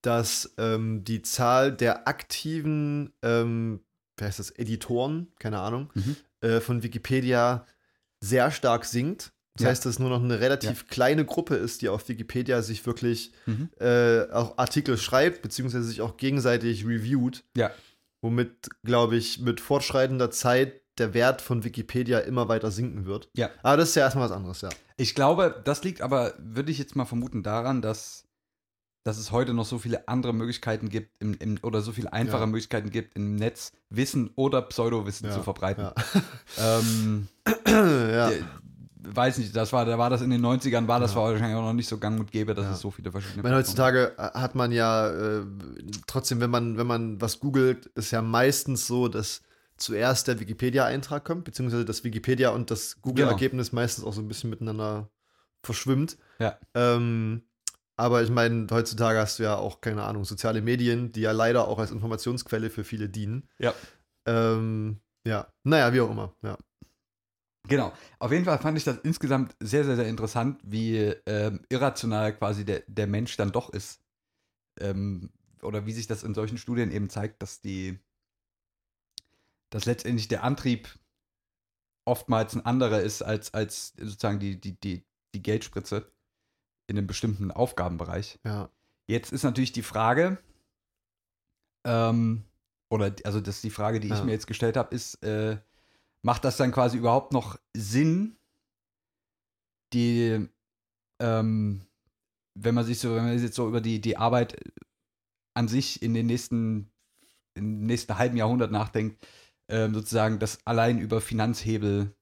dass 0.01 0.53
ähm, 0.57 1.03
die 1.03 1.21
Zahl 1.21 1.71
der 1.71 2.07
aktiven, 2.07 3.13
ähm, 3.21 3.81
wie 4.17 4.25
heißt 4.25 4.39
das, 4.39 4.49
Editoren, 4.51 5.27
keine 5.39 5.59
Ahnung, 5.59 5.91
Mhm. 5.93 6.15
äh, 6.41 6.59
von 6.59 6.83
Wikipedia 6.83 7.65
sehr 8.19 8.49
stark 8.51 8.85
sinkt. 8.85 9.31
Das 9.55 9.63
Ja. 9.63 9.69
heißt, 9.69 9.85
dass 9.85 9.93
es 9.95 9.99
nur 9.99 10.09
noch 10.09 10.23
eine 10.23 10.39
relativ 10.39 10.87
kleine 10.87 11.25
Gruppe 11.25 11.55
ist, 11.55 11.81
die 11.81 11.89
auf 11.89 12.07
Wikipedia 12.07 12.61
sich 12.61 12.85
wirklich 12.85 13.33
Mhm. 13.45 13.69
äh, 13.79 14.21
auch 14.31 14.57
Artikel 14.57 14.97
schreibt, 14.97 15.41
beziehungsweise 15.41 15.83
sich 15.83 16.01
auch 16.01 16.15
gegenseitig 16.17 16.85
reviewt. 16.85 17.43
Ja. 17.57 17.71
Womit, 18.21 18.69
glaube 18.83 19.17
ich, 19.17 19.39
mit 19.41 19.59
fortschreitender 19.59 20.31
Zeit 20.31 20.80
der 20.97 21.13
Wert 21.13 21.41
von 21.41 21.63
Wikipedia 21.63 22.19
immer 22.19 22.47
weiter 22.49 22.71
sinken 22.71 23.05
wird. 23.05 23.29
Ja. 23.35 23.49
Aber 23.63 23.77
das 23.77 23.89
ist 23.89 23.95
ja 23.95 24.03
erstmal 24.03 24.25
was 24.29 24.35
anderes, 24.35 24.61
ja. 24.61 24.69
Ich 24.97 25.15
glaube, 25.15 25.61
das 25.63 25.83
liegt 25.83 26.01
aber, 26.01 26.33
würde 26.37 26.71
ich 26.71 26.77
jetzt 26.77 26.95
mal 26.95 27.05
vermuten, 27.05 27.43
daran, 27.43 27.81
dass, 27.81 28.25
dass 29.03 29.17
es 29.17 29.31
heute 29.31 29.53
noch 29.53 29.65
so 29.65 29.79
viele 29.79 30.07
andere 30.07 30.33
Möglichkeiten 30.33 30.89
gibt 30.89 31.15
im, 31.19 31.33
im, 31.35 31.57
oder 31.63 31.81
so 31.81 31.91
viele 31.91 32.11
einfache 32.13 32.41
Ja. 32.41 32.45
Möglichkeiten 32.47 32.89
gibt, 32.91 33.15
im 33.15 33.35
Netz 33.35 33.71
Wissen 33.89 34.31
oder 34.35 34.61
Pseudowissen 34.61 35.29
Ja, 35.29 35.33
zu 35.35 35.43
verbreiten. 35.43 35.85
Ja. 35.85 36.79
Ähm, 36.79 37.27
ja. 37.67 38.29
der- 38.29 38.43
weiß 39.03 39.39
nicht, 39.39 39.55
das 39.55 39.73
war, 39.73 39.83
da 39.85 39.97
war 39.97 40.11
das 40.11 40.21
in 40.21 40.29
den 40.29 40.45
90ern, 40.45 40.87
war 40.87 40.99
das 40.99 41.15
war 41.15 41.31
wahrscheinlich 41.31 41.57
auch 41.57 41.63
noch 41.63 41.73
nicht 41.73 41.87
so 41.89 41.97
gang 41.97 42.19
und 42.19 42.31
gäbe, 42.31 42.53
dass 42.53 42.67
es 42.67 42.81
so 42.81 42.91
viele 42.91 43.11
verschiedene 43.11 43.41
meine, 43.41 43.55
heutzutage 43.55 44.13
hat 44.17 44.53
man 44.53 44.71
ja 44.71 45.09
äh, 45.09 45.41
trotzdem, 46.05 46.39
wenn 46.39 46.51
man, 46.51 46.77
wenn 46.77 46.85
man 46.85 47.19
was 47.19 47.39
googelt, 47.39 47.87
ist 47.95 48.11
ja 48.11 48.21
meistens 48.21 48.85
so, 48.85 49.07
dass 49.07 49.41
zuerst 49.81 50.27
der 50.27 50.39
Wikipedia-Eintrag 50.39 51.25
kommt, 51.25 51.43
beziehungsweise 51.43 51.85
das 51.85 52.03
Wikipedia 52.03 52.49
und 52.49 52.71
das 52.71 53.01
Google-Ergebnis 53.01 53.71
meistens 53.71 54.05
auch 54.05 54.13
so 54.13 54.21
ein 54.21 54.27
bisschen 54.27 54.49
miteinander 54.49 55.09
verschwimmt. 55.63 56.17
Ja. 56.39 56.59
Ähm, 56.73 57.43
aber 57.97 58.23
ich 58.23 58.29
meine, 58.29 58.67
heutzutage 58.71 59.19
hast 59.19 59.39
du 59.39 59.43
ja 59.43 59.57
auch, 59.57 59.81
keine 59.81 60.03
Ahnung, 60.03 60.25
soziale 60.25 60.61
Medien, 60.61 61.11
die 61.11 61.21
ja 61.21 61.31
leider 61.31 61.67
auch 61.67 61.79
als 61.79 61.91
Informationsquelle 61.91 62.69
für 62.69 62.83
viele 62.83 63.09
dienen. 63.09 63.47
Ja. 63.59 63.73
Ähm, 64.25 65.01
ja, 65.25 65.47
naja, 65.63 65.93
wie 65.93 66.01
auch 66.01 66.09
immer, 66.09 66.35
ja. 66.41 66.57
Genau. 67.67 67.93
Auf 68.17 68.31
jeden 68.31 68.45
Fall 68.45 68.57
fand 68.57 68.77
ich 68.77 68.83
das 68.83 68.97
insgesamt 69.03 69.55
sehr, 69.59 69.83
sehr, 69.83 69.95
sehr 69.95 70.07
interessant, 70.07 70.59
wie 70.63 70.97
ähm, 71.27 71.61
irrational 71.69 72.35
quasi 72.35 72.65
der, 72.65 72.83
der 72.87 73.07
Mensch 73.07 73.37
dann 73.37 73.51
doch 73.51 73.71
ist. 73.71 74.01
Ähm, 74.79 75.29
oder 75.61 75.85
wie 75.85 75.91
sich 75.91 76.07
das 76.07 76.23
in 76.23 76.33
solchen 76.33 76.57
Studien 76.57 76.91
eben 76.91 77.09
zeigt, 77.09 77.41
dass 77.41 77.61
die, 77.61 77.99
dass 79.71 79.85
letztendlich 79.85 80.27
der 80.27 80.43
Antrieb 80.43 80.87
oftmals 82.05 82.53
ein 82.55 82.65
anderer 82.65 83.01
ist 83.01 83.21
als, 83.21 83.53
als 83.53 83.93
sozusagen 83.97 84.39
die, 84.39 84.59
die, 84.59 84.79
die, 84.79 85.03
die 85.33 85.41
Geldspritze 85.41 86.11
in 86.87 86.97
einem 86.97 87.07
bestimmten 87.07 87.51
Aufgabenbereich. 87.51 88.39
Ja. 88.43 88.69
Jetzt 89.07 89.31
ist 89.31 89.43
natürlich 89.43 89.71
die 89.71 89.81
Frage, 89.83 90.37
ähm, 91.85 92.43
oder 92.89 93.15
also 93.23 93.39
das 93.39 93.55
ist 93.55 93.63
die 93.63 93.69
Frage, 93.69 93.99
die 93.99 94.07
ich 94.07 94.13
Ja. 94.13 94.23
mir 94.23 94.31
jetzt 94.31 94.47
gestellt 94.47 94.77
habe, 94.77 94.93
ist, 94.93 95.15
äh, 95.23 95.57
macht 96.21 96.43
das 96.43 96.57
dann 96.57 96.71
quasi 96.71 96.97
überhaupt 96.97 97.31
noch 97.33 97.57
Sinn, 97.75 98.37
die, 99.93 100.47
ähm, 101.21 101.85
wenn 102.55 102.75
man 102.75 102.85
sich 102.85 102.99
so, 102.99 103.15
wenn 103.15 103.23
man 103.25 103.39
jetzt 103.39 103.55
so 103.55 103.67
über 103.67 103.81
die, 103.81 104.01
die 104.01 104.17
Arbeit 104.17 104.57
an 105.53 105.67
sich 105.67 106.01
in 106.01 106.13
den 106.13 106.27
nächsten, 106.27 106.91
im 107.53 107.85
nächsten 107.85 108.17
halben 108.17 108.37
Jahrhundert 108.37 108.71
nachdenkt, 108.71 109.25
ähm, 109.71 109.93
sozusagen 109.95 110.37
das 110.39 110.59
allein 110.65 110.99
über 110.99 111.21
Finanzhebel, 111.21 112.13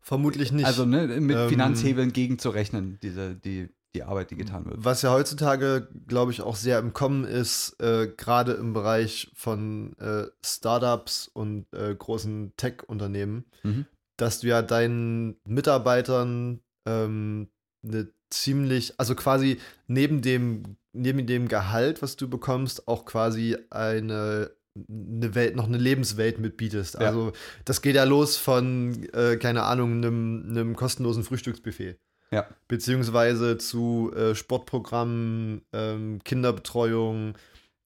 Vermutlich 0.00 0.52
nicht. 0.52 0.66
also 0.66 0.84
ne, 0.84 1.06
mit 1.20 1.36
Ähm, 1.36 1.48
Finanzhebeln 1.48 2.12
gegenzurechnen, 2.12 2.98
diese, 3.02 3.34
die, 3.36 3.70
die 3.94 4.02
Arbeit, 4.02 4.30
die 4.30 4.36
getan 4.36 4.66
wird. 4.66 4.84
Was 4.84 5.00
ja 5.02 5.10
heutzutage, 5.12 5.88
glaube 6.06 6.30
ich, 6.30 6.42
auch 6.42 6.56
sehr 6.56 6.78
im 6.78 6.92
Kommen 6.92 7.24
ist, 7.24 7.80
äh, 7.80 8.08
gerade 8.14 8.52
im 8.52 8.74
Bereich 8.74 9.30
von 9.34 9.96
äh, 9.98 10.26
Startups 10.44 11.28
und 11.28 11.66
äh, 11.72 11.94
großen 11.94 12.52
Tech-Unternehmen, 12.56 13.44
Mhm. 13.62 13.86
dass 14.18 14.40
du 14.40 14.48
ja 14.48 14.60
deinen 14.60 15.36
Mitarbeitern 15.46 16.60
ähm, 16.86 17.48
eine 17.82 18.08
ziemlich, 18.28 18.92
also 18.98 19.14
quasi 19.14 19.58
neben 19.86 20.20
dem, 20.20 20.76
neben 20.92 21.26
dem 21.26 21.48
Gehalt, 21.48 22.02
was 22.02 22.16
du 22.16 22.28
bekommst, 22.28 22.88
auch 22.88 23.06
quasi 23.06 23.56
eine 23.70 24.50
eine 24.76 25.34
Welt, 25.34 25.56
noch 25.56 25.66
eine 25.66 25.78
Lebenswelt 25.78 26.38
mitbietest. 26.38 26.94
Ja. 26.94 27.00
Also 27.00 27.32
das 27.64 27.80
geht 27.80 27.94
ja 27.94 28.04
los 28.04 28.36
von, 28.36 29.08
äh, 29.12 29.36
keine 29.36 29.62
Ahnung, 29.62 29.92
einem, 29.92 30.46
einem 30.48 30.76
kostenlosen 30.76 31.22
Frühstücksbuffet 31.22 31.98
Ja. 32.32 32.46
beziehungsweise 32.66 33.56
zu 33.58 34.12
äh, 34.16 34.34
Sportprogrammen, 34.34 35.62
ähm, 35.72 36.20
Kinderbetreuung, 36.24 37.34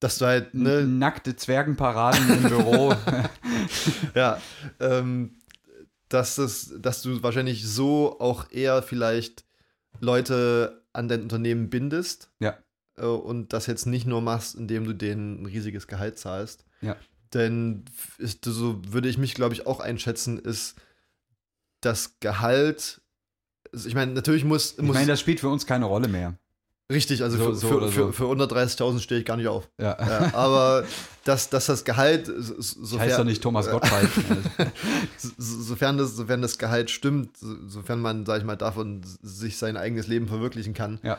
dass 0.01 0.19
du 0.19 0.27
halt, 0.27 0.55
ne, 0.55 0.85
Nackte 0.87 1.37
Zwergenparaden 1.37 2.29
im 2.31 2.43
Büro. 2.49 2.95
ja, 4.15 4.41
ähm, 4.81 5.37
dass, 6.09 6.37
das, 6.37 6.73
dass 6.79 7.03
du 7.03 7.23
wahrscheinlich 7.23 7.67
so 7.67 8.19
auch 8.19 8.51
eher 8.51 8.83
vielleicht 8.83 9.45
Leute 10.01 10.87
an 10.93 11.09
dein 11.09 11.23
Unternehmen 11.23 11.69
bindest. 11.69 12.31
Ja. 12.41 12.57
Äh, 12.97 13.05
und 13.05 13.53
das 13.53 13.67
jetzt 13.67 13.87
nicht 13.87 14.07
nur 14.07 14.23
machst, 14.23 14.55
indem 14.55 14.85
du 14.85 14.95
denen 14.95 15.43
ein 15.43 15.47
riesiges 15.47 15.87
Gehalt 15.87 16.19
zahlst. 16.19 16.65
Ja. 16.81 16.97
Denn 17.35 17.85
ist, 18.19 18.45
so 18.45 18.81
würde 18.89 19.09
ich 19.09 19.19
mich, 19.19 19.35
glaube 19.35 19.55
ich, 19.55 19.67
auch 19.67 19.81
einschätzen, 19.81 20.39
ist 20.39 20.77
das 21.83 22.19
Gehalt 22.21 23.01
Also 23.73 23.89
ich 23.89 23.95
meine, 23.95 24.13
natürlich 24.13 24.45
muss, 24.45 24.73
Ich 24.79 24.83
muss 24.83 24.95
meine, 24.95 25.07
das 25.09 25.21
spielt 25.21 25.41
für 25.41 25.49
uns 25.51 25.67
keine 25.67 25.85
Rolle 25.85 26.09
mehr. 26.09 26.35
richtig, 26.91 27.23
also 27.23 27.37
So- 27.37 27.45
für, 27.45 27.55
so 27.55 27.69
für, 27.69 27.77
oder 27.77 27.89
für, 27.89 28.01
so. 28.07 28.13
für 28.13 28.25
130.000 28.25 29.01
stehe 29.01 29.21
ich 29.21 29.27
gar 29.27 29.37
nicht 29.37 29.49
auf. 29.49 29.69
Ja. 29.79 29.95
Ja, 30.01 30.35
aber 30.35 30.87
dass, 31.25 31.51
dass 31.51 31.67
das 31.67 31.85
Gehalt, 31.85 32.27
so, 32.27 32.55
so- 32.61 32.97
Ich 32.97 33.03
heiße 33.03 33.19
doch 33.19 33.25
nicht 33.25 33.43
Thomas 33.43 33.69
Gottschalk. 33.71 34.09
so- 35.19 35.31
so- 35.37 35.63
sofern 35.63 35.99
das, 35.99 36.17
sofern 36.17 36.41
das 36.41 36.57
Gehalt 36.57 36.91
stimmt, 36.91 37.37
so- 37.37 37.69
sofern 37.69 38.01
man, 38.01 38.25
sag 38.25 38.39
ich 38.39 38.45
mal, 38.45 38.57
davon 38.57 39.03
sich 39.23 39.59
sein 39.59 39.77
eigenes 39.77 40.07
Leben 40.07 40.29
verwirklichen 40.29 40.73
kann, 40.73 40.99
ja. 41.03 41.19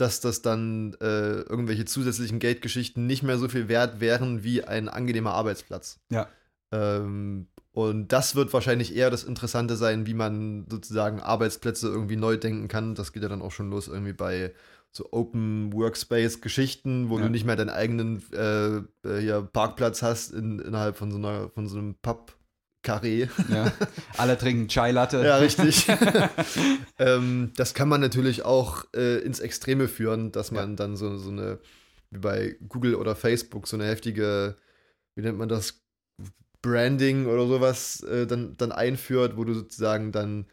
Dass 0.00 0.20
das 0.20 0.42
dann 0.42 0.94
äh, 1.00 1.40
irgendwelche 1.42 1.84
zusätzlichen 1.84 2.38
Geldgeschichten 2.38 3.06
nicht 3.06 3.22
mehr 3.22 3.38
so 3.38 3.48
viel 3.48 3.68
wert 3.68 4.00
wären 4.00 4.42
wie 4.44 4.64
ein 4.64 4.88
angenehmer 4.88 5.32
Arbeitsplatz. 5.32 5.98
Ja. 6.10 6.28
Ähm, 6.72 7.46
und 7.72 8.08
das 8.12 8.34
wird 8.34 8.52
wahrscheinlich 8.52 8.94
eher 8.96 9.10
das 9.10 9.24
Interessante 9.24 9.76
sein, 9.76 10.06
wie 10.06 10.14
man 10.14 10.66
sozusagen 10.68 11.20
Arbeitsplätze 11.20 11.86
irgendwie 11.88 12.16
neu 12.16 12.36
denken 12.36 12.68
kann. 12.68 12.94
Das 12.94 13.12
geht 13.12 13.22
ja 13.22 13.28
dann 13.28 13.42
auch 13.42 13.52
schon 13.52 13.70
los 13.70 13.88
irgendwie 13.88 14.12
bei 14.12 14.52
so 14.90 15.08
Open 15.12 15.72
Workspace 15.72 16.40
Geschichten, 16.40 17.08
wo 17.10 17.18
Ja. 17.18 17.24
du 17.24 17.30
nicht 17.30 17.44
mehr 17.44 17.56
deinen 17.56 17.68
eigenen 17.70 18.22
äh, 18.32 18.76
äh, 18.78 19.20
hier 19.20 19.42
Parkplatz 19.52 20.02
hast 20.02 20.32
in, 20.32 20.58
innerhalb 20.58 20.96
von 20.96 21.10
so 21.10 21.18
einer 21.18 21.50
von 21.50 21.68
so 21.68 21.78
einem 21.78 21.94
Pub 22.02 22.32
Carré. 22.88 23.28
ja. 23.48 23.72
Alle 24.16 24.38
trinken 24.38 24.68
Chai 24.68 24.92
Latte. 24.92 25.22
Ja, 25.24 25.36
richtig. 25.36 25.86
ähm, 26.98 27.52
das 27.56 27.74
kann 27.74 27.88
man 27.88 28.00
natürlich 28.00 28.44
auch 28.44 28.84
äh, 28.96 29.18
ins 29.18 29.40
Extreme 29.40 29.88
führen, 29.88 30.32
dass 30.32 30.50
man 30.50 30.76
dann 30.76 30.96
so, 30.96 31.18
so 31.18 31.30
eine, 31.30 31.58
wie 32.10 32.18
bei 32.18 32.56
Google 32.68 32.94
oder 32.94 33.14
Facebook, 33.14 33.68
so 33.68 33.76
eine 33.76 33.86
heftige, 33.86 34.56
wie 35.14 35.22
nennt 35.22 35.38
man 35.38 35.48
das, 35.48 35.82
Branding 36.60 37.26
oder 37.26 37.46
sowas 37.46 38.02
äh, 38.02 38.26
dann, 38.26 38.56
dann 38.56 38.72
einführt, 38.72 39.36
wo 39.36 39.44
du 39.44 39.54
sozusagen 39.54 40.10
dann 40.10 40.46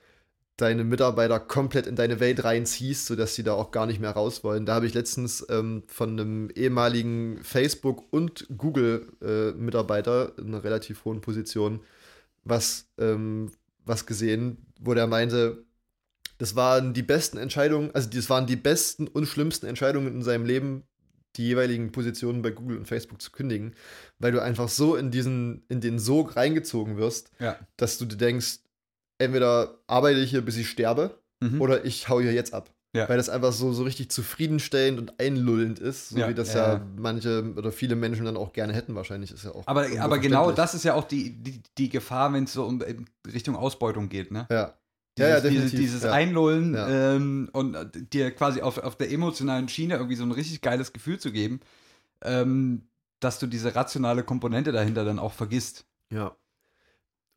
deine 0.58 0.84
Mitarbeiter 0.84 1.40
komplett 1.40 1.88
in 1.88 1.96
deine 1.96 2.20
Welt 2.20 2.44
reinziehst, 2.44 3.08
sodass 3.08 3.36
sie 3.36 3.44
da 3.44 3.54
auch 3.54 3.72
gar 3.72 3.86
nicht 3.86 4.00
mehr 4.00 4.12
raus 4.12 4.44
wollen. 4.44 4.66
Da 4.66 4.76
habe 4.76 4.86
ich 4.86 4.94
letztens 4.94 5.46
ähm, 5.50 5.84
von 5.88 6.12
einem 6.12 6.50
ehemaligen 6.56 7.44
Facebook- 7.44 8.06
und 8.12 8.48
Google-Mitarbeiter 8.56 10.34
in 10.38 10.48
einer 10.48 10.64
relativ 10.64 11.04
hohen 11.06 11.22
Position 11.22 11.82
was, 12.46 12.88
ähm, 12.98 13.52
was 13.84 14.06
gesehen, 14.06 14.58
wo 14.80 14.94
der 14.94 15.08
meinte, 15.08 15.66
das 16.38 16.56
waren 16.56 16.94
die 16.94 17.04
besten 17.04 17.38
Entscheidungen, 17.38 17.92
also 17.94 18.10
das 18.10 18.30
waren 18.30 18.46
die 18.48 18.56
besten 18.56 19.08
und 19.08 19.26
schlimmsten 19.26 19.66
Entscheidungen 19.68 20.08
in 20.08 20.24
seinem 20.24 20.46
Leben, 20.46 20.84
die 21.36 21.48
jeweiligen 21.48 21.92
Positionen 21.92 22.42
bei 22.42 22.52
Google 22.52 22.78
und 22.78 22.86
Facebook 22.88 23.22
zu 23.22 23.32
kündigen, 23.32 23.76
weil 24.20 24.32
du 24.32 24.42
einfach 24.42 24.70
so 24.70 24.96
in 24.96 25.12
diesen, 25.12 25.64
in 25.68 25.82
den 25.82 26.00
Sog 26.00 26.36
reingezogen 26.38 26.98
wirst, 26.98 27.30
Ja. 27.40 27.60
dass 27.78 27.98
du 27.98 28.06
dir 28.06 28.16
denkst, 28.18 28.60
entweder 29.18 29.80
arbeite 29.88 30.20
ich 30.20 30.30
hier, 30.30 30.42
bis 30.42 30.58
ich 30.58 30.70
sterbe, 30.70 31.20
Mhm. 31.42 31.60
oder 31.62 31.84
ich 31.84 32.08
hau 32.08 32.22
hier 32.22 32.32
jetzt 32.32 32.54
ab. 32.54 32.74
Ja. 32.96 33.10
Weil 33.10 33.18
das 33.18 33.28
einfach 33.28 33.52
so, 33.52 33.74
so 33.74 33.84
richtig 33.84 34.10
zufriedenstellend 34.10 35.00
und 35.00 35.20
einlullend 35.20 35.80
ist, 35.80 36.10
so 36.10 36.18
Ja, 36.18 36.30
wie 36.30 36.34
das 36.34 36.54
ja, 36.54 36.76
ja, 36.76 36.82
manche 36.96 37.54
oder 37.56 37.74
viele 37.74 37.96
Menschen 37.96 38.26
dann 38.26 38.38
auch 38.38 38.54
gerne 38.54 38.72
hätten, 38.74 38.96
wahrscheinlich 38.96 39.32
ist 39.32 39.44
ja 39.44 39.52
auch. 39.52 39.68
Aber, 39.68 39.86
aber 40.00 40.18
genau 40.20 40.52
das 40.54 40.74
ist 40.74 40.86
ja 40.86 40.94
auch 40.94 41.04
die, 41.04 41.32
die, 41.32 41.62
die 41.78 41.90
Gefahr, 41.90 42.32
wenn 42.32 42.46
es 42.46 42.54
so 42.54 42.64
um 42.64 42.82
in 42.82 43.06
Richtung 43.28 43.58
Ausbeutung 43.58 44.08
geht, 44.08 44.32
ne? 44.32 44.48
Ja. 44.50 44.74
Dieses, 45.18 45.30
ja, 45.30 45.36
ja, 45.36 45.42
dieses, 45.42 45.54
definitiv. 45.54 45.80
dieses 45.80 46.04
ja. 46.04 46.12
Einlullen 46.12 46.76
ähm, 46.78 47.50
und 47.54 47.76
äh, 47.76 47.86
dir 48.14 48.32
quasi 48.32 48.62
auf, 48.62 48.78
auf 48.78 48.98
der 48.98 49.12
emotionalen 49.12 49.70
Schiene 49.70 49.96
irgendwie 49.96 50.16
so 50.16 50.24
ein 50.24 50.32
richtig 50.32 50.62
geiles 50.62 50.92
Gefühl 50.92 51.20
zu 51.20 51.32
geben, 51.32 51.62
ähm, 52.22 52.84
dass 53.20 53.40
du 53.40 53.48
diese 53.48 53.76
rationale 53.76 54.24
Komponente 54.24 54.72
dahinter 54.72 55.06
dann 55.06 55.20
auch 55.20 55.34
vergisst. 55.34 55.86
Ja. 56.10 56.36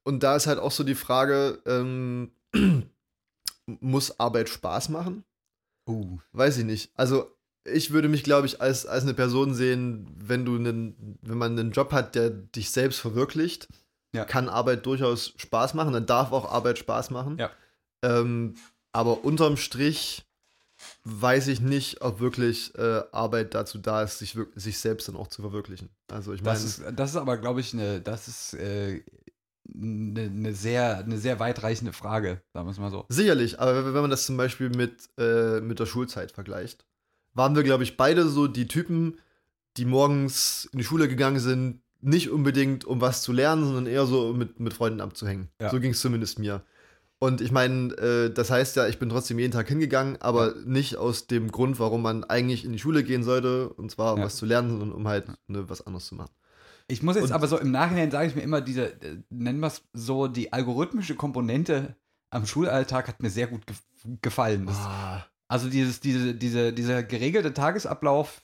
Und 0.02 0.22
da 0.22 0.36
ist 0.36 0.46
halt 0.46 0.58
auch 0.58 0.72
so 0.72 0.84
die 0.84 0.94
Frage, 0.94 1.60
ähm, 1.66 2.32
muss 3.66 4.18
Arbeit 4.18 4.48
Spaß 4.48 4.88
machen? 4.88 5.24
Uh. 5.88 6.18
Weiß 6.32 6.58
ich 6.58 6.64
nicht. 6.64 6.92
Also 6.94 7.34
ich 7.64 7.90
würde 7.90 8.08
mich, 8.08 8.22
glaube 8.22 8.46
ich, 8.46 8.60
als, 8.62 8.86
als 8.86 9.02
eine 9.02 9.14
Person 9.14 9.54
sehen, 9.54 10.06
wenn 10.16 10.44
du 10.44 10.56
einen, 10.56 11.18
wenn 11.22 11.38
man 11.38 11.58
einen 11.58 11.72
Job 11.72 11.92
hat, 11.92 12.14
der 12.14 12.30
dich 12.30 12.70
selbst 12.70 13.00
verwirklicht, 13.00 13.68
Ja. 14.14 14.24
kann 14.24 14.48
Arbeit 14.48 14.86
durchaus 14.86 15.34
Spaß 15.36 15.74
machen, 15.74 15.92
dann 15.92 16.06
darf 16.06 16.32
auch 16.32 16.50
Arbeit 16.50 16.78
Spaß 16.78 17.10
machen. 17.10 17.36
Ja. 17.38 17.50
Ähm, 18.02 18.54
aber 18.92 19.24
unterm 19.24 19.56
Strich 19.56 20.24
weiß 21.04 21.48
ich 21.48 21.60
nicht, 21.60 22.02
ob 22.02 22.20
wirklich 22.20 22.72
äh, 22.76 23.02
Arbeit 23.12 23.54
dazu 23.54 23.78
da 23.78 24.02
ist, 24.02 24.18
sich, 24.18 24.36
sich 24.54 24.78
selbst 24.78 25.08
dann 25.08 25.16
auch 25.16 25.26
zu 25.26 25.42
verwirklichen. 25.42 25.90
Also 26.10 26.32
ich 26.32 26.40
meine, 26.42 26.54
Das 26.54 26.64
ist, 26.64 26.82
das 26.94 27.10
ist 27.10 27.16
aber, 27.16 27.36
glaube 27.36 27.60
ich, 27.60 27.74
eine, 27.74 28.00
das 28.00 28.28
ist 28.28 28.54
äh, 28.54 29.02
eine, 29.74 30.20
eine 30.22 30.54
sehr, 30.54 30.98
eine 30.98 31.18
sehr 31.18 31.38
weitreichende 31.40 31.92
Frage, 31.92 32.40
sagen 32.52 32.66
wir 32.66 32.72
es 32.72 32.78
mal 32.78 32.90
so. 32.90 33.04
Sicherlich, 33.08 33.60
aber 33.60 33.84
wenn 33.94 34.00
man 34.00 34.10
das 34.10 34.26
zum 34.26 34.36
Beispiel 34.36 34.70
mit, 34.70 35.08
äh, 35.18 35.60
mit 35.60 35.78
der 35.78 35.86
Schulzeit 35.86 36.32
vergleicht, 36.32 36.84
waren 37.34 37.54
wir, 37.54 37.62
glaube 37.62 37.82
ich, 37.84 37.96
beide 37.96 38.28
so 38.28 38.46
die 38.48 38.66
Typen, 38.68 39.18
die 39.76 39.84
morgens 39.84 40.68
in 40.72 40.78
die 40.78 40.84
Schule 40.84 41.08
gegangen 41.08 41.40
sind, 41.40 41.80
nicht 42.00 42.30
unbedingt 42.30 42.84
um 42.84 43.00
was 43.00 43.22
zu 43.22 43.32
lernen, 43.32 43.64
sondern 43.64 43.86
eher 43.86 44.06
so 44.06 44.28
um 44.30 44.38
mit, 44.38 44.60
mit 44.60 44.72
Freunden 44.74 45.00
abzuhängen. 45.00 45.48
Ja. 45.60 45.70
So 45.70 45.80
ging 45.80 45.92
es 45.92 46.00
zumindest 46.00 46.38
mir. 46.38 46.62
Und 47.20 47.40
ich 47.40 47.50
meine, 47.50 47.92
äh, 47.94 48.30
das 48.32 48.50
heißt 48.50 48.76
ja, 48.76 48.86
ich 48.86 49.00
bin 49.00 49.08
trotzdem 49.08 49.38
jeden 49.40 49.52
Tag 49.52 49.66
hingegangen, 49.66 50.16
aber 50.20 50.54
nicht 50.64 50.96
aus 50.96 51.26
dem 51.26 51.50
Grund, 51.50 51.80
warum 51.80 52.02
man 52.02 52.22
eigentlich 52.22 52.64
in 52.64 52.72
die 52.72 52.78
Schule 52.78 53.02
gehen 53.02 53.24
sollte, 53.24 53.70
und 53.70 53.90
zwar 53.90 54.14
um 54.14 54.20
Ja. 54.20 54.26
was 54.26 54.36
zu 54.36 54.46
lernen, 54.46 54.70
sondern 54.70 54.92
um 54.92 55.08
halt 55.08 55.26
ne, 55.48 55.68
was 55.68 55.84
anderes 55.84 56.06
zu 56.06 56.14
machen. 56.14 56.30
Ich 56.90 57.02
muss 57.02 57.16
jetzt 57.16 57.26
Und- 57.26 57.32
aber 57.32 57.46
so 57.46 57.58
im 57.58 57.70
Nachhinein 57.70 58.10
sage 58.10 58.28
ich 58.28 58.34
mir 58.34 58.42
immer, 58.42 58.60
diese, 58.60 58.92
äh, 59.02 59.18
nennen 59.30 59.60
wir 59.60 59.66
es 59.68 59.82
so, 59.92 60.26
die 60.26 60.52
algorithmische 60.52 61.14
Komponente 61.14 61.96
am 62.30 62.46
Schulalltag 62.46 63.08
hat 63.08 63.22
mir 63.22 63.30
sehr 63.30 63.46
gut 63.46 63.66
gef 63.66 63.80
gefallen. 64.22 64.66
Das, 64.66 64.76
Ah. 64.78 65.26
Also 65.48 65.68
dieses, 65.70 66.00
diese, 66.00 66.34
diese, 66.34 66.72
dieser 66.72 67.02
geregelte 67.02 67.52
Tagesablauf, 67.54 68.42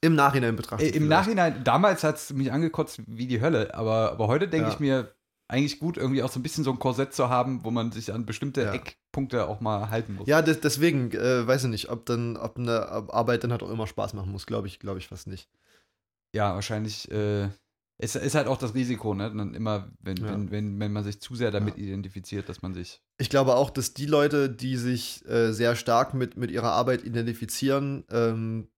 Im 0.00 0.14
Nachhinein 0.14 0.56
betrachtet. 0.56 0.86
äh, 0.86 0.90
im 0.90 1.04
vielleicht. 1.04 1.10
Nachhinein, 1.10 1.64
damals 1.64 2.02
hat 2.02 2.16
es 2.16 2.32
mich 2.32 2.50
angekotzt 2.50 3.00
wie 3.06 3.26
die 3.26 3.40
Hölle, 3.42 3.74
aber, 3.74 4.12
aber 4.12 4.26
heute 4.28 4.48
denke 4.48 4.68
Ja. 4.68 4.72
ich 4.74 4.80
mir, 4.80 5.14
eigentlich 5.48 5.78
gut, 5.80 5.96
irgendwie 5.96 6.22
auch 6.22 6.30
so 6.30 6.38
ein 6.38 6.42
bisschen 6.44 6.62
so 6.64 6.70
ein 6.70 6.78
Korsett 6.78 7.12
zu 7.12 7.28
haben, 7.28 7.64
wo 7.64 7.70
man 7.70 7.90
sich 7.92 8.12
an 8.14 8.24
bestimmte 8.24 8.62
Ja. 8.62 8.72
Eckpunkte 8.72 9.46
auch 9.48 9.60
mal 9.60 9.90
halten 9.90 10.14
muss. 10.14 10.28
Ja, 10.28 10.42
des, 10.42 10.60
deswegen 10.60 11.10
äh, 11.12 11.46
weiß 11.46 11.64
ich 11.64 11.70
nicht, 11.70 11.90
ob 11.90 12.06
dann, 12.06 12.36
ob 12.36 12.56
eine 12.56 12.86
Arbeit 12.88 13.42
dann 13.44 13.50
halt 13.52 13.62
auch 13.62 13.70
immer 13.70 13.86
Spaß 13.88 14.14
machen 14.14 14.30
muss, 14.32 14.46
glaube 14.46 14.66
ich, 14.68 14.78
glaube 14.78 14.98
ich 14.98 15.08
fast 15.08 15.26
nicht. 15.26 15.48
Ja, 16.34 16.54
wahrscheinlich 16.54 17.10
äh, 17.10 17.48
ist, 18.00 18.16
ist 18.16 18.34
halt 18.34 18.46
auch 18.46 18.56
das 18.58 18.74
Risiko, 18.74 19.14
ne? 19.14 19.30
Dann 19.34 19.54
immer, 19.54 19.90
wenn, 20.00 20.16
Ja. 20.16 20.32
wenn, 20.32 20.50
wenn, 20.50 20.80
wenn 20.80 20.92
man 20.92 21.04
sich 21.04 21.20
zu 21.20 21.34
sehr 21.34 21.50
damit 21.50 21.76
identifiziert, 21.78 22.48
dass 22.48 22.62
man 22.62 22.72
sich. 22.74 23.00
Ich 23.18 23.28
glaube 23.30 23.54
auch, 23.56 23.70
dass 23.70 23.94
die 23.94 24.06
Leute, 24.06 24.48
die 24.48 24.76
sich 24.76 25.24
äh, 25.28 25.52
sehr 25.52 25.76
stark 25.76 26.14
mit, 26.14 26.36
mit 26.36 26.50
ihrer 26.50 26.72
Arbeit 26.72 27.04
identifizieren, 27.04 28.04
ähm, 28.10 28.68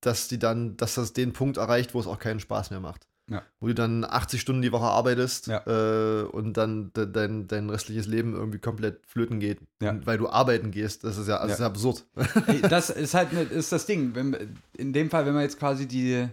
dass 0.00 0.26
die 0.28 0.38
dann, 0.38 0.76
dass 0.76 0.94
das 0.96 1.12
den 1.12 1.32
Punkt 1.32 1.56
erreicht, 1.58 1.94
wo 1.94 2.00
es 2.00 2.06
auch 2.06 2.18
keinen 2.18 2.40
Spaß 2.40 2.70
mehr 2.70 2.80
macht. 2.80 3.06
Ja. 3.30 3.42
Wo 3.60 3.68
du 3.68 3.74
dann 3.74 4.04
80 4.04 4.40
Stunden 4.40 4.62
die 4.62 4.72
Woche 4.72 4.84
arbeitest 4.86 5.46
Ja. 5.46 5.62
äh, 5.64 6.24
und 6.24 6.56
dann 6.56 6.92
de, 6.92 7.06
dein, 7.10 7.46
dein 7.46 7.70
restliches 7.70 8.06
Leben 8.08 8.34
irgendwie 8.34 8.58
komplett 8.58 9.06
flöten 9.06 9.38
geht, 9.38 9.60
Ja. 9.80 9.96
weil 10.04 10.18
du 10.18 10.28
arbeiten 10.28 10.72
gehst. 10.72 11.04
Das 11.04 11.16
ist 11.18 11.28
ja, 11.28 11.36
Ja. 11.36 11.52
ist 11.52 11.60
ja 11.60 11.66
absurd. 11.66 12.04
Ey, 12.48 12.60
das 12.62 12.90
ist 12.90 13.14
halt 13.14 13.32
ne, 13.32 13.42
ist 13.42 13.70
das 13.70 13.86
Ding. 13.86 14.16
Wenn, 14.16 14.36
in 14.76 14.92
dem 14.92 15.08
Fall, 15.08 15.24
wenn 15.24 15.34
man 15.34 15.42
jetzt 15.44 15.58
quasi 15.60 15.86
die, 15.86 16.26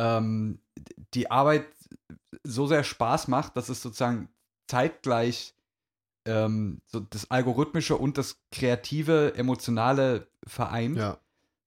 ähm, 0.00 0.58
die 1.14 1.30
Arbeit 1.30 1.66
so 2.42 2.66
sehr 2.66 2.84
Spaß 2.84 3.28
macht, 3.28 3.56
dass 3.56 3.68
es 3.68 3.82
sozusagen 3.82 4.28
zeitgleich 4.66 5.54
ähm, 6.26 6.80
so 6.86 7.00
das 7.00 7.30
Algorithmische 7.30 7.96
und 7.96 8.16
das 8.16 8.40
kreative, 8.50 9.34
emotionale 9.36 10.28
vereint. 10.46 10.96
ja. 10.96 11.18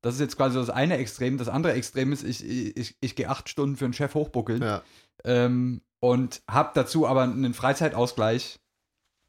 Das 0.02 0.16
ist 0.16 0.20
jetzt 0.20 0.36
quasi 0.36 0.58
das 0.58 0.70
eine 0.70 0.98
Extrem. 0.98 1.38
Das 1.38 1.48
andere 1.48 1.72
Extrem 1.74 2.12
ist, 2.12 2.24
ich, 2.24 2.44
ich, 2.46 2.98
ich 3.00 3.16
gehe 3.16 3.30
acht 3.30 3.48
Stunden 3.48 3.78
für 3.78 3.86
einen 3.86 3.94
Chef 3.94 4.14
hochbuckeln 4.16 4.62
ja. 4.62 4.84
ähm, 5.24 5.82
und 6.02 6.42
habe 6.46 6.72
dazu 6.74 7.08
aber 7.08 7.22
einen 7.24 7.54
Freizeitausgleich, 7.54 8.60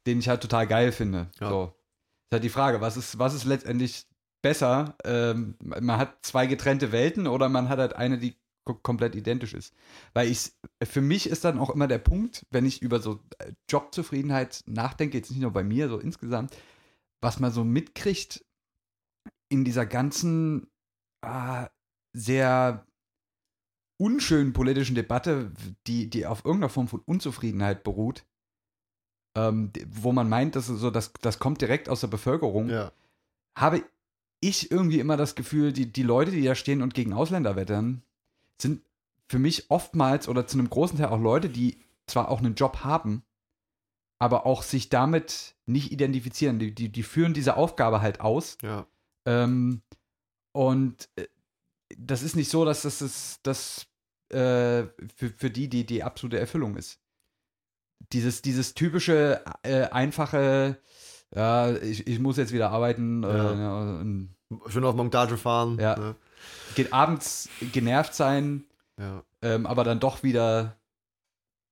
den 0.05 0.19
ich 0.19 0.27
halt 0.27 0.41
total 0.41 0.67
geil 0.67 0.91
finde. 0.91 1.31
Ja. 1.39 1.49
So. 1.49 1.63
Ist 2.25 2.33
halt 2.33 2.43
die 2.43 2.49
Frage, 2.49 2.81
was 2.81 2.97
ist, 2.97 3.17
was 3.17 3.33
ist 3.33 3.45
letztendlich 3.45 4.05
besser? 4.41 4.97
Ähm, 5.05 5.55
man 5.63 5.97
hat 5.97 6.17
zwei 6.25 6.45
getrennte 6.45 6.91
Welten 6.91 7.27
oder 7.27 7.47
man 7.47 7.69
hat 7.69 7.79
halt 7.79 7.95
eine, 7.95 8.17
die 8.17 8.35
komplett 8.65 9.15
identisch 9.15 9.53
ist. 9.53 9.73
Weil 10.13 10.29
ich, 10.29 10.51
für 10.83 11.01
mich 11.01 11.29
ist 11.29 11.45
dann 11.45 11.59
auch 11.59 11.69
immer 11.69 11.87
der 11.87 11.99
Punkt, 11.99 12.45
wenn 12.51 12.65
ich 12.65 12.81
über 12.81 12.99
so 12.99 13.19
äh, 13.37 13.53
Jobzufriedenheit 13.69 14.63
nachdenke, 14.65 15.17
jetzt 15.17 15.29
nicht 15.29 15.41
nur 15.41 15.51
bei 15.51 15.63
mir, 15.63 15.87
so 15.89 15.99
insgesamt, 15.99 16.55
was 17.21 17.39
man 17.39 17.51
so 17.51 17.63
mitkriegt 17.63 18.43
in 19.49 19.63
dieser 19.63 19.85
ganzen 19.85 20.67
ah, 21.21 21.69
sehr 22.13 22.85
unschönen 23.97 24.53
politischen 24.53 24.95
Debatte, 24.95 25.51
die, 25.87 26.09
die 26.09 26.25
auf 26.25 26.43
irgendeiner 26.43 26.69
Form 26.69 26.87
von 26.87 27.01
Unzufriedenheit 27.05 27.83
beruht, 27.83 28.25
ähm, 29.35 29.71
wo 29.87 30.11
man 30.11 30.27
meint, 30.29 30.55
dass 30.55 30.67
so, 30.67 30.91
das, 30.91 31.13
das 31.21 31.39
kommt 31.39 31.61
direkt 31.61 31.89
aus 31.89 32.01
der 32.01 32.07
Bevölkerung, 32.07 32.69
ja. 32.69 32.91
habe 33.57 33.83
ich 34.41 34.71
irgendwie 34.71 34.99
immer 34.99 35.17
das 35.17 35.35
Gefühl, 35.35 35.71
die, 35.71 35.91
die 35.91 36.03
Leute, 36.03 36.31
die 36.31 36.43
da 36.43 36.55
stehen 36.55 36.81
und 36.81 36.93
gegen 36.93 37.13
Ausländer 37.13 37.55
wettern, 37.55 38.03
sind 38.61 38.81
für 39.27 39.39
mich 39.39 39.69
oftmals 39.71 40.27
oder 40.27 40.47
zu 40.47 40.57
einem 40.57 40.69
großen 40.69 40.97
Teil 40.97 41.07
auch 41.07 41.19
Leute, 41.19 41.49
die 41.49 41.79
zwar 42.07 42.29
auch 42.29 42.39
einen 42.39 42.55
Job 42.55 42.83
haben, 42.83 43.23
aber 44.19 44.45
auch 44.45 44.63
sich 44.63 44.89
damit 44.89 45.55
nicht 45.65 45.91
identifizieren. 45.91 46.59
Die, 46.59 46.73
die, 46.73 46.89
die 46.89 47.03
führen 47.03 47.33
diese 47.33 47.57
Aufgabe 47.57 48.01
halt 48.01 48.21
aus. 48.21 48.57
Ja. 48.61 48.87
Ähm, 49.25 49.81
und 50.51 51.09
äh, 51.15 51.27
das 51.97 52.23
ist 52.23 52.35
nicht 52.35 52.49
so, 52.49 52.65
dass 52.65 52.83
das, 52.83 52.99
das, 52.99 53.39
das 53.43 53.87
äh, 54.29 54.87
für, 55.15 55.29
für 55.35 55.49
die, 55.49 55.67
die 55.69 55.85
die 55.85 56.03
absolute 56.03 56.39
Erfüllung 56.39 56.77
ist. 56.77 56.99
Dieses, 58.13 58.41
dieses 58.41 58.73
typische, 58.73 59.43
äh, 59.63 59.83
einfache, 59.89 60.79
ja, 61.33 61.71
ich, 61.75 62.07
ich 62.07 62.19
muss 62.19 62.37
jetzt 62.37 62.53
wieder 62.53 62.69
arbeiten, 62.69 63.23
äh, 63.23 63.27
Ja. 63.27 63.53
ja, 63.55 63.99
und 63.99 64.35
Schön 64.67 64.85
auf 64.85 64.95
Montage 64.95 65.37
fahren. 65.37 65.79
Ja. 65.79 65.97
Ne? 65.97 66.15
Geht 66.75 66.93
abends 66.93 67.49
genervt 67.73 68.13
sein, 68.13 68.65
ja. 68.99 69.23
ähm, 69.41 69.65
aber 69.65 69.83
dann 69.83 69.99
doch 69.99 70.23
wieder 70.23 70.77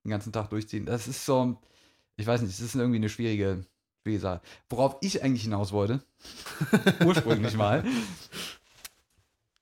den 0.03 0.11
ganzen 0.11 0.34
Tag 0.34 0.49
durchziehen. 0.49 0.86
Das 0.86 1.07
ist 1.07 1.26
so, 1.26 1.57
ich 2.15 2.28
weiß 2.28 2.41
nicht, 2.41 2.53
das 2.53 2.59
ist 2.59 2.76
irgendwie 2.76 2.97
eine 2.97 3.09
schwierige, 3.09 3.65
schwierige 4.01 4.21
Sache. 4.21 4.41
Worauf 4.69 4.97
ich 5.01 5.24
eigentlich 5.24 5.43
hinaus 5.43 5.71
wollte, 5.71 6.03
ursprünglich 7.05 7.55
mal, 7.55 7.84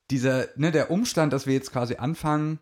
dieser, 0.10 0.48
ne, 0.56 0.72
der 0.72 0.92
Umstand, 0.92 1.34
dass 1.34 1.46
wir 1.46 1.54
jetzt 1.54 1.72
quasi 1.72 1.96
anfangen, 1.96 2.60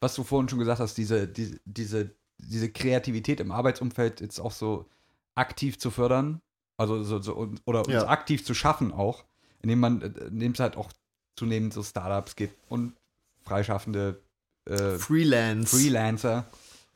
was 0.00 0.14
du 0.14 0.24
vorhin 0.24 0.48
schon 0.48 0.58
gesagt 0.58 0.80
hast, 0.80 0.96
diese, 0.98 1.28
diese, 1.28 1.60
diese, 1.64 2.14
diese 2.38 2.70
Kreativität 2.70 3.40
im 3.40 3.52
Arbeitsumfeld 3.52 4.20
jetzt 4.20 4.40
auch 4.40 4.52
so 4.52 4.88
aktiv 5.34 5.78
zu 5.78 5.90
fördern, 5.90 6.40
also 6.76 7.02
so, 7.02 7.20
so 7.20 7.54
oder 7.64 7.80
uns 7.80 7.94
Ja. 7.94 8.08
aktiv 8.08 8.44
zu 8.44 8.54
schaffen 8.54 8.92
auch, 8.92 9.24
indem 9.60 9.80
man, 9.80 10.02
äh, 10.02 10.06
indem 10.26 10.52
es 10.52 10.60
halt 10.60 10.76
auch 10.76 10.92
zunehmend 11.36 11.72
so 11.72 11.82
Startups 11.82 12.36
gibt 12.36 12.54
und 12.68 12.94
freischaffende 13.42 14.20
äh, 14.66 14.98
Freelance. 14.98 15.76
Freelancer 15.76 16.46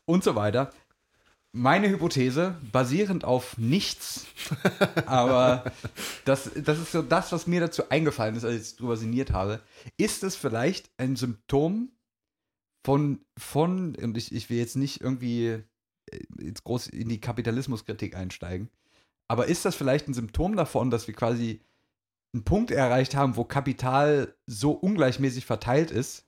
und 0.05 0.25
so 0.25 0.35
weiter. 0.35 0.73
Meine 1.53 1.89
Hypothese, 1.89 2.55
basierend 2.71 3.25
auf 3.25 3.57
nichts, 3.57 4.27
aber 5.07 5.73
das, 6.27 6.51
das 6.55 6.79
ist 6.79 6.93
so 6.93 7.01
das, 7.01 7.33
was 7.33 7.47
mir 7.47 7.61
dazu 7.61 7.89
eingefallen 7.89 8.37
ist, 8.37 8.45
als 8.45 8.73
ich 8.73 8.77
drüber 8.77 8.97
sinniert 8.97 9.33
habe. 9.33 9.61
Ist 9.97 10.23
es 10.23 10.37
vielleicht 10.37 10.91
ein 10.99 11.17
Symptom 11.17 11.91
von, 12.85 13.21
von 13.39 13.97
und 13.97 14.19
ich, 14.19 14.35
ich 14.35 14.51
will 14.51 14.59
jetzt 14.59 14.77
nicht 14.77 15.01
irgendwie 15.01 15.63
äh, 16.11 16.21
jetzt 16.39 16.65
groß 16.65 16.89
in 16.89 17.09
die 17.09 17.21
Kapitalismuskritik 17.21 18.15
einsteigen, 18.15 18.69
aber 19.27 19.47
ist 19.47 19.65
das 19.65 19.75
vielleicht 19.75 20.09
ein 20.09 20.15
Symptom 20.15 20.57
davon, 20.57 20.91
dass 20.91 21.07
wir 21.07 21.15
quasi 21.15 21.61
einen 22.37 22.45
Punkt 22.45 22.71
erreicht 22.71 23.15
haben, 23.15 23.37
wo 23.37 23.45
Kapital 23.45 24.35
so 24.47 24.73
ungleichmäßig 24.73 25.47
verteilt 25.47 25.91
ist, 25.91 26.27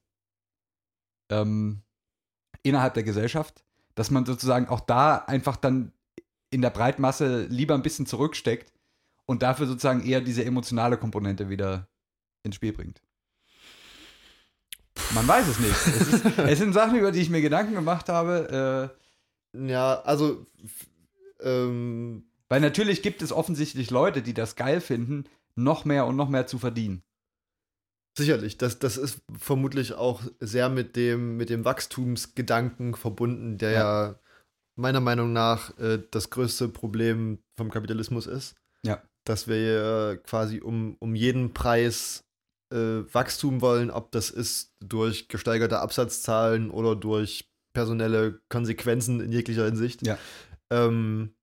ähm, 1.30 1.82
innerhalb 2.62 2.94
der 2.94 3.02
Gesellschaft, 3.02 3.62
dass 3.94 4.10
man 4.10 4.24
sozusagen 4.24 4.68
auch 4.68 4.80
da 4.80 5.16
einfach 5.16 5.56
dann 5.56 5.92
in 6.50 6.62
der 6.62 6.70
Breitmasse 6.70 7.44
lieber 7.44 7.74
ein 7.74 7.82
bisschen 7.82 8.06
zurücksteckt 8.06 8.72
und 9.26 9.42
dafür 9.42 9.66
sozusagen 9.66 10.04
eher 10.04 10.22
diese 10.22 10.44
emotionale 10.44 10.96
Komponente 10.96 11.50
wieder 11.50 11.88
ins 12.42 12.56
Spiel 12.56 12.72
bringt. 12.72 13.02
Man 15.14 15.28
weiß 15.28 15.46
es 15.46 15.58
nicht. 15.60 15.86
Es, 15.86 16.08
ist, 16.08 16.24
es 16.38 16.58
sind 16.58 16.72
Sachen, 16.72 16.98
über 16.98 17.12
die 17.12 17.20
ich 17.20 17.28
mir 17.28 17.42
Gedanken 17.42 17.74
gemacht 17.74 18.08
habe, 18.08 18.94
äh, 19.54 19.68
Ja, 19.70 20.00
also 20.00 20.46
ähm, 21.40 22.24
weil 22.48 22.60
natürlich 22.62 23.02
gibt 23.02 23.20
es 23.20 23.30
offensichtlich 23.30 23.90
Leute, 23.90 24.22
die 24.22 24.32
das 24.32 24.56
geil 24.56 24.80
finden, 24.80 25.24
noch 25.58 25.84
mehr 25.84 26.06
und 26.06 26.16
noch 26.16 26.28
mehr 26.28 26.46
zu 26.46 26.58
verdienen. 26.58 27.02
sicherlich, 28.16 28.58
das, 28.58 28.78
das 28.78 28.96
ist 28.96 29.20
vermutlich 29.38 29.94
auch 29.94 30.22
sehr 30.40 30.68
mit 30.68 30.96
dem, 30.96 31.36
mit 31.36 31.50
dem 31.50 31.64
Wachstumsgedanken 31.64 32.94
verbunden, 32.94 33.58
der 33.58 33.70
ja, 33.72 34.20
meiner 34.76 35.00
Meinung 35.00 35.32
nach 35.32 35.76
äh, 35.78 36.02
das 36.10 36.30
größte 36.30 36.68
Problem 36.68 37.38
vom 37.56 37.70
Kapitalismus 37.70 38.26
ist. 38.26 38.56
Ja. 38.84 39.02
Dass 39.24 39.46
wir 39.46 39.60
ja 39.60 40.16
quasi 40.16 40.60
um, 40.60 40.96
um 41.00 41.14
jeden 41.14 41.52
Preis 41.52 42.24
äh, 42.72 43.02
Wachstum 43.12 43.60
wollen, 43.60 43.90
ob 43.90 44.10
das 44.12 44.30
ist 44.30 44.74
durch 44.80 45.28
gesteigerte 45.28 45.80
Absatzzahlen 45.80 46.70
oder 46.70 46.96
durch 46.96 47.48
personelle 47.74 48.40
Konsequenzen 48.48 49.20
in 49.20 49.32
jeglicher 49.32 49.64
Hinsicht. 49.64 50.06
Ja. 50.06 50.18
Ähm, 50.70 51.34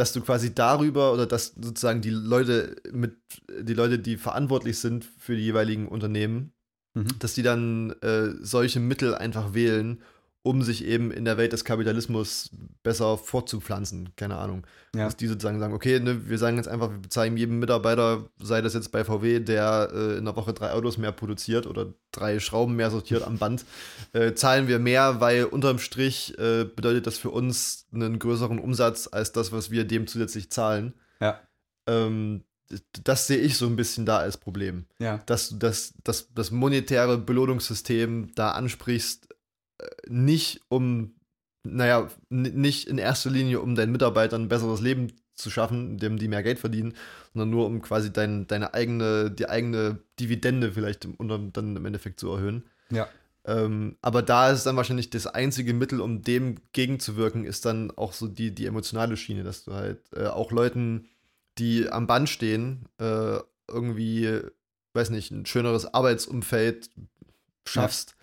dass 0.00 0.12
du 0.14 0.22
quasi 0.22 0.54
darüber 0.54 1.12
oder 1.12 1.26
dass 1.26 1.54
sozusagen 1.60 2.00
die 2.00 2.10
Leute 2.10 2.76
mit 2.90 3.16
die 3.60 3.74
Leute, 3.74 3.98
die 3.98 4.16
verantwortlich 4.16 4.78
sind 4.78 5.04
für 5.04 5.36
die 5.36 5.42
jeweiligen 5.44 5.86
Unternehmen, 5.86 6.52
Mhm. 6.94 7.18
dass 7.20 7.34
die 7.34 7.42
dann 7.42 7.90
äh, 8.02 8.30
solche 8.40 8.80
Mittel 8.80 9.14
einfach 9.14 9.54
wählen, 9.54 10.02
um 10.42 10.62
sich 10.62 10.84
eben 10.84 11.10
in 11.10 11.26
der 11.26 11.36
Welt 11.36 11.52
des 11.52 11.64
Kapitalismus 11.64 12.50
besser 12.82 13.18
fortzupflanzen. 13.18 14.10
Keine 14.16 14.36
Ahnung. 14.36 14.66
Ja. 14.94 15.04
Dass 15.04 15.16
die 15.16 15.26
sozusagen 15.26 15.60
sagen, 15.60 15.74
okay, 15.74 16.00
ne, 16.00 16.28
wir 16.28 16.38
sagen 16.38 16.56
jetzt 16.56 16.68
einfach, 16.68 16.90
wir 16.90 16.98
bezahlen 16.98 17.36
jedem 17.36 17.58
Mitarbeiter, 17.58 18.24
sei 18.40 18.62
das 18.62 18.72
jetzt 18.72 18.90
bei 18.90 19.04
VW, 19.04 19.40
der 19.40 19.90
äh, 19.92 20.18
in 20.18 20.24
der 20.24 20.36
Woche 20.36 20.54
drei 20.54 20.72
Autos 20.72 20.96
mehr 20.96 21.12
produziert 21.12 21.66
oder 21.66 21.92
drei 22.10 22.40
Schrauben 22.40 22.74
mehr 22.74 22.90
sortiert 22.90 23.22
am 23.22 23.36
Band, 23.36 23.66
äh, 24.14 24.32
zahlen 24.32 24.66
wir 24.66 24.78
mehr, 24.78 25.20
weil 25.20 25.44
unterm 25.44 25.78
Strich 25.78 26.38
äh, 26.38 26.64
bedeutet 26.64 27.06
das 27.06 27.18
für 27.18 27.30
uns 27.30 27.86
einen 27.92 28.18
größeren 28.18 28.58
Umsatz 28.58 29.08
als 29.12 29.32
das, 29.32 29.52
was 29.52 29.70
wir 29.70 29.84
dem 29.84 30.06
zusätzlich 30.06 30.50
zahlen. 30.50 30.94
Ja. 31.20 31.38
Ähm, 31.86 32.44
das 33.04 33.26
sehe 33.26 33.38
ich 33.38 33.56
so 33.56 33.66
ein 33.66 33.74
bisschen 33.76 34.06
da 34.06 34.18
als 34.18 34.36
Problem 34.36 34.86
Ja. 35.00 35.18
dass 35.26 35.48
du 35.48 35.56
das, 35.56 35.92
das, 36.04 36.28
das 36.32 36.50
monetäre 36.52 37.18
Belohnungssystem 37.18 38.30
da 38.36 38.52
ansprichst, 38.52 39.28
nicht 40.08 40.62
um, 40.68 41.14
naja, 41.64 42.08
nicht 42.28 42.88
in 42.88 42.98
erster 42.98 43.30
Linie, 43.30 43.60
um 43.60 43.74
deinen 43.74 43.92
Mitarbeitern 43.92 44.42
ein 44.42 44.48
besseres 44.48 44.80
Leben 44.80 45.12
zu 45.34 45.50
schaffen, 45.50 45.92
indem 45.92 46.18
die 46.18 46.28
mehr 46.28 46.42
Geld 46.42 46.58
verdienen, 46.58 46.94
sondern 47.32 47.50
nur 47.50 47.66
um 47.66 47.82
quasi 47.82 48.12
dein, 48.12 48.46
deine 48.46 48.74
eigene, 48.74 49.30
die 49.30 49.48
eigene 49.48 49.98
Dividende 50.18 50.72
vielleicht 50.72 51.04
im, 51.04 51.14
unter, 51.14 51.38
dann 51.38 51.76
im 51.76 51.86
Endeffekt 51.86 52.20
zu 52.20 52.30
erhöhen. 52.30 52.64
Ja. 52.90 53.08
Ähm, 53.44 53.96
aber 54.02 54.22
da 54.22 54.50
ist 54.50 54.66
dann 54.66 54.76
wahrscheinlich 54.76 55.10
das 55.10 55.26
einzige 55.26 55.72
Mittel, 55.72 56.00
um 56.00 56.22
dem 56.22 56.56
gegenzuwirken, 56.72 57.44
ist 57.44 57.64
dann 57.64 57.90
auch 57.90 58.12
so 58.12 58.28
die, 58.28 58.54
die 58.54 58.66
emotionale 58.66 59.16
Schiene, 59.16 59.44
dass 59.44 59.64
du 59.64 59.72
halt 59.72 60.00
äh, 60.14 60.26
auch 60.26 60.52
Leuten, 60.52 61.08
die 61.58 61.88
am 61.88 62.06
Band 62.06 62.28
stehen, 62.28 62.86
äh, 62.98 63.38
irgendwie, 63.68 64.40
weiß 64.92 65.10
nicht, 65.10 65.30
ein 65.30 65.46
schöneres 65.46 65.92
Arbeitsumfeld 65.92 66.90
schaffst. 67.66 68.16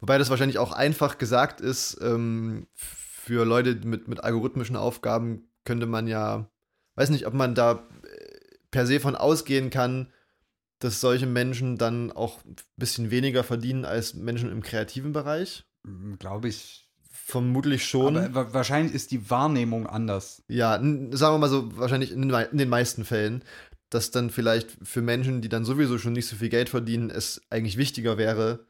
Wobei 0.00 0.18
das 0.18 0.30
wahrscheinlich 0.30 0.58
auch 0.58 0.72
einfach 0.72 1.18
gesagt 1.18 1.60
ist, 1.60 1.98
ähm, 2.00 2.66
für 2.74 3.44
Leute 3.44 3.74
mit, 3.84 4.08
mit 4.08 4.22
algorithmischen 4.24 4.76
Aufgaben 4.76 5.48
könnte 5.64 5.86
man 5.86 6.06
ja, 6.06 6.48
weiß 6.94 7.10
nicht, 7.10 7.26
ob 7.26 7.34
man 7.34 7.54
da 7.54 7.72
äh, 8.02 8.56
per 8.70 8.86
se 8.86 9.00
von 9.00 9.16
ausgehen 9.16 9.70
kann, 9.70 10.12
dass 10.78 11.00
solche 11.00 11.26
Menschen 11.26 11.76
dann 11.76 12.12
auch 12.12 12.44
ein 12.44 12.56
bisschen 12.76 13.10
weniger 13.10 13.42
verdienen 13.42 13.84
als 13.84 14.14
Menschen 14.14 14.50
im 14.50 14.62
kreativen 14.62 15.12
Bereich. 15.12 15.64
Glaube 16.18 16.48
ich. 16.48 16.88
Vermutlich 17.10 17.84
schon. 17.84 18.16
Aber 18.16 18.34
wa- 18.34 18.54
wahrscheinlich 18.54 18.94
ist 18.94 19.10
die 19.10 19.28
Wahrnehmung 19.28 19.86
anders. 19.86 20.42
Ja, 20.48 20.74
sagen 20.74 21.34
wir 21.34 21.38
mal 21.38 21.48
so, 21.50 21.76
wahrscheinlich 21.76 22.12
in 22.12 22.28
den 22.30 22.68
meisten 22.68 23.04
Fällen, 23.04 23.42
dass 23.90 24.10
dann 24.10 24.30
vielleicht 24.30 24.76
für 24.82 25.02
Menschen, 25.02 25.42
die 25.42 25.48
dann 25.48 25.64
sowieso 25.64 25.98
schon 25.98 26.12
nicht 26.12 26.28
so 26.28 26.36
viel 26.36 26.48
Geld 26.48 26.68
verdienen, 26.68 27.10
es 27.10 27.42
eigentlich 27.50 27.76
wichtiger 27.76 28.16
wäre, 28.16 28.66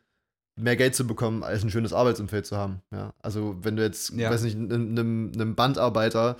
mehr 0.58 0.76
Geld 0.76 0.94
zu 0.94 1.06
bekommen, 1.06 1.42
als 1.42 1.62
ein 1.62 1.70
schönes 1.70 1.92
Arbeitsumfeld 1.92 2.46
zu 2.46 2.56
haben. 2.56 2.82
Ja, 2.92 3.14
also 3.22 3.56
wenn 3.62 3.76
du 3.76 3.82
jetzt, 3.82 4.10
Ja. 4.10 4.30
weiß 4.30 4.42
nicht, 4.42 4.56
einem, 4.56 5.32
einem 5.34 5.54
Bandarbeiter 5.54 6.36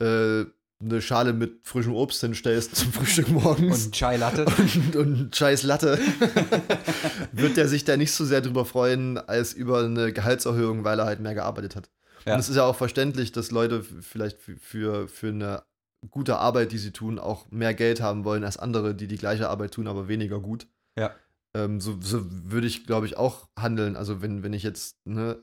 äh, 0.00 0.44
eine 0.82 1.02
Schale 1.02 1.34
mit 1.34 1.60
frischem 1.66 1.94
Obst 1.94 2.20
hinstellst 2.22 2.74
zum 2.76 2.92
Frühstück 2.92 3.28
morgens 3.30 3.86
Und 3.86 3.94
Chai 3.94 4.16
Latte. 4.16 4.46
und, 4.58 4.96
und 4.96 5.36
scheiß 5.36 5.62
Latte, 5.64 5.98
wird 7.32 7.56
der 7.56 7.68
sich 7.68 7.84
da 7.84 7.96
nicht 7.96 8.12
so 8.12 8.24
sehr 8.24 8.40
drüber 8.40 8.64
freuen, 8.64 9.18
als 9.18 9.52
über 9.52 9.80
eine 9.84 10.12
Gehaltserhöhung, 10.12 10.84
weil 10.84 10.98
er 10.98 11.06
halt 11.06 11.20
mehr 11.20 11.34
gearbeitet 11.34 11.76
hat. 11.76 11.90
Ja. 12.26 12.34
Und 12.34 12.40
es 12.40 12.48
ist 12.48 12.56
ja 12.56 12.64
auch 12.64 12.76
verständlich, 12.76 13.32
dass 13.32 13.50
Leute 13.50 13.82
vielleicht 13.82 14.40
für, 14.40 14.56
für, 14.58 15.08
für 15.08 15.28
eine 15.28 15.62
gute 16.10 16.36
Arbeit, 16.38 16.72
die 16.72 16.78
sie 16.78 16.92
tun, 16.92 17.18
auch 17.18 17.50
mehr 17.50 17.74
Geld 17.74 18.00
haben 18.00 18.24
wollen 18.24 18.44
als 18.44 18.56
andere, 18.56 18.94
die 18.94 19.06
die 19.06 19.16
gleiche 19.18 19.48
Arbeit 19.48 19.72
tun, 19.74 19.86
aber 19.86 20.08
weniger 20.08 20.40
gut. 20.40 20.66
Ja. 20.98 21.10
Ähm, 21.52 21.80
so, 21.80 21.96
so 22.00 22.24
würde 22.28 22.68
ich, 22.68 22.86
glaube 22.86 23.06
ich, 23.06 23.16
auch 23.16 23.48
handeln. 23.58 23.96
Also 23.96 24.22
wenn, 24.22 24.44
wenn 24.44 24.52
ich 24.52 24.62
jetzt, 24.62 25.04
ne, 25.04 25.42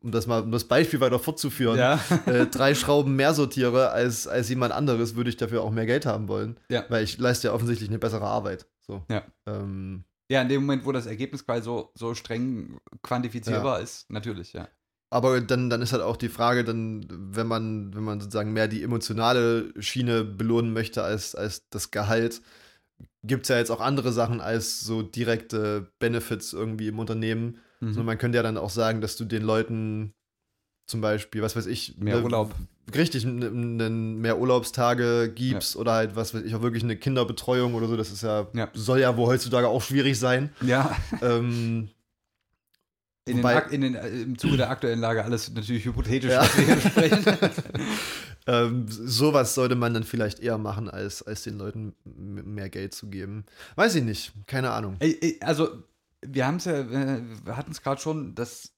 um 0.00 0.12
das 0.12 0.26
mal, 0.28 0.42
um 0.42 0.52
das 0.52 0.68
Beispiel 0.68 1.00
weiter 1.00 1.18
fortzuführen, 1.18 1.78
ja. 1.78 2.00
äh, 2.26 2.46
drei 2.46 2.74
Schrauben 2.76 3.16
mehr 3.16 3.34
sortiere 3.34 3.90
als, 3.90 4.28
als 4.28 4.48
jemand 4.48 4.72
anderes, 4.72 5.16
würde 5.16 5.30
ich 5.30 5.36
dafür 5.36 5.62
auch 5.62 5.72
mehr 5.72 5.86
Geld 5.86 6.06
haben 6.06 6.28
wollen. 6.28 6.60
Ja. 6.70 6.84
Weil 6.88 7.02
ich 7.02 7.18
leiste 7.18 7.48
ja 7.48 7.54
offensichtlich 7.54 7.88
eine 7.88 7.98
bessere 7.98 8.26
Arbeit. 8.26 8.66
So. 8.86 9.04
Ja. 9.10 9.24
Ähm, 9.46 10.04
ja, 10.30 10.42
in 10.42 10.48
dem 10.48 10.60
Moment, 10.62 10.84
wo 10.84 10.92
das 10.92 11.06
Ergebnis 11.06 11.44
quasi 11.44 11.62
so, 11.62 11.90
so 11.94 12.14
streng 12.14 12.78
quantifizierbar 13.02 13.80
ist, 13.80 14.10
natürlich, 14.10 14.52
ja. 14.52 14.68
aber 15.10 15.40
dann, 15.40 15.70
dann 15.70 15.80
ist 15.80 15.92
halt 15.92 16.02
auch 16.02 16.18
die 16.18 16.28
Frage, 16.28 16.64
dann, 16.64 17.06
wenn 17.10 17.46
man, 17.46 17.94
wenn 17.94 18.04
man 18.04 18.20
sozusagen 18.20 18.52
mehr 18.52 18.68
die 18.68 18.82
emotionale 18.82 19.72
Schiene 19.82 20.24
belohnen 20.24 20.72
möchte 20.72 21.02
als, 21.02 21.34
als 21.34 21.68
das 21.70 21.90
Gehalt, 21.90 22.42
gibt 23.22 23.44
es 23.44 23.48
ja 23.48 23.58
jetzt 23.58 23.70
auch 23.70 23.80
andere 23.80 24.12
Sachen 24.12 24.40
als 24.40 24.80
so 24.80 25.02
direkte 25.02 25.90
Benefits 25.98 26.52
irgendwie 26.52 26.88
im 26.88 26.98
Unternehmen. 26.98 27.58
Mhm. 27.80 27.88
Sondern 27.88 28.06
man 28.06 28.18
könnte 28.18 28.36
ja 28.36 28.42
dann 28.42 28.56
auch 28.56 28.70
sagen, 28.70 29.00
dass 29.00 29.16
du 29.16 29.24
den 29.24 29.42
Leuten 29.42 30.12
zum 30.86 31.00
Beispiel, 31.00 31.42
was 31.42 31.54
weiß 31.54 31.66
ich. 31.66 31.96
Mehr 31.98 32.16
ne- 32.16 32.22
Urlaub. 32.24 32.54
Richtig, 32.94 33.24
n- 33.24 33.42
n- 33.80 34.16
mehr 34.16 34.38
Urlaubstage 34.38 35.30
gibst 35.34 35.76
oder 35.76 35.92
halt, 35.92 36.16
was 36.16 36.32
weiß 36.32 36.42
ich, 36.42 36.54
auch 36.54 36.62
wirklich 36.62 36.82
eine 36.82 36.96
Kinderbetreuung 36.96 37.74
oder 37.74 37.86
so, 37.86 37.96
das 37.98 38.10
ist 38.10 38.22
ja, 38.22 38.46
Ja. 38.54 38.70
soll 38.72 39.00
ja 39.00 39.14
wohl 39.18 39.26
heutzutage 39.26 39.68
auch 39.68 39.82
schwierig 39.82 40.18
sein. 40.18 40.50
Ja, 40.62 40.96
ähm, 41.20 41.90
in 43.26 43.36
den, 43.36 43.38
Wobei- 43.42 43.56
Ak- 43.56 43.72
in 43.72 43.82
den, 43.82 43.94
äh, 43.94 44.08
im 44.08 44.38
Zuge 44.38 44.56
der 44.56 44.70
aktuellen 44.70 45.00
Lage 45.00 45.22
alles 45.22 45.52
natürlich 45.52 45.84
hypothetisch, 45.84 46.30
Ja. 46.30 46.40
was 46.40 46.56
wir 46.56 46.64
hier 46.64 46.76
besprechen. 46.76 47.24
ähm, 48.48 48.86
sowas 48.88 49.54
sollte 49.54 49.74
man 49.76 49.92
dann 49.94 50.04
vielleicht 50.04 50.40
eher 50.40 50.56
machen, 50.58 50.88
als, 50.88 51.22
als 51.22 51.42
den 51.42 51.58
Leuten 51.58 51.94
mehr 52.04 52.70
Geld 52.70 52.94
zu 52.94 53.08
geben. 53.08 53.44
Weiß 53.76 53.94
ich 53.94 54.02
nicht, 54.02 54.32
keine 54.46 54.70
Ahnung. 54.70 54.96
Also, 55.40 55.82
wir 56.22 56.46
haben 56.46 56.56
es 56.56 56.64
ja, 56.64 56.78
äh, 56.80 57.22
wir 57.44 57.56
hatten 57.56 57.70
es 57.72 57.82
gerade 57.82 58.00
schon, 58.00 58.34
dass 58.34 58.72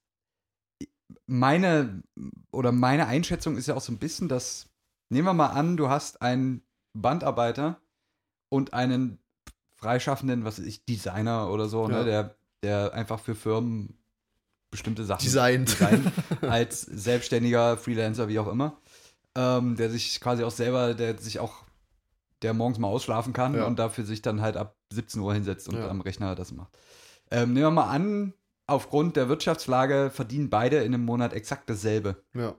meine 1.27 2.03
oder 2.51 2.73
meine 2.73 3.07
Einschätzung 3.07 3.57
ist 3.57 3.69
ja 3.69 3.75
auch 3.75 3.81
so 3.81 3.93
ein 3.93 3.99
bisschen, 3.99 4.29
dass, 4.29 4.69
nehmen 5.09 5.27
wir 5.27 5.35
mal 5.35 5.47
an, 5.49 5.77
du 5.77 5.89
hast 5.89 6.21
einen 6.23 6.63
Bandarbeiter 6.93 7.81
und 8.49 8.75
einen 8.75 9.19
freischaffenden, 9.77 10.45
was 10.45 10.59
weiß 10.59 10.67
ich, 10.67 10.85
Designer 10.85 11.51
oder 11.51 11.69
so, 11.69 11.89
Ja. 11.89 11.99
ne, 12.01 12.05
der, 12.05 12.35
der 12.63 12.93
einfach 12.95 13.21
für 13.21 13.35
Firmen 13.35 13.97
bestimmte 14.71 15.05
Sachen 15.05 15.23
Designt. 15.23 15.71
designt, 15.71 16.13
als 16.43 16.83
selbstständiger 16.83 17.77
Freelancer, 17.77 18.29
wie 18.29 18.39
auch 18.39 18.49
immer, 18.49 18.77
ähm, 19.41 19.77
der 19.77 19.89
sich 19.91 20.21
quasi 20.21 20.43
auch 20.45 20.51
selber, 20.51 20.93
der 20.95 21.17
sich 21.19 21.39
auch, 21.39 21.65
der 22.43 22.53
morgens 22.53 22.79
mal 22.79 22.89
ausschlafen 22.89 23.33
kann 23.33 23.55
Ja. 23.55 23.67
und 23.67 23.79
dafür 23.79 24.05
sich 24.05 24.21
dann 24.23 24.41
halt 24.43 24.57
ab 24.57 24.77
17 24.93 25.21
Uhr 25.21 25.33
hinsetzt 25.35 25.69
und 25.69 25.77
Ja. 25.77 25.89
am 25.89 26.01
Rechner 26.01 26.35
das 26.35 26.53
macht. 26.53 26.77
Ähm, 27.31 27.53
nehmen 27.53 27.67
wir 27.67 27.71
mal 27.71 27.89
an, 27.91 28.35
aufgrund 28.67 29.17
der 29.17 29.29
Wirtschaftslage 29.29 30.11
verdienen 30.13 30.51
beide 30.51 30.79
in 30.79 30.93
einem 30.95 31.05
Monat 31.05 31.33
exakt 31.33 31.71
dasselbe. 31.71 32.23
Ja. 32.35 32.55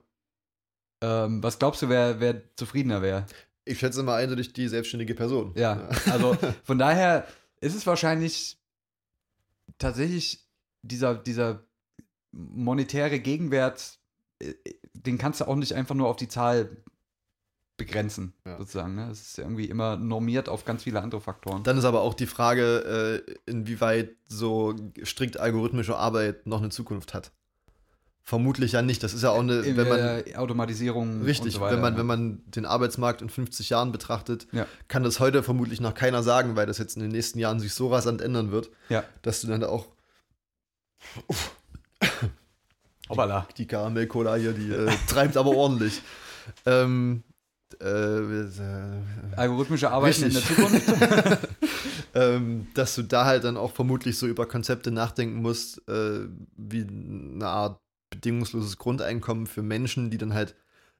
Ähm, 1.04 1.42
was 1.44 1.60
glaubst 1.60 1.82
du, 1.82 1.90
wer, 1.90 2.20
wer 2.20 2.42
zufriedener 2.56 3.02
wäre? 3.02 3.26
Ich 3.66 3.80
schätze 3.80 4.02
mal 4.04 4.16
eindeutig 4.22 4.54
die 4.54 4.68
selbstständige 4.68 5.14
Person. 5.16 5.54
Ja, 5.56 5.88
also 6.12 6.36
von 6.64 6.78
daher 6.80 7.28
ist 7.60 7.76
es 7.76 7.86
wahrscheinlich 7.86 8.58
tatsächlich 9.78 10.48
dieser, 10.82 11.16
dieser 11.16 11.64
monetäre 12.32 13.20
Gegenwert, 13.20 14.00
äh, 14.40 14.54
den 15.06 15.18
kannst 15.18 15.42
du 15.42 15.46
auch 15.48 15.56
nicht 15.56 15.74
einfach 15.74 15.96
nur 15.96 16.08
auf 16.08 16.16
die 16.18 16.28
Zahl 16.28 16.70
begrenzen, 17.78 18.34
Ja. 18.46 18.58
sozusagen. 18.60 18.96
Ne? 18.96 19.10
Es 19.10 19.22
ist 19.22 19.38
ja 19.38 19.44
irgendwie 19.44 19.66
immer 19.66 19.98
normiert 19.98 20.50
auf 20.50 20.66
ganz 20.66 20.84
viele 20.84 21.02
andere 21.02 21.20
Faktoren. 21.22 21.64
Dann 21.64 21.78
ist 21.78 21.86
aber 21.86 22.02
auch 22.02 22.14
die 22.14 22.28
Frage, 22.28 23.24
äh, 23.28 23.50
inwieweit 23.50 24.12
so 24.28 24.76
strikt 25.04 25.40
algorithmische 25.40 25.98
Arbeit 25.98 26.46
noch 26.46 26.60
eine 26.60 26.70
Zukunft 26.70 27.14
hat. 27.16 27.32
Vermutlich 28.24 28.74
ja 28.74 28.84
nicht. 28.84 29.02
Das 29.02 29.16
ist 29.16 29.24
ja 29.24 29.32
auch 29.32 29.40
eine, 29.40 29.62
In 29.62 29.78
wenn 29.78 29.90
man 29.90 30.24
Automatisierung 30.36 31.24
richtig, 31.24 31.56
so 31.56 31.62
weiter. 31.62 31.74
wenn 31.74 31.82
man 31.82 31.94
ja. 31.94 32.00
wenn 32.00 32.06
man 32.06 32.44
den 32.52 32.66
Arbeitsmarkt 32.68 33.24
in 33.24 33.30
50 33.30 33.72
Jahren 33.72 33.92
betrachtet, 33.92 34.48
Ja. 34.52 34.68
kann 34.88 35.02
das 35.04 35.20
heute 35.20 35.42
vermutlich 35.42 35.82
noch 35.82 35.96
keiner 35.96 36.22
sagen, 36.22 36.56
weil 36.56 36.68
das 36.68 36.78
jetzt 36.78 36.96
in 36.98 37.02
den 37.02 37.12
nächsten 37.12 37.40
Jahren 37.40 37.60
sich 37.60 37.74
so 37.74 37.88
rasant 37.88 38.22
ändern 38.22 38.52
wird, 38.52 38.70
Ja. 38.90 39.04
dass 39.24 39.42
du 39.42 39.48
dann 39.48 39.64
auch 39.64 39.88
Hoppala. 43.12 43.48
die 43.58 43.68
Karamell-Cola 43.68 44.36
hier, 44.36 44.54
die 44.54 44.72
äh, 44.72 44.90
treibt 45.08 45.38
aber 45.38 45.52
ordentlich. 45.56 46.02
Ähm, 46.66 47.24
äh, 47.80 47.86
äh, 47.86 48.50
Algorithmische 49.36 49.92
Arbeiten 49.92 50.24
in 50.24 50.34
der. 50.34 50.42
Zukunft. 50.42 50.82
ähm, 52.16 52.68
dass 52.74 52.96
du 52.96 53.04
da 53.04 53.26
halt 53.26 53.44
dann 53.44 53.58
auch 53.58 53.72
vermutlich 53.72 54.18
so 54.18 54.28
über 54.28 54.48
Konzepte 54.48 54.92
nachdenken 54.92 55.42
musst, 55.42 55.88
äh, 55.88 56.22
wie 56.58 56.82
eine 56.82 57.48
Art 57.48 57.80
bedingungsloses 58.10 58.78
Grundeinkommen 58.78 59.48
für 59.48 59.62
Menschen, 59.62 60.10
die 60.10 60.18
dann 60.18 60.34
halt 60.34 60.56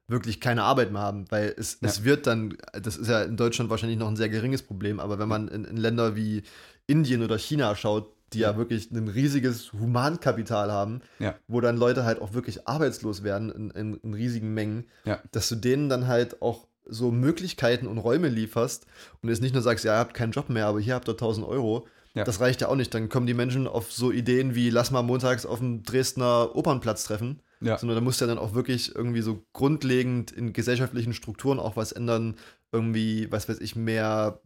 wirklich 0.08 0.40
keine 0.40 0.62
Arbeit 0.64 0.92
mehr 0.92 1.02
haben, 1.02 1.30
weil 1.30 1.54
es, 1.56 1.78
Ja. 1.80 1.88
es 1.88 2.04
wird 2.04 2.26
dann, 2.26 2.56
das 2.72 2.96
ist 2.96 3.08
ja 3.08 3.22
in 3.22 3.36
Deutschland 3.36 3.70
wahrscheinlich 3.70 3.98
noch 3.98 4.08
ein 4.08 4.16
sehr 4.16 4.28
geringes 4.28 4.62
Problem, 4.62 5.00
aber 5.00 5.18
wenn 5.18 5.28
man 5.28 5.48
in, 5.48 5.64
in 5.64 5.76
Länder 5.76 6.16
wie 6.16 6.42
Indien 6.86 7.22
oder 7.22 7.38
China 7.38 7.74
schaut, 7.76 8.12
die 8.32 8.40
ja 8.40 8.56
wirklich 8.56 8.90
ein 8.90 9.08
riesiges 9.08 9.72
Humankapital 9.74 10.70
haben, 10.72 11.00
Ja. 11.18 11.34
wo 11.48 11.60
dann 11.60 11.76
Leute 11.76 12.04
halt 12.04 12.20
auch 12.22 12.32
wirklich 12.32 12.66
arbeitslos 12.66 13.22
werden 13.22 13.50
in, 13.50 13.70
in, 13.70 13.94
in 13.94 14.14
riesigen 14.14 14.54
Mengen, 14.54 14.86
Ja. 15.04 15.20
dass 15.32 15.48
du 15.48 15.56
denen 15.56 15.88
dann 15.88 16.06
halt 16.06 16.40
auch 16.42 16.66
so 16.86 17.10
Möglichkeiten 17.12 17.86
und 17.86 17.98
Räume 17.98 18.28
lieferst 18.28 18.86
und 19.22 19.28
jetzt 19.28 19.42
nicht 19.42 19.52
nur 19.54 19.62
sagst, 19.62 19.84
ja, 19.84 19.94
ihr 19.94 19.98
habt 19.98 20.14
keinen 20.14 20.32
Job 20.32 20.48
mehr, 20.48 20.66
aber 20.66 20.80
hier 20.80 20.94
habt 20.94 21.08
ihr 21.08 21.12
1000 21.16 21.46
Euro. 21.46 21.86
Ja. 22.14 22.24
Das 22.24 22.40
reicht 22.40 22.60
ja 22.60 22.68
auch 22.68 22.74
nicht. 22.76 22.92
Dann 22.92 23.08
kommen 23.08 23.26
die 23.26 23.34
Menschen 23.34 23.66
auf 23.66 23.92
so 23.92 24.10
Ideen 24.10 24.54
wie, 24.54 24.68
lass 24.70 24.90
mal 24.90 25.02
montags 25.02 25.46
auf 25.46 25.60
dem 25.60 25.82
Dresdner 25.82 26.54
Opernplatz 26.54 27.04
treffen. 27.04 27.40
Ja. 27.60 27.78
Sondern 27.78 27.96
da 27.96 28.00
musst 28.02 28.20
du 28.20 28.24
ja 28.24 28.28
dann 28.28 28.38
auch 28.42 28.54
wirklich 28.54 28.94
irgendwie 28.94 29.22
so 29.22 29.44
grundlegend 29.52 30.32
in 30.32 30.52
gesellschaftlichen 30.52 31.14
Strukturen 31.14 31.58
auch 31.60 31.76
was 31.76 31.92
ändern. 31.92 32.34
Irgendwie, 32.72 33.30
was 33.30 33.48
weiß 33.48 33.60
ich, 33.60 33.76
mehr 33.76 34.40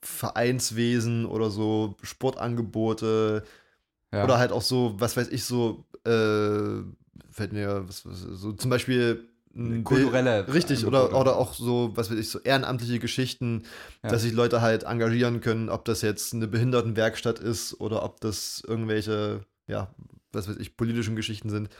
Vereinswesen 0.00 1.26
oder 1.26 1.50
so 1.50 1.96
Sportangebote 2.02 3.42
Ja. 4.12 4.24
oder 4.24 4.38
halt 4.38 4.52
auch 4.52 4.62
so, 4.62 4.94
was 4.98 5.16
weiß 5.16 5.28
ich, 5.28 5.44
so, 5.44 5.84
äh, 6.04 6.82
fällt 7.30 7.52
mir, 7.52 7.84
was, 7.86 8.06
was, 8.06 8.20
so 8.20 8.52
zum 8.52 8.70
Beispiel 8.70 9.24
Kulturelle 9.82 10.44
Bild- 10.44 10.54
Richtig, 10.54 10.86
oder, 10.86 11.18
oder 11.18 11.36
auch 11.36 11.52
so, 11.52 11.90
was 11.94 12.10
weiß 12.10 12.18
ich, 12.18 12.28
so 12.30 12.38
ehrenamtliche 12.38 13.00
Geschichten, 13.00 13.64
Ja. 14.04 14.10
dass 14.10 14.22
sich 14.22 14.32
Leute 14.32 14.60
halt 14.60 14.84
engagieren 14.84 15.40
können, 15.40 15.68
ob 15.68 15.84
das 15.84 16.02
jetzt 16.02 16.32
eine 16.32 16.46
Behindertenwerkstatt 16.46 17.38
ist 17.40 17.80
oder 17.80 18.02
ob 18.04 18.20
das 18.20 18.62
irgendwelche, 18.66 19.40
ja, 19.66 19.92
was 20.32 20.48
weiß 20.48 20.56
ich, 20.58 20.76
politischen 20.76 21.16
Geschichten 21.16 21.50
sind. 21.50 21.70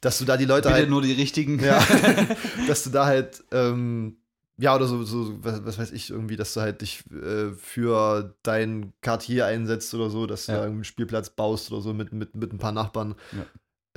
Dass 0.00 0.18
du 0.18 0.24
da 0.24 0.36
die 0.36 0.44
Leute 0.44 0.68
Bitte 0.68 0.80
halt. 0.82 0.90
nur 0.90 1.02
die 1.02 1.12
richtigen. 1.12 1.58
Ja, 1.58 1.84
dass 2.68 2.84
du 2.84 2.90
da 2.90 3.06
halt, 3.06 3.42
ähm, 3.50 4.18
ja, 4.56 4.74
oder 4.74 4.86
so, 4.86 5.02
so 5.04 5.42
was, 5.44 5.64
was 5.64 5.78
weiß 5.78 5.92
ich, 5.92 6.10
irgendwie, 6.10 6.36
dass 6.36 6.54
du 6.54 6.60
halt 6.60 6.80
dich 6.80 7.04
äh, 7.10 7.50
für 7.52 8.34
dein 8.42 8.92
Quartier 9.02 9.46
einsetzt 9.46 9.92
oder 9.94 10.10
so, 10.10 10.26
dass 10.26 10.46
du 10.46 10.52
Ja. 10.52 10.58
da 10.58 10.64
irgendwie 10.64 10.78
einen 10.78 10.84
Spielplatz 10.84 11.30
baust 11.30 11.72
oder 11.72 11.80
so 11.80 11.92
mit, 11.92 12.12
mit, 12.12 12.34
mit 12.36 12.52
ein 12.52 12.58
paar 12.58 12.72
Nachbarn. 12.72 13.14
Ja. 13.32 13.46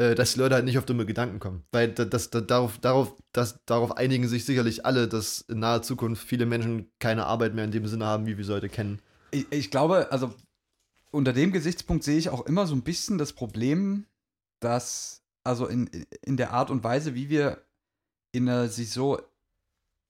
Äh, 0.03 0.13
dass 0.15 0.33
die 0.33 0.39
Leute 0.39 0.53
halt 0.55 0.65
nicht 0.65 0.77
auf 0.77 0.85
dumme 0.85 1.05
Gedanken 1.07 1.39
kommen. 1.39 1.63
Weil 1.71 1.91
da- 1.91 2.05
das, 2.05 2.29
da, 2.29 2.39
darauf, 2.41 2.77
darauf, 2.79 3.15
das, 3.33 3.59
darauf 3.65 3.97
einigen 3.97 4.27
sich 4.27 4.45
sicherlich 4.45 4.85
alle, 4.85 5.07
dass 5.07 5.41
in 5.41 5.59
naher 5.59 5.81
Zukunft 5.81 6.27
viele 6.27 6.45
Menschen 6.45 6.91
keine 6.99 7.25
Arbeit 7.25 7.53
mehr 7.55 7.65
in 7.65 7.71
dem 7.71 7.85
Sinne 7.87 8.05
haben, 8.05 8.25
wie 8.27 8.37
wir 8.37 8.45
sie 8.45 8.53
heute 8.53 8.69
kennen. 8.69 8.99
Ich, 9.31 9.47
ich 9.51 9.71
glaube, 9.71 10.11
also 10.11 10.33
unter 11.11 11.33
dem 11.33 11.51
Gesichtspunkt 11.51 12.03
sehe 12.03 12.17
ich 12.17 12.29
auch 12.29 12.45
immer 12.45 12.67
so 12.67 12.75
ein 12.75 12.83
bisschen 12.83 13.17
das 13.17 13.33
Problem, 13.33 14.05
dass, 14.59 15.23
also 15.43 15.65
in, 15.67 15.89
in 16.23 16.37
der 16.37 16.51
Art 16.53 16.69
und 16.69 16.83
Weise, 16.83 17.15
wie 17.15 17.29
wir 17.29 17.63
in 18.31 18.47
einer 18.47 18.67
sich 18.67 18.91
so 18.91 19.19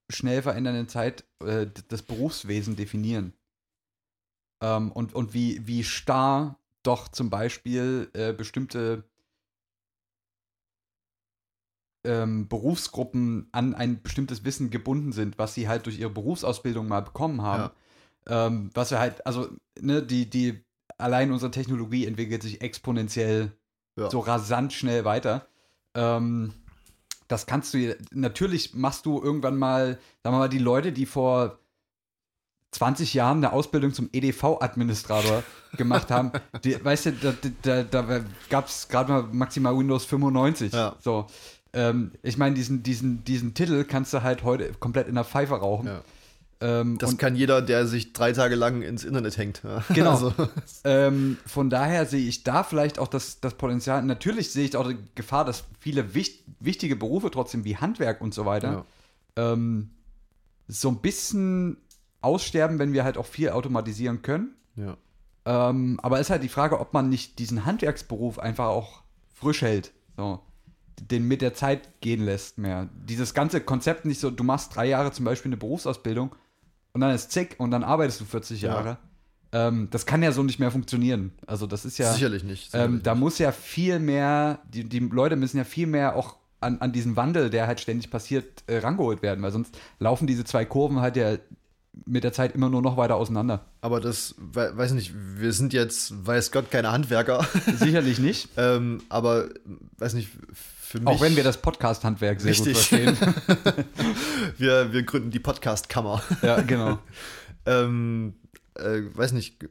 schnell 0.09 0.41
verändernden 0.41 0.87
Zeit 0.87 1.25
äh, 1.43 1.67
das 1.89 2.01
Berufswesen 2.01 2.75
definieren. 2.75 3.33
Ähm, 4.61 4.91
und, 4.91 5.13
und 5.13 5.33
wie, 5.33 5.65
wie 5.67 5.83
starr 5.83 6.59
doch 6.83 7.09
zum 7.09 7.29
Beispiel 7.29 8.09
äh, 8.13 8.33
bestimmte 8.33 9.03
ähm, 12.05 12.47
Berufsgruppen 12.47 13.49
an 13.51 13.75
ein 13.75 14.01
bestimmtes 14.01 14.45
Wissen 14.45 14.69
gebunden 14.69 15.11
sind, 15.11 15.37
was 15.37 15.53
sie 15.53 15.67
halt 15.67 15.85
durch 15.85 15.99
ihre 15.99 16.09
Berufsausbildung 16.09 16.87
mal 16.87 17.01
bekommen 17.01 17.41
haben. 17.41 17.71
Ähm, 18.27 18.71
was 18.73 18.91
wir 18.91 18.99
halt, 18.99 19.25
also, 19.25 19.49
ne, 19.79 20.01
die, 20.01 20.29
die, 20.29 20.63
allein 20.97 21.31
unsere 21.31 21.51
Technologie 21.51 22.05
entwickelt 22.05 22.41
sich 22.41 22.61
exponentiell 22.61 23.51
Ja. 23.97 24.09
so 24.09 24.19
rasant 24.19 24.73
schnell 24.73 25.05
weiter. 25.05 25.47
Ähm, 25.95 26.53
das 27.27 27.45
kannst 27.45 27.73
du, 27.73 27.95
natürlich 28.11 28.73
machst 28.73 29.05
du 29.05 29.21
irgendwann 29.21 29.57
mal, 29.57 29.99
sagen 30.23 30.35
wir 30.35 30.39
mal, 30.39 30.49
die 30.49 30.59
Leute, 30.59 30.91
die 30.91 31.05
vor 31.05 31.59
20 32.71 33.13
Jahren 33.13 33.37
eine 33.37 33.53
Ausbildung 33.53 33.93
zum 33.93 34.09
EDV-Administrator 34.11 35.43
gemacht 35.77 36.11
haben, 36.11 36.31
die, 36.63 36.83
weißt 36.83 37.07
du, 37.07 37.11
da, 37.13 37.33
da, 37.61 37.83
da 37.83 38.21
gab 38.49 38.67
es 38.67 38.87
gerade 38.87 39.11
mal 39.11 39.23
maximal 39.31 39.77
Windows 39.77 40.05
95. 40.05 40.73
Ja. 40.73 40.95
So. 40.99 41.27
Ähm, 41.73 42.11
ich 42.23 42.37
meine, 42.37 42.55
diesen, 42.55 42.83
diesen, 42.83 43.23
diesen 43.23 43.53
Titel 43.53 43.83
kannst 43.83 44.13
du 44.13 44.23
halt 44.23 44.43
heute 44.43 44.73
komplett 44.73 45.07
in 45.07 45.15
der 45.15 45.25
Pfeife 45.25 45.55
rauchen. 45.55 45.87
Ja. 45.87 46.01
Ähm, 46.59 46.97
Das 46.97 47.17
kann 47.17 47.35
jeder, 47.35 47.61
der 47.61 47.85
sich 47.85 48.13
drei 48.13 48.31
Tage 48.33 48.55
lang 48.55 48.81
ins 48.81 49.03
Internet 49.03 49.37
hängt. 49.37 49.61
Ja. 49.63 49.83
Genau. 49.93 50.11
Also, 50.11 50.33
ähm, 50.83 51.37
von 51.45 51.69
daher 51.69 52.05
sehe 52.05 52.27
ich 52.27 52.43
da 52.43 52.63
vielleicht 52.63 52.97
auch 52.99 53.07
das, 53.07 53.39
das 53.39 53.53
Potenzial. 53.55 54.01
Natürlich 54.03 54.51
sehe 54.51 54.65
ich 54.65 54.75
auch 54.75 54.87
die 54.87 54.97
Gefahr, 55.15 55.45
dass 55.45 55.65
viele 55.79 56.13
wich 56.15 56.43
wichtige 56.59 56.95
Berufe 56.95 57.29
trotzdem 57.29 57.63
wie 57.63 57.77
Handwerk 57.77 58.21
und 58.21 58.33
so 58.33 58.45
weiter 58.45 58.85
ähm, 59.35 59.91
so 60.67 60.89
ein 60.89 60.97
bisschen 61.01 61.77
aussterben, 62.21 62.79
wenn 62.79 62.93
wir 62.93 63.03
halt 63.03 63.17
auch 63.17 63.25
viel 63.27 63.49
automatisieren 63.49 64.21
können. 64.21 64.55
ja. 64.75 64.97
Ähm, 65.45 65.97
aber 66.03 66.19
ist 66.19 66.29
halt 66.29 66.43
die 66.43 66.49
Frage, 66.49 66.77
ob 66.77 66.93
man 66.93 67.07
nicht 67.07 67.39
diesen 67.39 67.65
Handwerksberuf 67.65 68.37
einfach 68.37 68.65
auch 68.65 69.03
frisch 69.33 69.61
hält. 69.61 69.93
So. 70.17 70.41
Den 70.99 71.25
mit 71.25 71.41
der 71.41 71.53
Zeit 71.53 72.01
gehen 72.01 72.25
lässt 72.25 72.57
mehr. 72.57 72.89
Dieses 73.07 73.33
ganze 73.33 73.61
Konzept 73.61 74.03
nicht 74.03 74.19
so, 74.19 74.29
du 74.29 74.43
machst 74.43 74.75
drei 74.75 74.87
Jahre 74.87 75.13
zum 75.13 75.23
Beispiel 75.23 75.47
eine 75.49 75.55
Berufsausbildung 75.57 76.35
und 76.97 77.01
dann 77.01 77.11
ist 77.13 77.31
zick 77.31 77.53
und 77.59 77.69
dann 77.69 77.83
arbeitest 77.83 78.21
du 78.21 78.25
40 78.25 78.59
Ja. 78.63 78.69
Jahre. 78.73 78.97
Ähm, 79.51 79.87
das 79.91 80.07
kann 80.07 80.23
ja 80.23 80.31
so 80.31 80.41
nicht 80.41 80.57
mehr 80.59 80.71
funktionieren. 80.71 81.31
Also 81.45 81.67
das 81.67 81.85
ist 81.85 81.99
ja. 81.99 82.11
Sicherlich 82.11 82.43
nicht. 82.43 82.73
Ähm, 82.73 82.79
sicherlich 82.81 83.03
da 83.03 83.13
nicht. 83.13 83.19
muss 83.21 83.37
ja 83.37 83.51
viel 83.51 83.99
mehr, 83.99 84.59
die, 84.67 84.83
die 84.83 84.97
Leute 84.99 85.35
müssen 85.35 85.57
ja 85.57 85.63
viel 85.63 85.85
mehr 85.85 86.15
auch 86.15 86.37
an, 86.59 86.79
an 86.79 86.91
diesen 86.91 87.15
Wandel, 87.15 87.51
der 87.51 87.67
halt 87.67 87.79
ständig 87.79 88.09
passiert, 88.09 88.63
äh, 88.65 88.79
rangeholt 88.79 89.21
werden, 89.21 89.43
weil 89.43 89.51
sonst 89.51 89.77
laufen 89.99 90.25
diese 90.25 90.43
zwei 90.43 90.65
Kurven 90.65 90.99
halt 91.01 91.15
ja 91.15 91.35
mit 92.05 92.23
der 92.23 92.33
Zeit 92.33 92.55
immer 92.55 92.69
nur 92.69 92.81
noch 92.81 92.97
weiter 92.97 93.15
auseinander. 93.15 93.65
Aber 93.81 93.99
das, 93.99 94.35
we 94.37 94.71
weiß 94.75 94.91
nicht, 94.91 95.13
wir 95.15 95.53
sind 95.53 95.73
jetzt, 95.73 96.25
weiß 96.25 96.51
Gott, 96.51 96.71
keine 96.71 96.91
Handwerker. 96.91 97.45
Sicherlich 97.77 98.19
nicht. 98.19 98.49
ähm, 98.57 99.01
aber, 99.09 99.49
weiß 99.97 100.13
nicht, 100.13 100.29
für 100.53 100.99
mich. 100.99 101.07
Auch 101.07 101.21
wenn 101.21 101.35
wir 101.35 101.43
das 101.43 101.57
Podcast-Handwerk 101.57 102.39
sehr 102.39 102.51
Richtig. 102.51 102.73
gut 102.73 102.83
verstehen. 102.83 103.17
wir, 104.57 104.93
wir 104.93 105.03
gründen 105.03 105.31
die 105.31 105.39
Podcast-Kammer. 105.39 106.23
ja, 106.41 106.61
genau. 106.61 106.99
ähm, 107.65 108.35
äh, 108.75 109.01
weiß 109.13 109.33
nicht, 109.33 109.65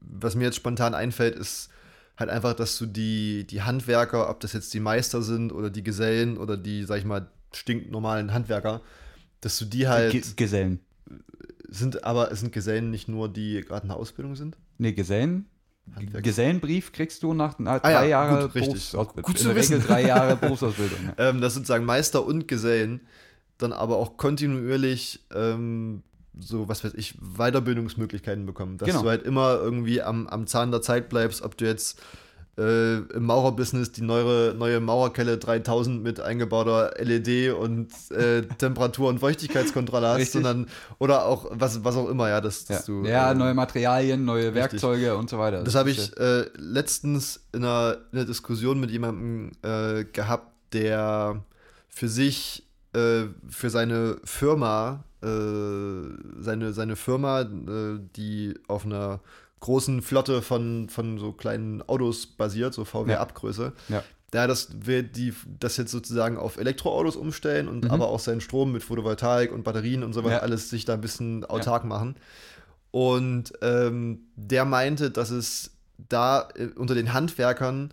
was 0.00 0.34
mir 0.34 0.44
jetzt 0.44 0.56
spontan 0.56 0.94
einfällt, 0.94 1.36
ist 1.36 1.70
halt 2.16 2.30
einfach, 2.30 2.54
dass 2.54 2.76
du 2.78 2.86
die, 2.86 3.46
die 3.46 3.62
Handwerker, 3.62 4.28
ob 4.28 4.40
das 4.40 4.52
jetzt 4.52 4.74
die 4.74 4.80
Meister 4.80 5.22
sind 5.22 5.52
oder 5.52 5.70
die 5.70 5.82
Gesellen 5.82 6.36
oder 6.36 6.56
die, 6.56 6.84
sag 6.84 6.98
ich 6.98 7.04
mal, 7.04 7.28
stinknormalen 7.52 8.32
Handwerker, 8.32 8.80
dass 9.40 9.58
du 9.58 9.64
die 9.64 9.88
halt 9.88 10.12
Ge 10.12 10.22
Gesellen. 10.36 10.80
Sind, 11.70 12.04
aber 12.04 12.34
sind 12.36 12.52
Gesellen 12.52 12.90
nicht 12.90 13.08
nur, 13.08 13.28
die 13.28 13.62
gerade 13.62 13.82
in 13.82 13.88
der 13.88 13.96
Ausbildung 13.96 14.36
sind. 14.36 14.56
Nee, 14.78 14.92
Gesellen. 14.92 15.46
Gesellenbrief 16.22 16.92
kriegst 16.92 17.22
du 17.22 17.34
nach 17.34 17.58
nach 17.58 17.74
Ah 17.76 17.78
drei 17.80 17.92
ja, 17.92 18.04
Jahre 18.04 18.42
gut, 18.42 18.54
richtig. 18.54 18.72
Berufsausbildung. 18.92 19.22
Gut 19.24 19.36
in 19.36 19.40
zu 19.42 19.48
der 19.48 19.56
Regel 19.56 19.70
wissen. 19.78 19.86
drei 19.88 20.06
Jahre 20.06 20.36
Berufsausbildung. 20.40 20.98
Ja. 21.18 21.30
Ähm, 21.30 21.40
das 21.40 21.54
sind 21.54 21.62
sozusagen 21.66 21.84
Meister 21.84 22.24
und 22.24 22.46
Gesellen, 22.46 23.00
dann 23.58 23.72
aber 23.72 23.96
auch 23.96 24.16
kontinuierlich 24.16 25.20
ähm, 25.34 26.02
so, 26.38 26.68
was 26.68 26.84
weiß 26.84 26.94
ich, 26.94 27.16
Weiterbildungsmöglichkeiten 27.20 28.46
bekommen. 28.46 28.78
Dass 28.78 28.86
Genau. 28.88 29.02
du 29.02 29.08
halt 29.08 29.24
immer 29.24 29.54
irgendwie 29.54 30.00
am, 30.00 30.26
am 30.28 30.46
Zahn 30.46 30.70
der 30.70 30.80
Zeit 30.82 31.08
bleibst, 31.08 31.42
ob 31.42 31.56
du 31.56 31.64
jetzt 31.66 32.00
äh, 32.60 32.98
im 32.98 33.24
Maurerbusiness 33.24 33.90
die 33.92 34.02
neue, 34.02 34.54
neue 34.54 34.80
Maurerkelle 34.80 35.38
3000 35.38 36.02
mit 36.02 36.20
eingebauter 36.20 36.92
LED 36.98 37.54
und 37.54 37.88
äh, 38.10 38.42
Temperatur- 38.58 39.08
und 39.08 39.18
Feuchtigkeitskontrolle 39.18 40.08
hast, 40.08 40.16
Richtig. 40.18 40.32
sondern 40.32 40.66
oder 40.98 41.24
auch 41.24 41.46
was, 41.52 41.82
was 41.84 41.96
auch 41.96 42.08
immer, 42.08 42.28
ja, 42.28 42.40
dass, 42.40 42.68
Ja, 42.68 42.76
dass 42.76 42.84
du. 42.86 43.04
ja 43.04 43.32
ähm, 43.32 43.38
neue 43.38 43.54
Materialien, 43.54 44.24
neue 44.24 44.46
richtig. 44.46 44.54
Werkzeuge 44.56 45.16
und 45.16 45.30
so 45.30 45.38
weiter. 45.38 45.64
Das 45.64 45.74
habe 45.74 45.90
ich 45.90 46.14
äh, 46.18 46.44
letztens 46.56 47.40
in 47.52 47.64
einer, 47.64 47.96
in 48.12 48.18
einer 48.18 48.26
Diskussion 48.26 48.78
mit 48.78 48.90
jemandem 48.90 49.52
äh, 49.62 50.04
gehabt, 50.04 50.52
der 50.74 51.42
für 51.88 52.08
sich, 52.08 52.66
äh, 52.92 53.22
für 53.48 53.70
seine 53.70 54.18
Firma, 54.24 55.04
äh, 55.22 55.26
seine, 56.40 56.72
seine 56.72 56.96
Firma, 56.96 57.44
die 57.44 58.54
auf 58.68 58.84
einer 58.84 59.20
großen 59.60 60.02
Flotte 60.02 60.42
von, 60.42 60.88
von 60.88 61.18
so 61.18 61.32
kleinen 61.32 61.82
Autos 61.82 62.26
basiert, 62.26 62.72
so 62.74 62.84
VW-Abgröße, 62.84 63.72
Ja. 63.88 64.02
der 64.32 64.46
das 64.46 64.68
wird 64.86 65.16
die 65.16 65.34
das 65.58 65.76
jetzt 65.76 65.90
sozusagen 65.90 66.36
auf 66.38 66.56
Elektroautos 66.56 67.16
umstellen 67.16 67.68
und 67.68 67.84
Mhm. 67.84 67.90
aber 67.90 68.08
auch 68.08 68.20
seinen 68.20 68.40
Strom 68.40 68.72
mit 68.72 68.82
Photovoltaik 68.82 69.52
und 69.52 69.62
Batterien 69.64 70.02
und 70.02 70.12
sowas 70.14 70.32
Ja. 70.32 70.38
alles 70.38 70.70
sich 70.70 70.84
da 70.84 70.94
ein 70.94 71.00
bisschen 71.00 71.44
autark 71.44 71.84
machen. 71.84 72.16
Und 72.90 73.52
ähm, 73.62 74.20
der 74.36 74.64
meinte, 74.64 75.10
dass 75.10 75.30
es 75.30 75.70
da 76.08 76.48
äh, 76.56 76.66
unter 76.76 76.94
den 76.94 77.12
Handwerkern 77.12 77.92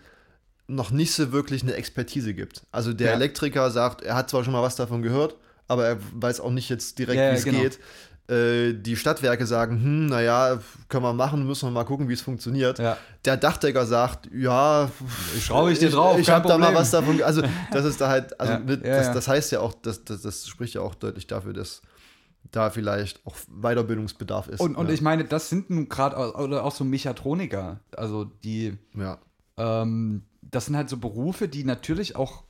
noch 0.67 0.91
nicht 0.91 1.13
so 1.13 1.31
wirklich 1.31 1.63
eine 1.63 1.73
Expertise 1.75 2.33
gibt. 2.33 2.63
Also 2.71 2.93
der 2.93 3.09
Ja. 3.09 3.13
Elektriker 3.15 3.69
sagt, 3.71 4.01
er 4.01 4.15
hat 4.15 4.29
zwar 4.29 4.43
schon 4.43 4.53
mal 4.53 4.63
was 4.63 4.75
davon 4.75 5.01
gehört, 5.01 5.35
aber 5.67 5.85
er 5.85 5.97
weiß 6.13 6.39
auch 6.39 6.51
nicht 6.51 6.69
jetzt 6.69 6.97
direkt, 6.99 7.17
Ja, 7.17 7.25
ja, 7.25 7.31
wie 7.33 7.37
es 7.37 7.43
genau. 7.45 7.59
geht. 7.61 7.79
Äh, 8.29 8.73
die 8.73 8.97
Stadtwerke 8.97 9.45
sagen, 9.45 9.81
hm, 9.81 10.05
naja, 10.07 10.59
können 10.89 11.03
wir 11.03 11.13
machen, 11.13 11.47
müssen 11.47 11.67
wir 11.67 11.71
mal 11.71 11.85
gucken, 11.85 12.09
wie 12.09 12.13
es 12.13 12.21
funktioniert. 12.21 12.77
Ja. 12.77 12.97
Der 13.23 13.37
Dachdecker 13.37 13.85
sagt, 13.85 14.29
ja, 14.33 14.91
Schraube 15.39 15.71
ich 15.71 15.79
dir 15.79 15.89
drauf, 15.89 16.19
Ich, 16.19 16.25
kein 16.25 16.35
habe 16.35 16.47
da 16.49 16.57
mal 16.57 16.75
was 16.75 16.91
davon. 16.91 17.21
Also, 17.21 17.41
das 17.71 17.85
ist 17.85 18.01
da 18.01 18.09
halt, 18.09 18.37
also 18.37 18.53
Ja, 18.53 18.59
ja, 18.59 18.97
das, 18.97 19.13
das 19.13 19.27
heißt 19.29 19.51
ja 19.53 19.61
auch, 19.61 19.73
das, 19.81 20.03
das, 20.03 20.23
das 20.23 20.45
spricht 20.45 20.73
ja 20.73 20.81
auch 20.81 20.95
deutlich 20.95 21.27
dafür, 21.27 21.53
dass 21.53 21.81
da 22.51 22.69
vielleicht 22.69 23.25
auch 23.25 23.35
Weiterbildungsbedarf 23.49 24.49
ist. 24.49 24.59
Und, 24.59 24.75
und 24.75 24.89
ich 24.89 25.01
meine, 25.01 25.23
das 25.23 25.49
sind 25.49 25.69
nun 25.69 25.87
gerade 25.87 26.17
oder 26.35 26.65
auch 26.65 26.73
so 26.73 26.83
Mechatroniker, 26.83 27.79
also 27.95 28.25
die, 28.25 28.77
ja. 28.93 29.19
ähm, 29.57 30.23
das 30.41 30.65
sind 30.65 30.75
halt 30.75 30.89
so 30.89 30.97
Berufe, 30.97 31.47
die 31.47 31.63
natürlich 31.63 32.17
auch, 32.17 32.43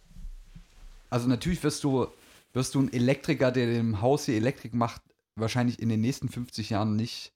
also 1.09 1.27
natürlich 1.27 1.63
wirst 1.63 1.83
du, 1.83 2.07
wirst 2.53 2.75
du 2.75 2.79
einen 2.79 2.93
Elektriker, 2.93 3.51
der 3.51 3.77
im 3.77 4.01
Haus 4.01 4.25
die 4.25 4.35
Elektrik 4.35 4.73
macht, 4.73 5.01
wahrscheinlich 5.37 5.79
in 5.81 5.89
den 5.89 6.01
nächsten 6.01 6.29
50 6.29 6.69
Jahren 6.69 6.95
nicht 6.95 7.33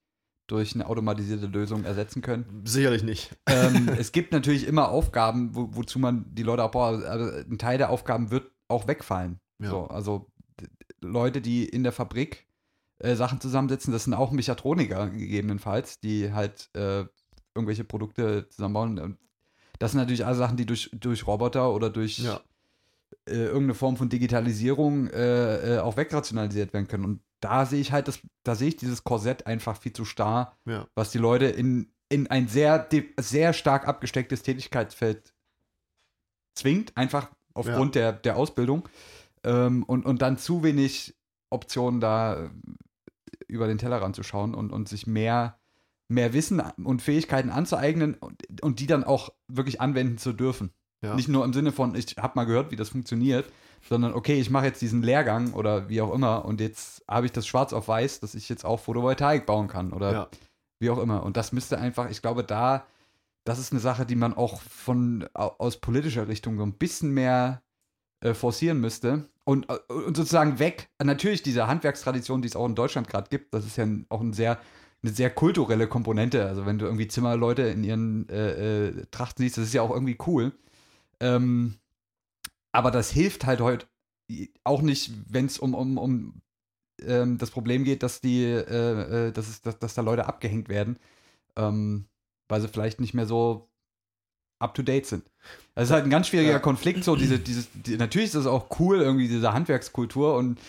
durch 0.47 0.75
eine 0.75 0.87
automatisierte 0.87 1.45
Lösung 1.47 1.85
ersetzen 1.85 2.21
können. 2.21 2.63
Sicherlich 2.65 3.03
nicht. 3.03 3.31
ähm, 3.47 3.87
es 3.97 4.11
gibt 4.11 4.33
natürlich 4.33 4.67
immer 4.67 4.89
Aufgaben, 4.89 5.55
wo, 5.55 5.69
wozu 5.71 5.97
man 5.99 6.25
die 6.33 6.43
Leute 6.43 6.63
auch 6.63 6.71
braucht. 6.71 7.03
Also 7.05 7.25
ein 7.49 7.57
Teil 7.57 7.77
der 7.77 7.89
Aufgaben 7.89 8.31
wird 8.31 8.51
auch 8.67 8.87
wegfallen. 8.87 9.39
Ja. 9.59 9.69
So, 9.69 9.87
also 9.87 10.27
Leute, 10.99 11.41
die 11.41 11.65
in 11.65 11.83
der 11.83 11.91
Fabrik 11.93 12.47
äh, 12.99 13.15
Sachen 13.15 13.39
zusammensetzen, 13.39 13.93
das 13.93 14.03
sind 14.03 14.13
auch 14.13 14.31
Mechatroniker 14.31 15.09
gegebenenfalls, 15.09 15.99
die 15.99 16.33
halt 16.33 16.69
äh, 16.75 17.05
irgendwelche 17.55 17.83
Produkte 17.83 18.47
zusammenbauen. 18.49 19.17
Das 19.79 19.91
sind 19.91 19.99
natürlich 19.99 20.25
alle 20.25 20.35
Sachen, 20.35 20.57
die 20.57 20.65
durch, 20.65 20.89
durch 20.93 21.25
Roboter 21.27 21.73
oder 21.73 21.89
durch 21.89 22.19
Ja. 22.19 22.41
äh, 23.25 23.33
irgendeine 23.45 23.73
Form 23.73 23.95
von 23.97 24.09
Digitalisierung 24.09 25.07
äh, 25.07 25.75
äh, 25.75 25.79
auch 25.79 25.97
wegrationalisiert 25.97 26.73
werden 26.73 26.87
können. 26.87 27.05
Und 27.05 27.21
da 27.41 27.65
sehe 27.65 27.81
ich 27.81 27.91
halt, 27.91 28.07
das, 28.07 28.19
da 28.43 28.55
sehe 28.55 28.69
ich 28.69 28.77
dieses 28.77 29.03
Korsett 29.03 29.45
einfach 29.47 29.77
viel 29.77 29.93
zu 29.93 30.05
starr 30.05 30.57
Ja. 30.65 30.87
was 30.95 31.11
die 31.11 31.17
Leute 31.17 31.45
in, 31.45 31.91
in 32.09 32.27
ein 32.27 32.47
sehr, 32.47 32.87
sehr 33.19 33.53
stark 33.53 33.87
abgestecktes 33.87 34.43
Tätigkeitsfeld 34.43 35.33
zwingt, 36.55 36.95
einfach 36.95 37.29
aufgrund 37.53 37.95
der, 37.95 38.13
der 38.13 38.37
Ausbildung. 38.37 38.87
Ähm, 39.43 39.83
und, 39.83 40.05
und 40.05 40.21
dann 40.21 40.37
zu 40.37 40.63
wenig 40.63 41.15
Optionen 41.49 41.99
da 41.99 42.45
äh, 42.45 42.49
über 43.47 43.67
den 43.67 43.77
Tellerrand 43.77 44.15
zu 44.15 44.23
schauen 44.23 44.53
und, 44.53 44.71
und 44.71 44.87
sich 44.87 45.07
mehr, 45.07 45.59
mehr 46.07 46.33
Wissen 46.33 46.61
und 46.83 47.01
Fähigkeiten 47.01 47.49
anzueignen 47.49 48.15
und, 48.15 48.61
und 48.61 48.79
die 48.79 48.87
dann 48.87 49.03
auch 49.03 49.29
wirklich 49.47 49.81
anwenden 49.81 50.17
zu 50.17 50.33
dürfen. 50.33 50.71
Ja. 51.01 51.15
Nicht 51.15 51.27
nur 51.27 51.43
im 51.43 51.53
Sinne 51.53 51.71
von, 51.71 51.95
ich 51.95 52.17
habe 52.17 52.33
mal 52.35 52.45
gehört, 52.45 52.71
wie 52.71 52.75
das 52.75 52.89
funktioniert, 52.89 53.51
sondern 53.87 54.13
okay, 54.13 54.39
ich 54.39 54.49
mache 54.49 54.65
jetzt 54.65 54.81
diesen 54.81 55.03
Lehrgang 55.03 55.53
oder 55.53 55.89
wie 55.89 56.01
auch 56.01 56.13
immer 56.13 56.45
und 56.45 56.61
jetzt 56.61 57.03
habe 57.07 57.25
ich 57.25 57.31
das 57.31 57.47
schwarz 57.47 57.73
auf 57.73 57.87
weiß, 57.87 58.19
dass 58.19 58.35
ich 58.35 58.49
jetzt 58.49 58.65
auch 58.65 58.79
Photovoltaik 58.79 59.45
bauen 59.45 59.67
kann 59.67 59.91
oder 59.93 60.13
ja. 60.13 60.27
wie 60.79 60.89
auch 60.89 60.99
immer. 60.99 61.23
Und 61.23 61.37
das 61.37 61.51
müsste 61.51 61.79
einfach, 61.79 62.09
ich 62.09 62.21
glaube, 62.21 62.43
da, 62.43 62.85
das 63.43 63.59
ist 63.59 63.71
eine 63.71 63.81
Sache, 63.81 64.05
die 64.05 64.15
man 64.15 64.33
auch 64.33 64.61
von 64.61 65.27
au- 65.33 65.55
aus 65.57 65.77
politischer 65.77 66.27
Richtung 66.27 66.57
so 66.57 66.63
ein 66.63 66.73
bisschen 66.73 67.11
mehr 67.11 67.61
äh, 68.21 68.33
forcieren 68.33 68.79
müsste. 68.79 69.27
Und, 69.43 69.67
äh, 69.69 69.93
und 69.93 70.15
sozusagen 70.15 70.59
weg, 70.59 70.89
natürlich 71.03 71.41
diese 71.41 71.67
Handwerkstradition, 71.67 72.41
die 72.41 72.47
es 72.47 72.55
auch 72.55 72.67
in 72.67 72.75
Deutschland 72.75 73.07
gerade 73.07 73.29
gibt, 73.29 73.53
das 73.53 73.65
ist 73.65 73.77
ja 73.77 73.87
auch 74.09 74.21
ein 74.21 74.33
sehr, 74.33 74.59
eine 75.03 75.11
sehr 75.11 75.31
kulturelle 75.31 75.87
Komponente. 75.87 76.45
Also 76.45 76.67
wenn 76.67 76.77
du 76.77 76.85
irgendwie 76.85 77.07
Zimmerleute 77.07 77.63
in 77.63 77.83
ihren 77.83 78.29
äh, 78.29 78.89
äh, 78.89 79.05
Trachten 79.09 79.43
siehst, 79.43 79.57
das 79.57 79.65
ist 79.65 79.73
ja 79.73 79.81
auch 79.81 79.91
irgendwie 79.91 80.17
cool. 80.27 80.51
Ähm, 81.19 81.75
aber 82.71 82.91
das 82.91 83.11
hilft 83.11 83.45
halt 83.45 83.61
heute 83.61 83.87
auch 84.63 84.81
nicht, 84.81 85.11
wenn 85.29 85.45
es 85.45 85.59
um, 85.59 85.73
um, 85.73 85.97
um 85.97 86.41
ähm, 87.05 87.37
das 87.37 87.51
Problem 87.51 87.83
geht, 87.83 88.03
dass 88.03 88.21
die, 88.21 88.43
äh, 88.43 89.27
äh, 89.27 89.31
dass, 89.31 89.49
es, 89.49 89.61
dass, 89.61 89.79
dass 89.79 89.93
da 89.93 90.01
Leute 90.01 90.25
abgehängt 90.25 90.69
werden, 90.69 90.97
ähm, 91.57 92.05
weil 92.47 92.61
sie 92.61 92.67
vielleicht 92.67 93.01
nicht 93.01 93.13
mehr 93.13 93.25
so 93.25 93.69
up 94.59 94.73
to 94.75 94.83
date 94.83 95.07
sind. 95.07 95.23
Das 95.75 95.85
ist 95.85 95.91
halt 95.91 96.03
ein 96.03 96.09
ganz 96.09 96.27
schwieriger 96.27 96.51
Ja. 96.51 96.59
Konflikt, 96.59 97.03
so 97.03 97.15
diese, 97.15 97.39
dieses, 97.39 97.67
die, 97.73 97.97
natürlich 97.97 98.27
ist 98.27 98.35
das 98.35 98.45
auch 98.45 98.67
cool, 98.79 99.01
irgendwie 99.01 99.27
diese 99.27 99.53
Handwerkskultur 99.53 100.35
und 100.35 100.59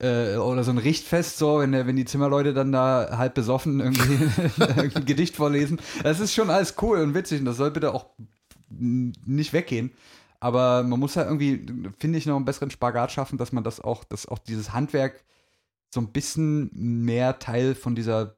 äh, 0.00 0.36
oder 0.36 0.62
so 0.62 0.70
ein 0.70 0.78
Richtfest, 0.78 1.38
so, 1.38 1.58
wenn, 1.58 1.72
der, 1.72 1.86
wenn 1.88 1.96
die 1.96 2.04
Zimmerleute 2.04 2.54
dann 2.54 2.70
da 2.70 3.16
halb 3.18 3.34
besoffen 3.34 3.80
irgendwie 3.80 4.30
ein 4.96 5.04
Gedicht 5.04 5.34
vorlesen. 5.34 5.80
Das 6.04 6.20
ist 6.20 6.32
schon 6.32 6.50
alles 6.50 6.74
cool 6.80 7.00
und 7.00 7.14
witzig 7.14 7.40
und 7.40 7.46
das 7.46 7.56
soll 7.56 7.72
bitte 7.72 7.92
auch 7.92 8.06
nicht 8.70 9.52
weggehen. 9.52 9.90
Aber 10.40 10.82
man 10.84 11.00
muss 11.00 11.16
halt 11.16 11.26
irgendwie, 11.26 11.66
finde 11.98 12.18
ich, 12.18 12.26
noch 12.26 12.36
einen 12.36 12.44
besseren 12.44 12.70
Spagat 12.70 13.10
schaffen, 13.12 13.38
dass 13.38 13.52
man 13.52 13.64
das 13.64 13.80
auch, 13.80 14.04
dass 14.04 14.26
auch 14.26 14.38
dieses 14.38 14.72
Handwerk 14.72 15.24
so 15.92 16.00
ein 16.00 16.12
bisschen 16.12 16.70
mehr 16.72 17.38
Teil 17.38 17.74
von 17.74 17.94
dieser, 17.94 18.36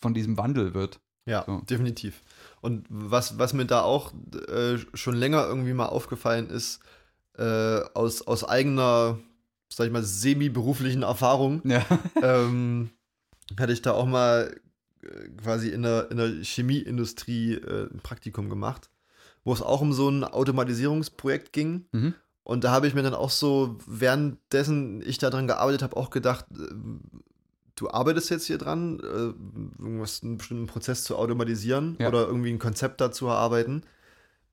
von 0.00 0.14
diesem 0.14 0.36
Wandel 0.36 0.74
wird. 0.74 1.00
Ja, 1.26 1.44
So. 1.46 1.60
definitiv. 1.62 2.20
Und 2.60 2.86
was, 2.88 3.38
was 3.38 3.52
mir 3.52 3.64
da 3.64 3.82
auch 3.82 4.12
äh, 4.48 4.78
schon 4.94 5.14
länger 5.14 5.46
irgendwie 5.46 5.72
mal 5.72 5.86
aufgefallen 5.86 6.50
ist, 6.50 6.80
äh, 7.38 7.80
aus, 7.94 8.22
aus 8.22 8.44
eigener, 8.44 9.18
sag 9.72 9.86
ich 9.86 9.92
mal, 9.92 10.02
semi-beruflichen 10.02 11.02
Erfahrung, 11.02 11.62
Ja. 11.64 11.84
ähm, 12.22 12.90
hatte 13.58 13.72
ich 13.72 13.82
da 13.82 13.92
auch 13.92 14.06
mal 14.06 14.54
äh, 15.02 15.28
quasi 15.42 15.68
in 15.70 15.82
der, 15.82 16.10
in 16.10 16.16
der 16.16 16.28
Chemieindustrie 16.42 17.54
äh, 17.54 17.88
ein 17.92 18.00
Praktikum 18.02 18.48
gemacht, 18.50 18.90
wo 19.44 19.52
es 19.52 19.62
auch 19.62 19.80
um 19.80 19.92
so 19.92 20.08
ein 20.08 20.24
Automatisierungsprojekt 20.24 21.52
ging. 21.52 21.86
Mhm. 21.92 22.14
Und 22.44 22.64
da 22.64 22.70
habe 22.72 22.86
ich 22.88 22.94
mir 22.94 23.02
dann 23.02 23.14
auch 23.14 23.30
so, 23.30 23.78
währenddessen 23.86 25.00
ich 25.06 25.18
daran 25.18 25.46
gearbeitet 25.46 25.82
habe, 25.82 25.96
auch 25.96 26.10
gedacht, 26.10 26.46
äh, 26.52 26.74
du 27.76 27.90
arbeitest 27.90 28.30
jetzt 28.30 28.46
hier 28.46 28.58
dran, 28.58 29.00
äh, 29.00 29.82
irgendwas, 29.82 30.22
einen 30.22 30.38
bestimmten 30.38 30.66
Prozess 30.66 31.04
zu 31.04 31.16
automatisieren 31.16 31.96
Ja. 32.00 32.08
oder 32.08 32.26
irgendwie 32.26 32.50
ein 32.52 32.58
Konzept 32.58 33.00
dazu 33.00 33.26
erarbeiten. 33.26 33.82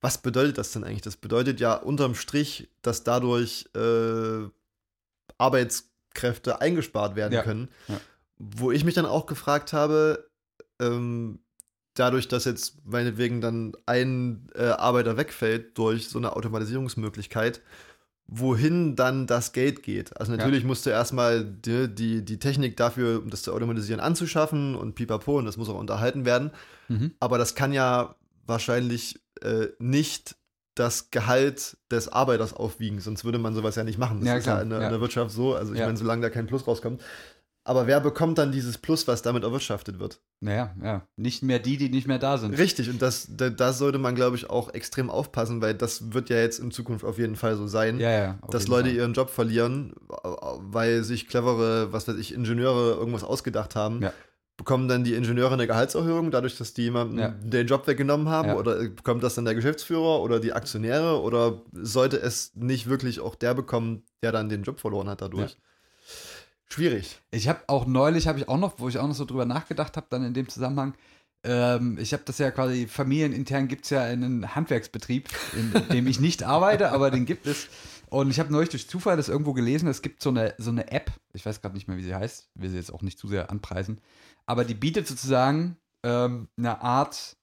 was 0.02 0.18
bedeutet 0.20 0.58
das 0.58 0.72
denn 0.72 0.86
eigentlich? 0.86 1.02
Das 1.02 1.18
bedeutet 1.18 1.60
ja 1.60 1.74
unterm 1.74 2.16
Strich, 2.16 2.70
dass 2.82 3.04
dadurch 3.04 3.66
äh, 3.76 4.48
Arbeitskräfte 5.38 6.62
eingespart 6.62 7.16
werden 7.16 7.34
Ja, 7.34 7.44
können. 7.44 7.70
ja. 7.88 8.00
Wo 8.38 8.72
ich 8.72 8.84
mich 8.86 8.96
dann 8.96 9.06
auch 9.06 9.26
gefragt 9.26 9.74
habe, 9.74 10.30
ähm, 10.80 11.40
dadurch, 12.00 12.28
dass 12.28 12.45
jetzt 12.45 12.78
meinetwegen 12.86 13.41
dann 13.41 13.74
ein 13.86 14.47
äh, 14.56 14.68
Arbeiter 14.70 15.18
wegfällt 15.18 15.78
durch 15.78 16.10
so 16.10 16.18
eine 16.18 16.36
Automatisierungsmöglichkeit, 16.36 17.62
wohin 18.28 18.95
dann 18.95 19.26
das 19.28 19.54
Geld 19.54 19.82
geht. 19.84 20.16
Also 20.20 20.32
natürlich 20.34 20.64
musste 20.64 20.91
erstmal 20.91 21.43
die, 21.43 21.88
die, 21.93 22.24
die 22.24 22.38
Technik 22.38 22.78
dafür, 22.78 23.20
um 23.22 23.30
das 23.30 23.41
zu 23.41 23.54
automatisieren, 23.54 24.00
anzuschaffen 24.00 24.76
und 24.76 24.93
pipapo 24.95 25.38
und 25.39 25.45
das 25.45 25.58
muss 25.58 25.68
auch 25.70 25.80
unterhalten 25.80 26.26
werden. 26.26 26.52
Mhm. 26.89 27.12
Aber 27.20 27.38
das 27.38 27.56
kann 27.56 27.74
ja 27.74 28.16
wahrscheinlich 28.45 29.20
äh, 29.41 29.68
nicht 29.80 30.36
das 30.76 31.12
Gehalt 31.12 31.78
des 31.91 32.08
Arbeiters 32.08 32.54
aufwiegen, 32.54 33.00
sonst 33.02 33.26
würde 33.26 33.38
man 33.39 33.54
sowas 33.54 33.76
ja 33.76 33.84
nicht 33.84 33.97
machen. 33.97 34.20
Das 34.22 34.30
Ja, 34.30 34.38
ist 34.38 34.43
klar, 34.43 34.58
ja 34.58 34.62
in 34.64 34.70
der, 34.70 34.80
ja. 34.80 34.86
in 34.86 34.91
der 34.91 35.02
Wirtschaft 35.02 35.32
so. 35.32 35.56
Also 35.56 35.74
ich 35.74 35.80
Ja. 35.80 35.86
meine, 35.88 35.97
solange 35.97 36.22
da 36.22 36.30
kein 36.30 36.47
Plus 36.47 36.66
rauskommt. 36.68 37.02
Aber 37.70 37.86
wer 37.86 38.00
bekommt 38.00 38.40
dann 38.40 38.52
dieses 38.52 38.80
Plus, 38.80 39.08
was 39.08 39.22
damit 39.22 39.44
erwirtschaftet 39.44 40.00
wird? 40.00 40.20
Naja, 40.40 40.74
ja. 40.84 41.08
Nicht 41.18 41.44
mehr 41.44 41.60
die, 41.60 41.78
die 41.78 41.90
nicht 41.90 42.08
mehr 42.08 42.18
da 42.18 42.40
sind. 42.40 42.58
Richtig, 42.58 42.90
und 42.90 43.00
das, 43.00 43.28
da, 43.30 43.52
da 43.52 43.74
sollte 43.74 44.00
man, 44.00 44.16
glaube 44.16 44.38
ich, 44.38 44.50
auch 44.50 44.74
extrem 44.74 45.12
aufpassen, 45.12 45.62
weil 45.62 45.76
das 45.76 46.12
wird 46.12 46.30
ja 46.32 46.38
jetzt 46.38 46.58
in 46.60 46.72
Zukunft 46.72 47.06
auf 47.06 47.20
jeden 47.20 47.36
Fall 47.36 47.56
so 47.56 47.68
sein, 47.68 48.00
Ja, 48.00 48.10
ja. 48.10 48.40
dass 48.50 48.68
Leute 48.68 48.90
Fall. 48.90 48.98
ihren 48.98 49.14
Job 49.14 49.30
verlieren, 49.30 49.94
weil 50.60 51.04
sich 51.04 51.28
clevere, 51.28 51.94
was 51.94 52.08
weiß 52.08 52.16
ich, 52.18 52.34
Ingenieure 52.34 52.96
irgendwas 52.96 53.24
ausgedacht 53.24 53.76
haben. 53.76 54.02
Ja. 54.02 54.14
Bekommen 54.58 54.88
dann 54.90 55.04
die 55.04 55.14
Ingenieure 55.14 55.54
eine 55.54 55.68
Gehaltserhöhung, 55.68 56.32
dadurch, 56.32 56.58
dass 56.58 56.74
die 56.74 56.82
jemandem 56.82 57.20
Ja. 57.20 57.30
den 57.30 57.68
Job 57.68 57.86
weggenommen 57.88 58.30
haben? 58.30 58.50
Ja. 58.50 58.56
Oder 58.58 58.78
bekommt 58.90 59.22
das 59.24 59.36
dann 59.36 59.46
der 59.46 59.56
Geschäftsführer 59.56 60.22
oder 60.22 60.40
die 60.40 60.54
Aktionäre? 60.54 61.22
Oder 61.22 61.62
sollte 61.72 62.18
es 62.20 62.52
nicht 62.56 62.90
wirklich 62.90 63.20
auch 63.20 63.36
der 63.36 63.54
bekommen, 63.54 64.04
der 64.24 64.32
dann 64.32 64.50
den 64.50 64.64
Job 64.64 64.80
verloren 64.80 65.08
hat 65.08 65.22
dadurch? 65.22 65.58
Schwierig. 66.72 67.20
Ich 67.32 67.48
habe 67.48 67.62
auch 67.68 67.86
neulich, 67.88 68.28
habe 68.28 68.40
ich 68.40 68.48
auch 68.48 68.58
noch, 68.58 68.80
wo 68.80 68.90
ich 68.90 69.00
auch 69.00 69.08
noch 69.08 69.16
so 69.16 69.26
drüber 69.26 69.46
nachgedacht 69.46 69.98
habe, 69.98 70.08
dann 70.10 70.24
in 70.24 70.34
dem 70.34 70.48
Zusammenhang, 70.48 70.94
ähm, 71.44 71.98
ich 72.00 72.14
habe 72.14 72.24
das 72.26 72.38
ja 72.38 72.52
quasi, 72.52 72.88
familienintern 72.88 73.68
gibt 73.68 73.86
es 73.86 73.92
ja 73.92 74.04
einen 74.04 74.56
Handwerksbetrieb, 74.56 75.30
in 75.54 75.74
dem 75.92 76.08
ich 76.08 76.20
nicht 76.20 76.44
arbeite, 76.44 76.92
aber 76.92 77.12
den 77.12 77.26
gibt 77.26 77.48
es. 77.48 77.68
Und 78.10 78.30
ich 78.30 78.40
habe 78.40 78.52
neulich 78.52 78.70
durch 78.70 78.88
Zufall 78.90 79.18
das 79.18 79.30
irgendwo 79.30 79.54
gelesen, 79.54 79.88
es 79.88 80.02
gibt 80.02 80.22
so 80.22 80.30
eine, 80.30 80.54
so 80.58 80.72
eine 80.72 80.92
App, 80.92 81.12
ich 81.34 81.46
weiß 81.46 81.62
gerade 81.62 81.76
nicht 81.76 81.88
mehr, 81.88 81.98
wie 81.98 82.04
sie 82.04 82.16
heißt, 82.16 82.50
will 82.56 82.70
sie 82.70 82.78
jetzt 82.78 82.94
auch 82.94 83.02
nicht 83.02 83.18
zu 83.18 83.28
sehr 83.28 83.50
anpreisen, 83.50 84.02
aber 84.46 84.66
die 84.66 84.74
bietet 84.74 85.08
sozusagen 85.08 85.78
ähm, 86.04 86.50
eine 86.58 86.82
Art, 86.82 87.38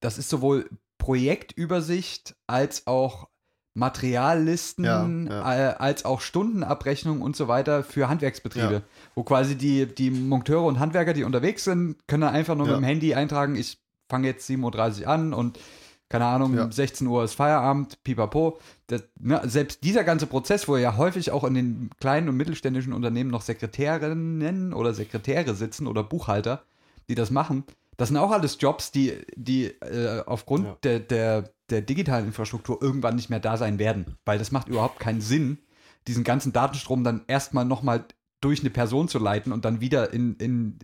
das 0.00 0.18
ist 0.18 0.28
sowohl 0.28 0.68
Projektübersicht 0.98 2.36
als 2.46 2.86
auch 2.86 3.28
Materiallisten, 3.74 4.84
Ja, 4.84 5.06
ja. 5.06 5.70
Äh, 5.70 5.74
als 5.78 6.04
auch 6.04 6.20
Stundenabrechnung 6.20 7.22
und 7.22 7.36
so 7.36 7.48
weiter 7.48 7.82
für 7.82 8.08
Handwerksbetriebe. 8.08 8.72
Ja. 8.72 8.82
Wo 9.14 9.22
quasi 9.22 9.56
die, 9.56 9.86
die 9.86 10.10
Monteure 10.10 10.64
und 10.64 10.78
Handwerker, 10.78 11.14
die 11.14 11.24
unterwegs 11.24 11.64
sind, 11.64 11.96
können 12.06 12.22
dann 12.22 12.34
einfach 12.34 12.54
nur 12.54 12.66
mit 12.66 12.76
dem 12.76 12.84
Handy 12.84 13.14
eintragen, 13.14 13.56
ich 13.56 13.78
fange 14.08 14.26
jetzt 14.28 14.48
7.30 14.48 15.02
Uhr 15.02 15.08
an 15.08 15.32
und 15.32 15.58
keine 16.08 16.26
Ahnung, 16.26 16.54
Ja. 16.54 16.70
16 16.70 17.06
Uhr 17.06 17.24
ist 17.24 17.32
Feierabend, 17.34 18.02
pipapo. 18.04 18.58
Das, 18.88 19.02
ne, 19.18 19.40
selbst 19.44 19.82
dieser 19.82 20.04
ganze 20.04 20.26
Prozess, 20.26 20.68
wo 20.68 20.76
ja 20.76 20.98
häufig 20.98 21.30
auch 21.30 21.44
in 21.44 21.54
den 21.54 21.90
kleinen 21.98 22.28
und 22.28 22.36
mittelständischen 22.36 22.92
Unternehmen 22.92 23.30
noch 23.30 23.40
Sekretärinnen 23.40 24.74
oder 24.74 24.92
Sekretäre 24.92 25.54
sitzen 25.54 25.86
oder 25.86 26.02
Buchhalter, 26.02 26.64
die 27.08 27.14
das 27.14 27.30
machen, 27.30 27.64
das 27.96 28.08
sind 28.08 28.16
auch 28.16 28.30
alles 28.30 28.56
Jobs, 28.60 28.90
die, 28.90 29.18
die 29.36 29.66
äh, 29.66 30.22
aufgrund 30.26 30.64
Ja. 30.66 30.76
der, 30.82 31.00
der, 31.00 31.50
der 31.70 31.82
digitalen 31.82 32.26
Infrastruktur 32.26 32.80
irgendwann 32.82 33.16
nicht 33.16 33.30
mehr 33.30 33.40
da 33.40 33.56
sein 33.56 33.78
werden. 33.78 34.16
Weil 34.24 34.38
das 34.38 34.50
macht 34.52 34.68
überhaupt 34.68 34.98
keinen 34.98 35.20
Sinn, 35.20 35.58
diesen 36.08 36.24
ganzen 36.24 36.52
Datenstrom 36.52 37.04
dann 37.04 37.22
erstmal 37.28 37.64
nochmal 37.64 38.04
durch 38.40 38.60
eine 38.60 38.70
Person 38.70 39.08
zu 39.08 39.18
leiten 39.18 39.52
und 39.52 39.64
dann 39.64 39.80
wieder 39.80 40.12
in, 40.12 40.34
in, 40.36 40.78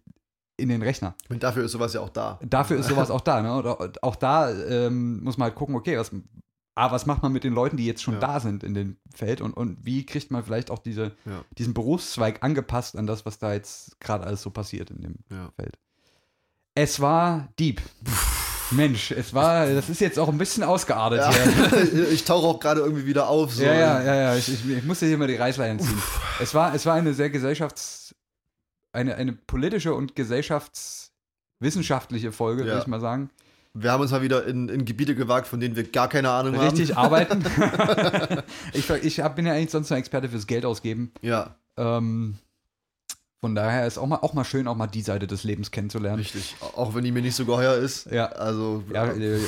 in 0.57 0.69
den 0.69 0.83
Rechner. 0.83 1.15
Und 1.29 1.43
dafür 1.43 1.65
ist 1.65 1.73
sowas 1.73 1.93
ja 1.95 2.01
auch 2.01 2.09
da. 2.11 2.39
Dafür 2.45 2.79
ist 2.79 2.89
sowas 2.89 3.11
auch 3.11 3.21
da. 3.23 3.43
Ne? 3.43 3.55
Oder 3.57 3.93
auch 4.03 4.17
da 4.17 4.51
ähm, 4.51 5.23
muss 5.25 5.39
man 5.39 5.47
halt 5.49 5.57
gucken, 5.57 5.75
okay, 5.75 5.97
was, 5.99 6.13
A, 6.77 6.93
was 6.93 7.07
macht 7.07 7.23
man 7.23 7.33
mit 7.33 7.43
den 7.43 7.55
Leuten, 7.55 7.77
die 7.77 7.87
jetzt 7.87 8.03
schon 8.03 8.15
Ja. 8.15 8.21
da 8.21 8.39
sind 8.39 8.63
in 8.63 8.75
dem 8.75 8.97
Feld 9.13 9.41
und, 9.41 9.55
und 9.55 9.85
wie 9.85 10.07
kriegt 10.07 10.31
man 10.31 10.45
vielleicht 10.45 10.71
auch 10.71 10.79
diese, 10.79 11.17
Ja. 11.25 11.45
diesen 11.59 11.75
Berufszweig 11.75 12.45
angepasst 12.45 12.97
an 12.97 13.07
das, 13.09 13.27
was 13.27 13.39
da 13.41 13.53
jetzt 13.53 13.99
gerade 14.01 14.25
alles 14.25 14.43
so 14.43 14.51
passiert 14.51 14.91
in 14.93 15.01
dem 15.03 15.15
Ja. 15.33 15.51
Feld. 15.57 15.77
Es 16.81 17.01
war 17.01 17.49
Deep. 17.59 17.83
Mensch, 18.71 19.11
es 19.11 19.35
war, 19.35 19.67
das 19.67 19.89
ist 19.89 20.01
jetzt 20.01 20.17
auch 20.17 20.29
ein 20.29 20.39
bisschen 20.39 20.63
ausgeartet 20.63 21.19
Ja. 21.19 21.33
hier. 21.33 22.09
ich 22.13 22.25
tauche 22.25 22.47
auch 22.47 22.61
gerade 22.61 22.83
irgendwie 22.83 23.05
wieder 23.07 23.27
auf. 23.29 23.53
So. 23.53 23.65
Ja, 23.65 23.75
ja, 23.75 24.01
ja, 24.03 24.15
ja. 24.15 24.37
Ich, 24.37 24.49
ich, 24.49 24.65
ich 24.69 24.85
musste 24.85 25.07
hier 25.07 25.19
mal 25.19 25.27
die 25.27 25.35
Reißleine 25.35 25.81
ziehen. 25.81 26.01
Es 26.41 26.55
war, 26.55 26.73
es 26.75 26.87
war 26.87 26.95
eine 26.95 27.15
sehr 27.15 27.31
gesellschafts-, 27.31 28.15
eine, 28.93 29.17
eine 29.17 29.33
politische 29.33 29.93
und 29.93 30.15
gesellschaftswissenschaftliche 30.15 32.31
Folge, 32.31 32.63
Ja. 32.63 32.69
würde 32.69 32.83
ich 32.83 32.87
mal 32.87 33.01
sagen. 33.01 33.31
Wir 33.75 33.91
haben 33.91 34.03
uns 34.03 34.13
mal 34.13 34.23
wieder 34.23 34.47
in, 34.47 34.69
in 34.69 34.85
Gebiete 34.85 35.17
gewagt, 35.17 35.49
von 35.49 35.59
denen 35.59 35.75
wir 35.75 35.83
gar 35.91 36.09
keine 36.09 36.31
Ahnung 36.31 36.55
Richtig 36.61 36.95
haben. 36.95 37.07
arbeiten. 37.07 37.45
ich 38.73 38.89
ich 38.89 39.17
bin 39.35 39.47
ja 39.47 39.53
eigentlich 39.55 39.71
sonst 39.71 39.91
ein 39.91 39.99
Experte 39.99 40.29
fürs 40.29 40.47
Geld 40.47 40.65
ausgeben. 40.65 41.11
Ja, 41.23 41.57
Ähm, 41.77 42.39
von 43.41 43.55
daher 43.55 43.87
ist 43.87 43.99
auch 43.99 44.07
mal, 44.07 44.17
auch 44.17 44.35
mal 44.35 44.45
schön, 44.45 44.67
auch 44.67 44.75
mal 44.77 44.87
die 44.89 45.03
Seite 45.03 45.27
des 45.27 45.45
Lebens 45.45 45.71
kennenzulernen. 45.71 46.19
richtig. 46.19 46.57
Auch 46.61 46.95
wenn 46.95 47.05
die 47.05 47.13
mir 47.13 47.23
nicht 47.23 47.37
so 47.37 47.45
geheuer 47.45 47.75
ist. 47.77 48.11
Ja. 48.11 48.27
Also, 48.27 48.83
Ja, 48.93 49.07
äh, 49.07 49.39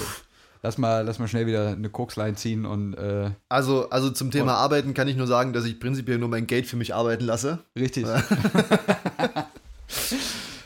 lass 0.63 0.79
mal, 0.79 1.05
lass 1.05 1.19
mal 1.19 1.27
schnell 1.29 1.47
wieder 1.47 1.69
eine 1.69 1.91
Kokslein 1.91 2.37
ziehen 2.37 2.67
und 2.67 2.95
äh, 2.95 3.31
also, 3.49 3.91
also 3.91 4.11
zum 4.11 4.31
Thema 4.31 4.55
Arbeiten 4.55 4.95
kann 4.95 5.09
ich 5.09 5.17
nur 5.17 5.27
sagen, 5.27 5.53
dass 5.53 5.65
ich 5.65 5.81
prinzipiell 5.81 6.19
nur 6.19 6.29
mein 6.29 6.47
Geld 6.47 6.67
für 6.67 6.77
mich 6.77 6.95
arbeiten 6.95 7.25
lasse. 7.25 7.59
richtig. 7.79 8.07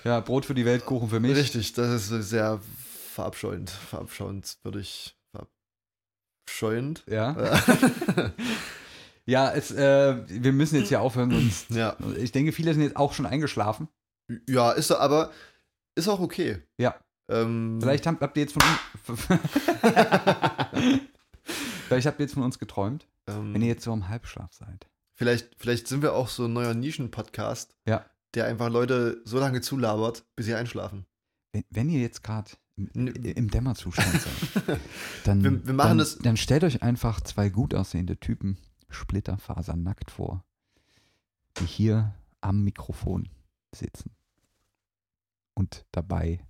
ja, 0.05 0.20
Brot 0.25 0.45
für 0.45 0.55
die 0.55 0.64
Welt, 0.66 0.85
Kuchen 0.85 1.09
für 1.09 1.20
mich. 1.20 1.35
Richtig, 1.35 1.72
das 1.72 2.11
ist 2.11 2.29
sehr 2.29 2.61
verabscheuend. 3.14 3.70
Verabscheuenswürdig. 3.70 5.16
Verabscheuend. 6.47 7.05
Ja. 7.09 7.37
Ja, 9.27 9.51
es, 9.53 9.70
äh, 9.70 10.16
wir 10.29 10.53
müssen 10.53 10.77
jetzt 10.77 10.89
hier 10.89 11.01
aufhören, 11.01 11.31
sonst. 11.31 11.70
ja. 11.75 11.97
Ich 12.18 12.33
denke, 12.33 12.53
viele 12.53 12.75
sind 12.75 12.83
jetzt 12.83 12.97
auch 12.97 13.12
schon 13.14 13.27
eingeschlafen. 13.27 13.89
Ja, 14.49 14.72
ist 14.72 14.89
so, 14.89 14.97
aber 14.99 15.31
ist 15.97 16.09
auch 16.09 16.20
okay. 16.20 16.62
Ja. 16.79 16.95
Ähm, 17.31 17.79
Vielleicht 17.81 18.07
habt, 18.07 18.20
habt 18.20 18.37
ihr 18.37 18.43
jetzt 18.43 18.53
von 18.55 18.62
uns. 18.62 19.29
Vielleicht 21.89 22.07
habt 22.07 22.18
ihr 22.18 22.25
jetzt 22.25 22.35
von 22.35 22.43
uns 22.43 22.59
geträumt, 22.59 23.07
ähm, 23.27 23.55
wenn 23.55 23.62
ihr 23.62 23.68
jetzt 23.68 23.85
so 23.85 23.93
im 23.93 24.09
Halbschlaf 24.09 24.53
seid. 24.53 24.89
vielleicht, 25.14 25.51
vielleicht 25.59 25.87
sind 25.89 26.03
wir 26.03 26.14
auch 26.14 26.29
so 26.29 26.47
ein 26.47 26.53
neuer 26.53 26.75
Nischen-Podcast, 26.75 27.77
Ja. 27.87 28.05
der 28.35 28.47
einfach 28.47 28.70
Leute 28.70 29.20
so 29.25 29.39
lange 29.39 29.61
zulabert, 29.61 30.25
bis 30.37 30.47
sie 30.47 30.55
einschlafen. 30.55 31.07
Wenn, 31.53 31.64
wenn 31.70 31.89
ihr 31.91 32.01
jetzt 32.01 32.22
gerade 32.25 32.51
im, 32.77 33.07
im 33.07 33.51
Dämmerzustand 33.51 34.20
seid, 34.20 34.81
dann, 35.25 35.45
Wir- 35.45 35.66
wir 35.66 35.75
machen 35.75 35.89
dann, 35.91 35.99
das- 35.99 36.18
dann 36.18 36.37
stellt 36.37 36.64
euch 36.64 36.83
einfach 36.83 37.20
zwei 37.20 37.49
gut 37.51 37.75
aussehende 37.75 38.18
Typen 38.18 38.59
splitterfasernackt 38.95 40.11
vor, 40.11 40.45
die 41.59 41.66
hier 41.66 42.14
am 42.40 42.62
Mikrofon 42.64 43.28
sitzen 43.74 44.14
und 45.55 45.84
dabei 45.92 46.40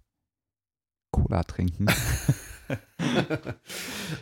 Cola 1.10 1.42
trinken. 1.44 1.86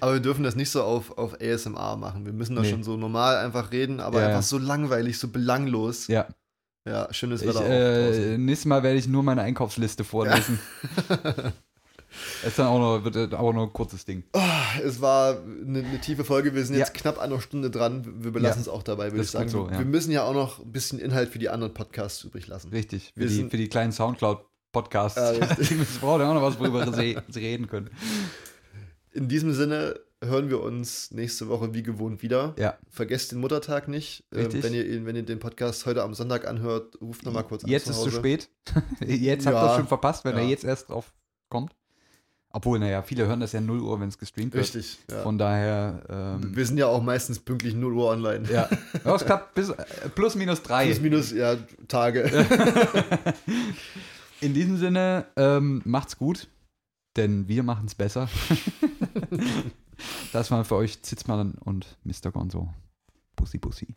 aber 0.00 0.14
wir 0.14 0.20
dürfen 0.20 0.42
das 0.44 0.56
nicht 0.56 0.70
so 0.70 0.82
auf, 0.82 1.16
auf 1.16 1.40
ASMR 1.40 1.96
machen. 1.96 2.24
Wir 2.26 2.32
müssen 2.32 2.56
da 2.56 2.62
Nee. 2.62 2.70
schon 2.70 2.82
so 2.82 2.96
normal 2.96 3.36
einfach 3.36 3.72
reden, 3.72 4.00
aber 4.00 4.20
Ja, 4.20 4.26
einfach 4.26 4.38
ja. 4.38 4.42
so 4.42 4.58
langweilig, 4.58 5.18
so 5.18 5.28
belanglos. 5.28 6.08
ja, 6.08 6.26
Ja, 6.86 7.12
schönes 7.12 7.42
ich, 7.42 7.48
Wetter 7.48 7.60
auch 7.60 7.64
äh, 7.64 8.36
nächstes 8.38 8.66
Mal 8.66 8.82
werde 8.82 8.98
ich 8.98 9.06
nur 9.08 9.22
meine 9.22 9.42
Einkaufsliste 9.42 10.04
vorlesen. 10.04 10.58
ist 12.46 12.58
dann 12.58 12.66
auch 12.66 12.78
noch, 12.78 13.04
wird 13.04 13.34
auch 13.34 13.52
noch 13.52 13.62
ein 13.64 13.72
kurzes 13.72 14.04
Ding. 14.04 14.24
Ah, 14.32 14.78
es 14.84 15.00
war 15.00 15.38
eine, 15.42 15.80
eine 15.80 16.00
tiefe 16.00 16.24
Folge. 16.24 16.54
Wir 16.54 16.64
sind 16.64 16.76
jetzt 16.76 16.94
Ja. 16.94 17.00
knapp 17.00 17.18
an 17.18 17.32
einer 17.32 17.40
Stunde 17.40 17.70
dran. 17.70 18.22
Wir 18.24 18.30
belassen 18.32 18.60
Ja. 18.60 18.62
es 18.62 18.68
auch 18.68 18.82
dabei, 18.82 19.12
würde 19.12 19.22
ich 19.24 19.30
sagen. 19.30 19.48
so, 19.48 19.68
ja. 19.70 19.78
Wir 19.78 19.84
müssen 19.86 20.10
ja 20.12 20.24
auch 20.24 20.34
noch 20.34 20.60
ein 20.60 20.72
bisschen 20.72 20.98
Inhalt 20.98 21.28
für 21.30 21.38
die 21.38 21.48
anderen 21.48 21.74
Podcasts 21.74 22.22
übrig 22.24 22.46
lassen. 22.46 22.68
Richtig, 22.70 23.12
für 23.14 23.20
Wir 23.20 23.26
die, 23.28 23.34
sind- 23.34 23.50
für 23.50 23.56
die 23.56 23.68
kleinen 23.68 23.92
Soundcloud-Podcasts. 23.92 25.16
Ja, 25.38 25.54
die 25.54 25.74
brauchen 26.00 26.20
ja 26.20 26.30
auch 26.30 26.34
noch 26.34 26.42
was, 26.42 26.58
worüber 26.58 26.92
sie, 26.92 27.18
sie 27.28 27.40
reden 27.40 27.66
können. 27.66 27.90
In 29.12 29.28
diesem 29.28 29.52
Sinne 29.52 30.00
hören 30.24 30.48
wir 30.48 30.60
uns 30.62 31.10
nächste 31.10 31.48
Woche 31.48 31.74
wie 31.74 31.82
gewohnt 31.82 32.22
wieder. 32.22 32.54
Ja, 32.58 32.78
Vergesst 32.88 33.32
den 33.32 33.40
Muttertag 33.40 33.88
nicht. 33.88 34.24
Ähm, 34.32 34.38
Richtig. 34.46 34.62
wenn, 34.62 34.72
ihr, 34.72 35.04
wenn 35.04 35.16
ihr 35.16 35.24
den 35.24 35.38
Podcast 35.40 35.84
heute 35.84 36.02
am 36.02 36.14
Sonntag 36.14 36.46
anhört, 36.46 36.98
ruft 37.02 37.24
nochmal 37.26 37.44
kurz 37.44 37.64
jetzt 37.66 37.88
an. 37.88 37.92
ist 37.94 38.02
zu 38.02 38.10
spät. 38.10 38.48
jetzt 39.06 39.46
habt 39.46 39.56
ihr 39.56 39.70
es 39.70 39.76
schon 39.76 39.88
verpasst, 39.88 40.24
wenn 40.24 40.36
er 40.36 40.44
jetzt 40.44 40.64
erst 40.64 40.88
drauf 40.88 41.12
kommt. 41.50 41.74
Obwohl, 42.54 42.78
naja, 42.78 43.00
viele 43.02 43.26
hören 43.26 43.40
das 43.40 43.52
ja 43.52 43.62
0 43.62 43.80
Uhr, 43.80 43.98
wenn 43.98 44.08
es 44.08 44.18
gestreamt 44.18 44.52
wird. 44.52 44.62
Richtig. 44.64 44.98
Ja. 45.10 45.22
Von 45.22 45.38
daher, 45.38 46.02
ähm, 46.10 46.54
wir 46.54 46.66
sind 46.66 46.76
ja 46.76 46.86
auch 46.86 47.02
meistens 47.02 47.38
pünktlich 47.38 47.74
0 47.74 47.94
Uhr 47.94 48.10
online. 48.10 48.46
ja. 48.52 48.68
ja, 49.04 49.14
es 49.14 49.24
klappt 49.24 49.54
bis, 49.54 49.70
äh, 49.70 49.84
plus 50.14 50.34
minus 50.34 50.62
drei. 50.62 50.84
Plus, 50.86 51.00
minus, 51.00 51.32
ja, 51.32 51.56
Tage. 51.88 52.30
In 54.40 54.52
diesem 54.52 54.76
Sinne, 54.76 55.26
ähm, 55.36 55.80
macht's 55.84 56.18
gut. 56.18 56.48
denn 57.16 57.48
wir 57.48 57.62
machen 57.62 57.86
es 57.86 57.94
besser. 57.94 58.28
das 60.32 60.50
war 60.50 60.64
für 60.64 60.76
euch 60.76 61.02
Zitzmann 61.02 61.54
und 61.60 61.96
Mr. 62.04 62.32
Gonzo. 62.32 62.68
Bussi, 63.36 63.58
Bussi. 63.58 63.94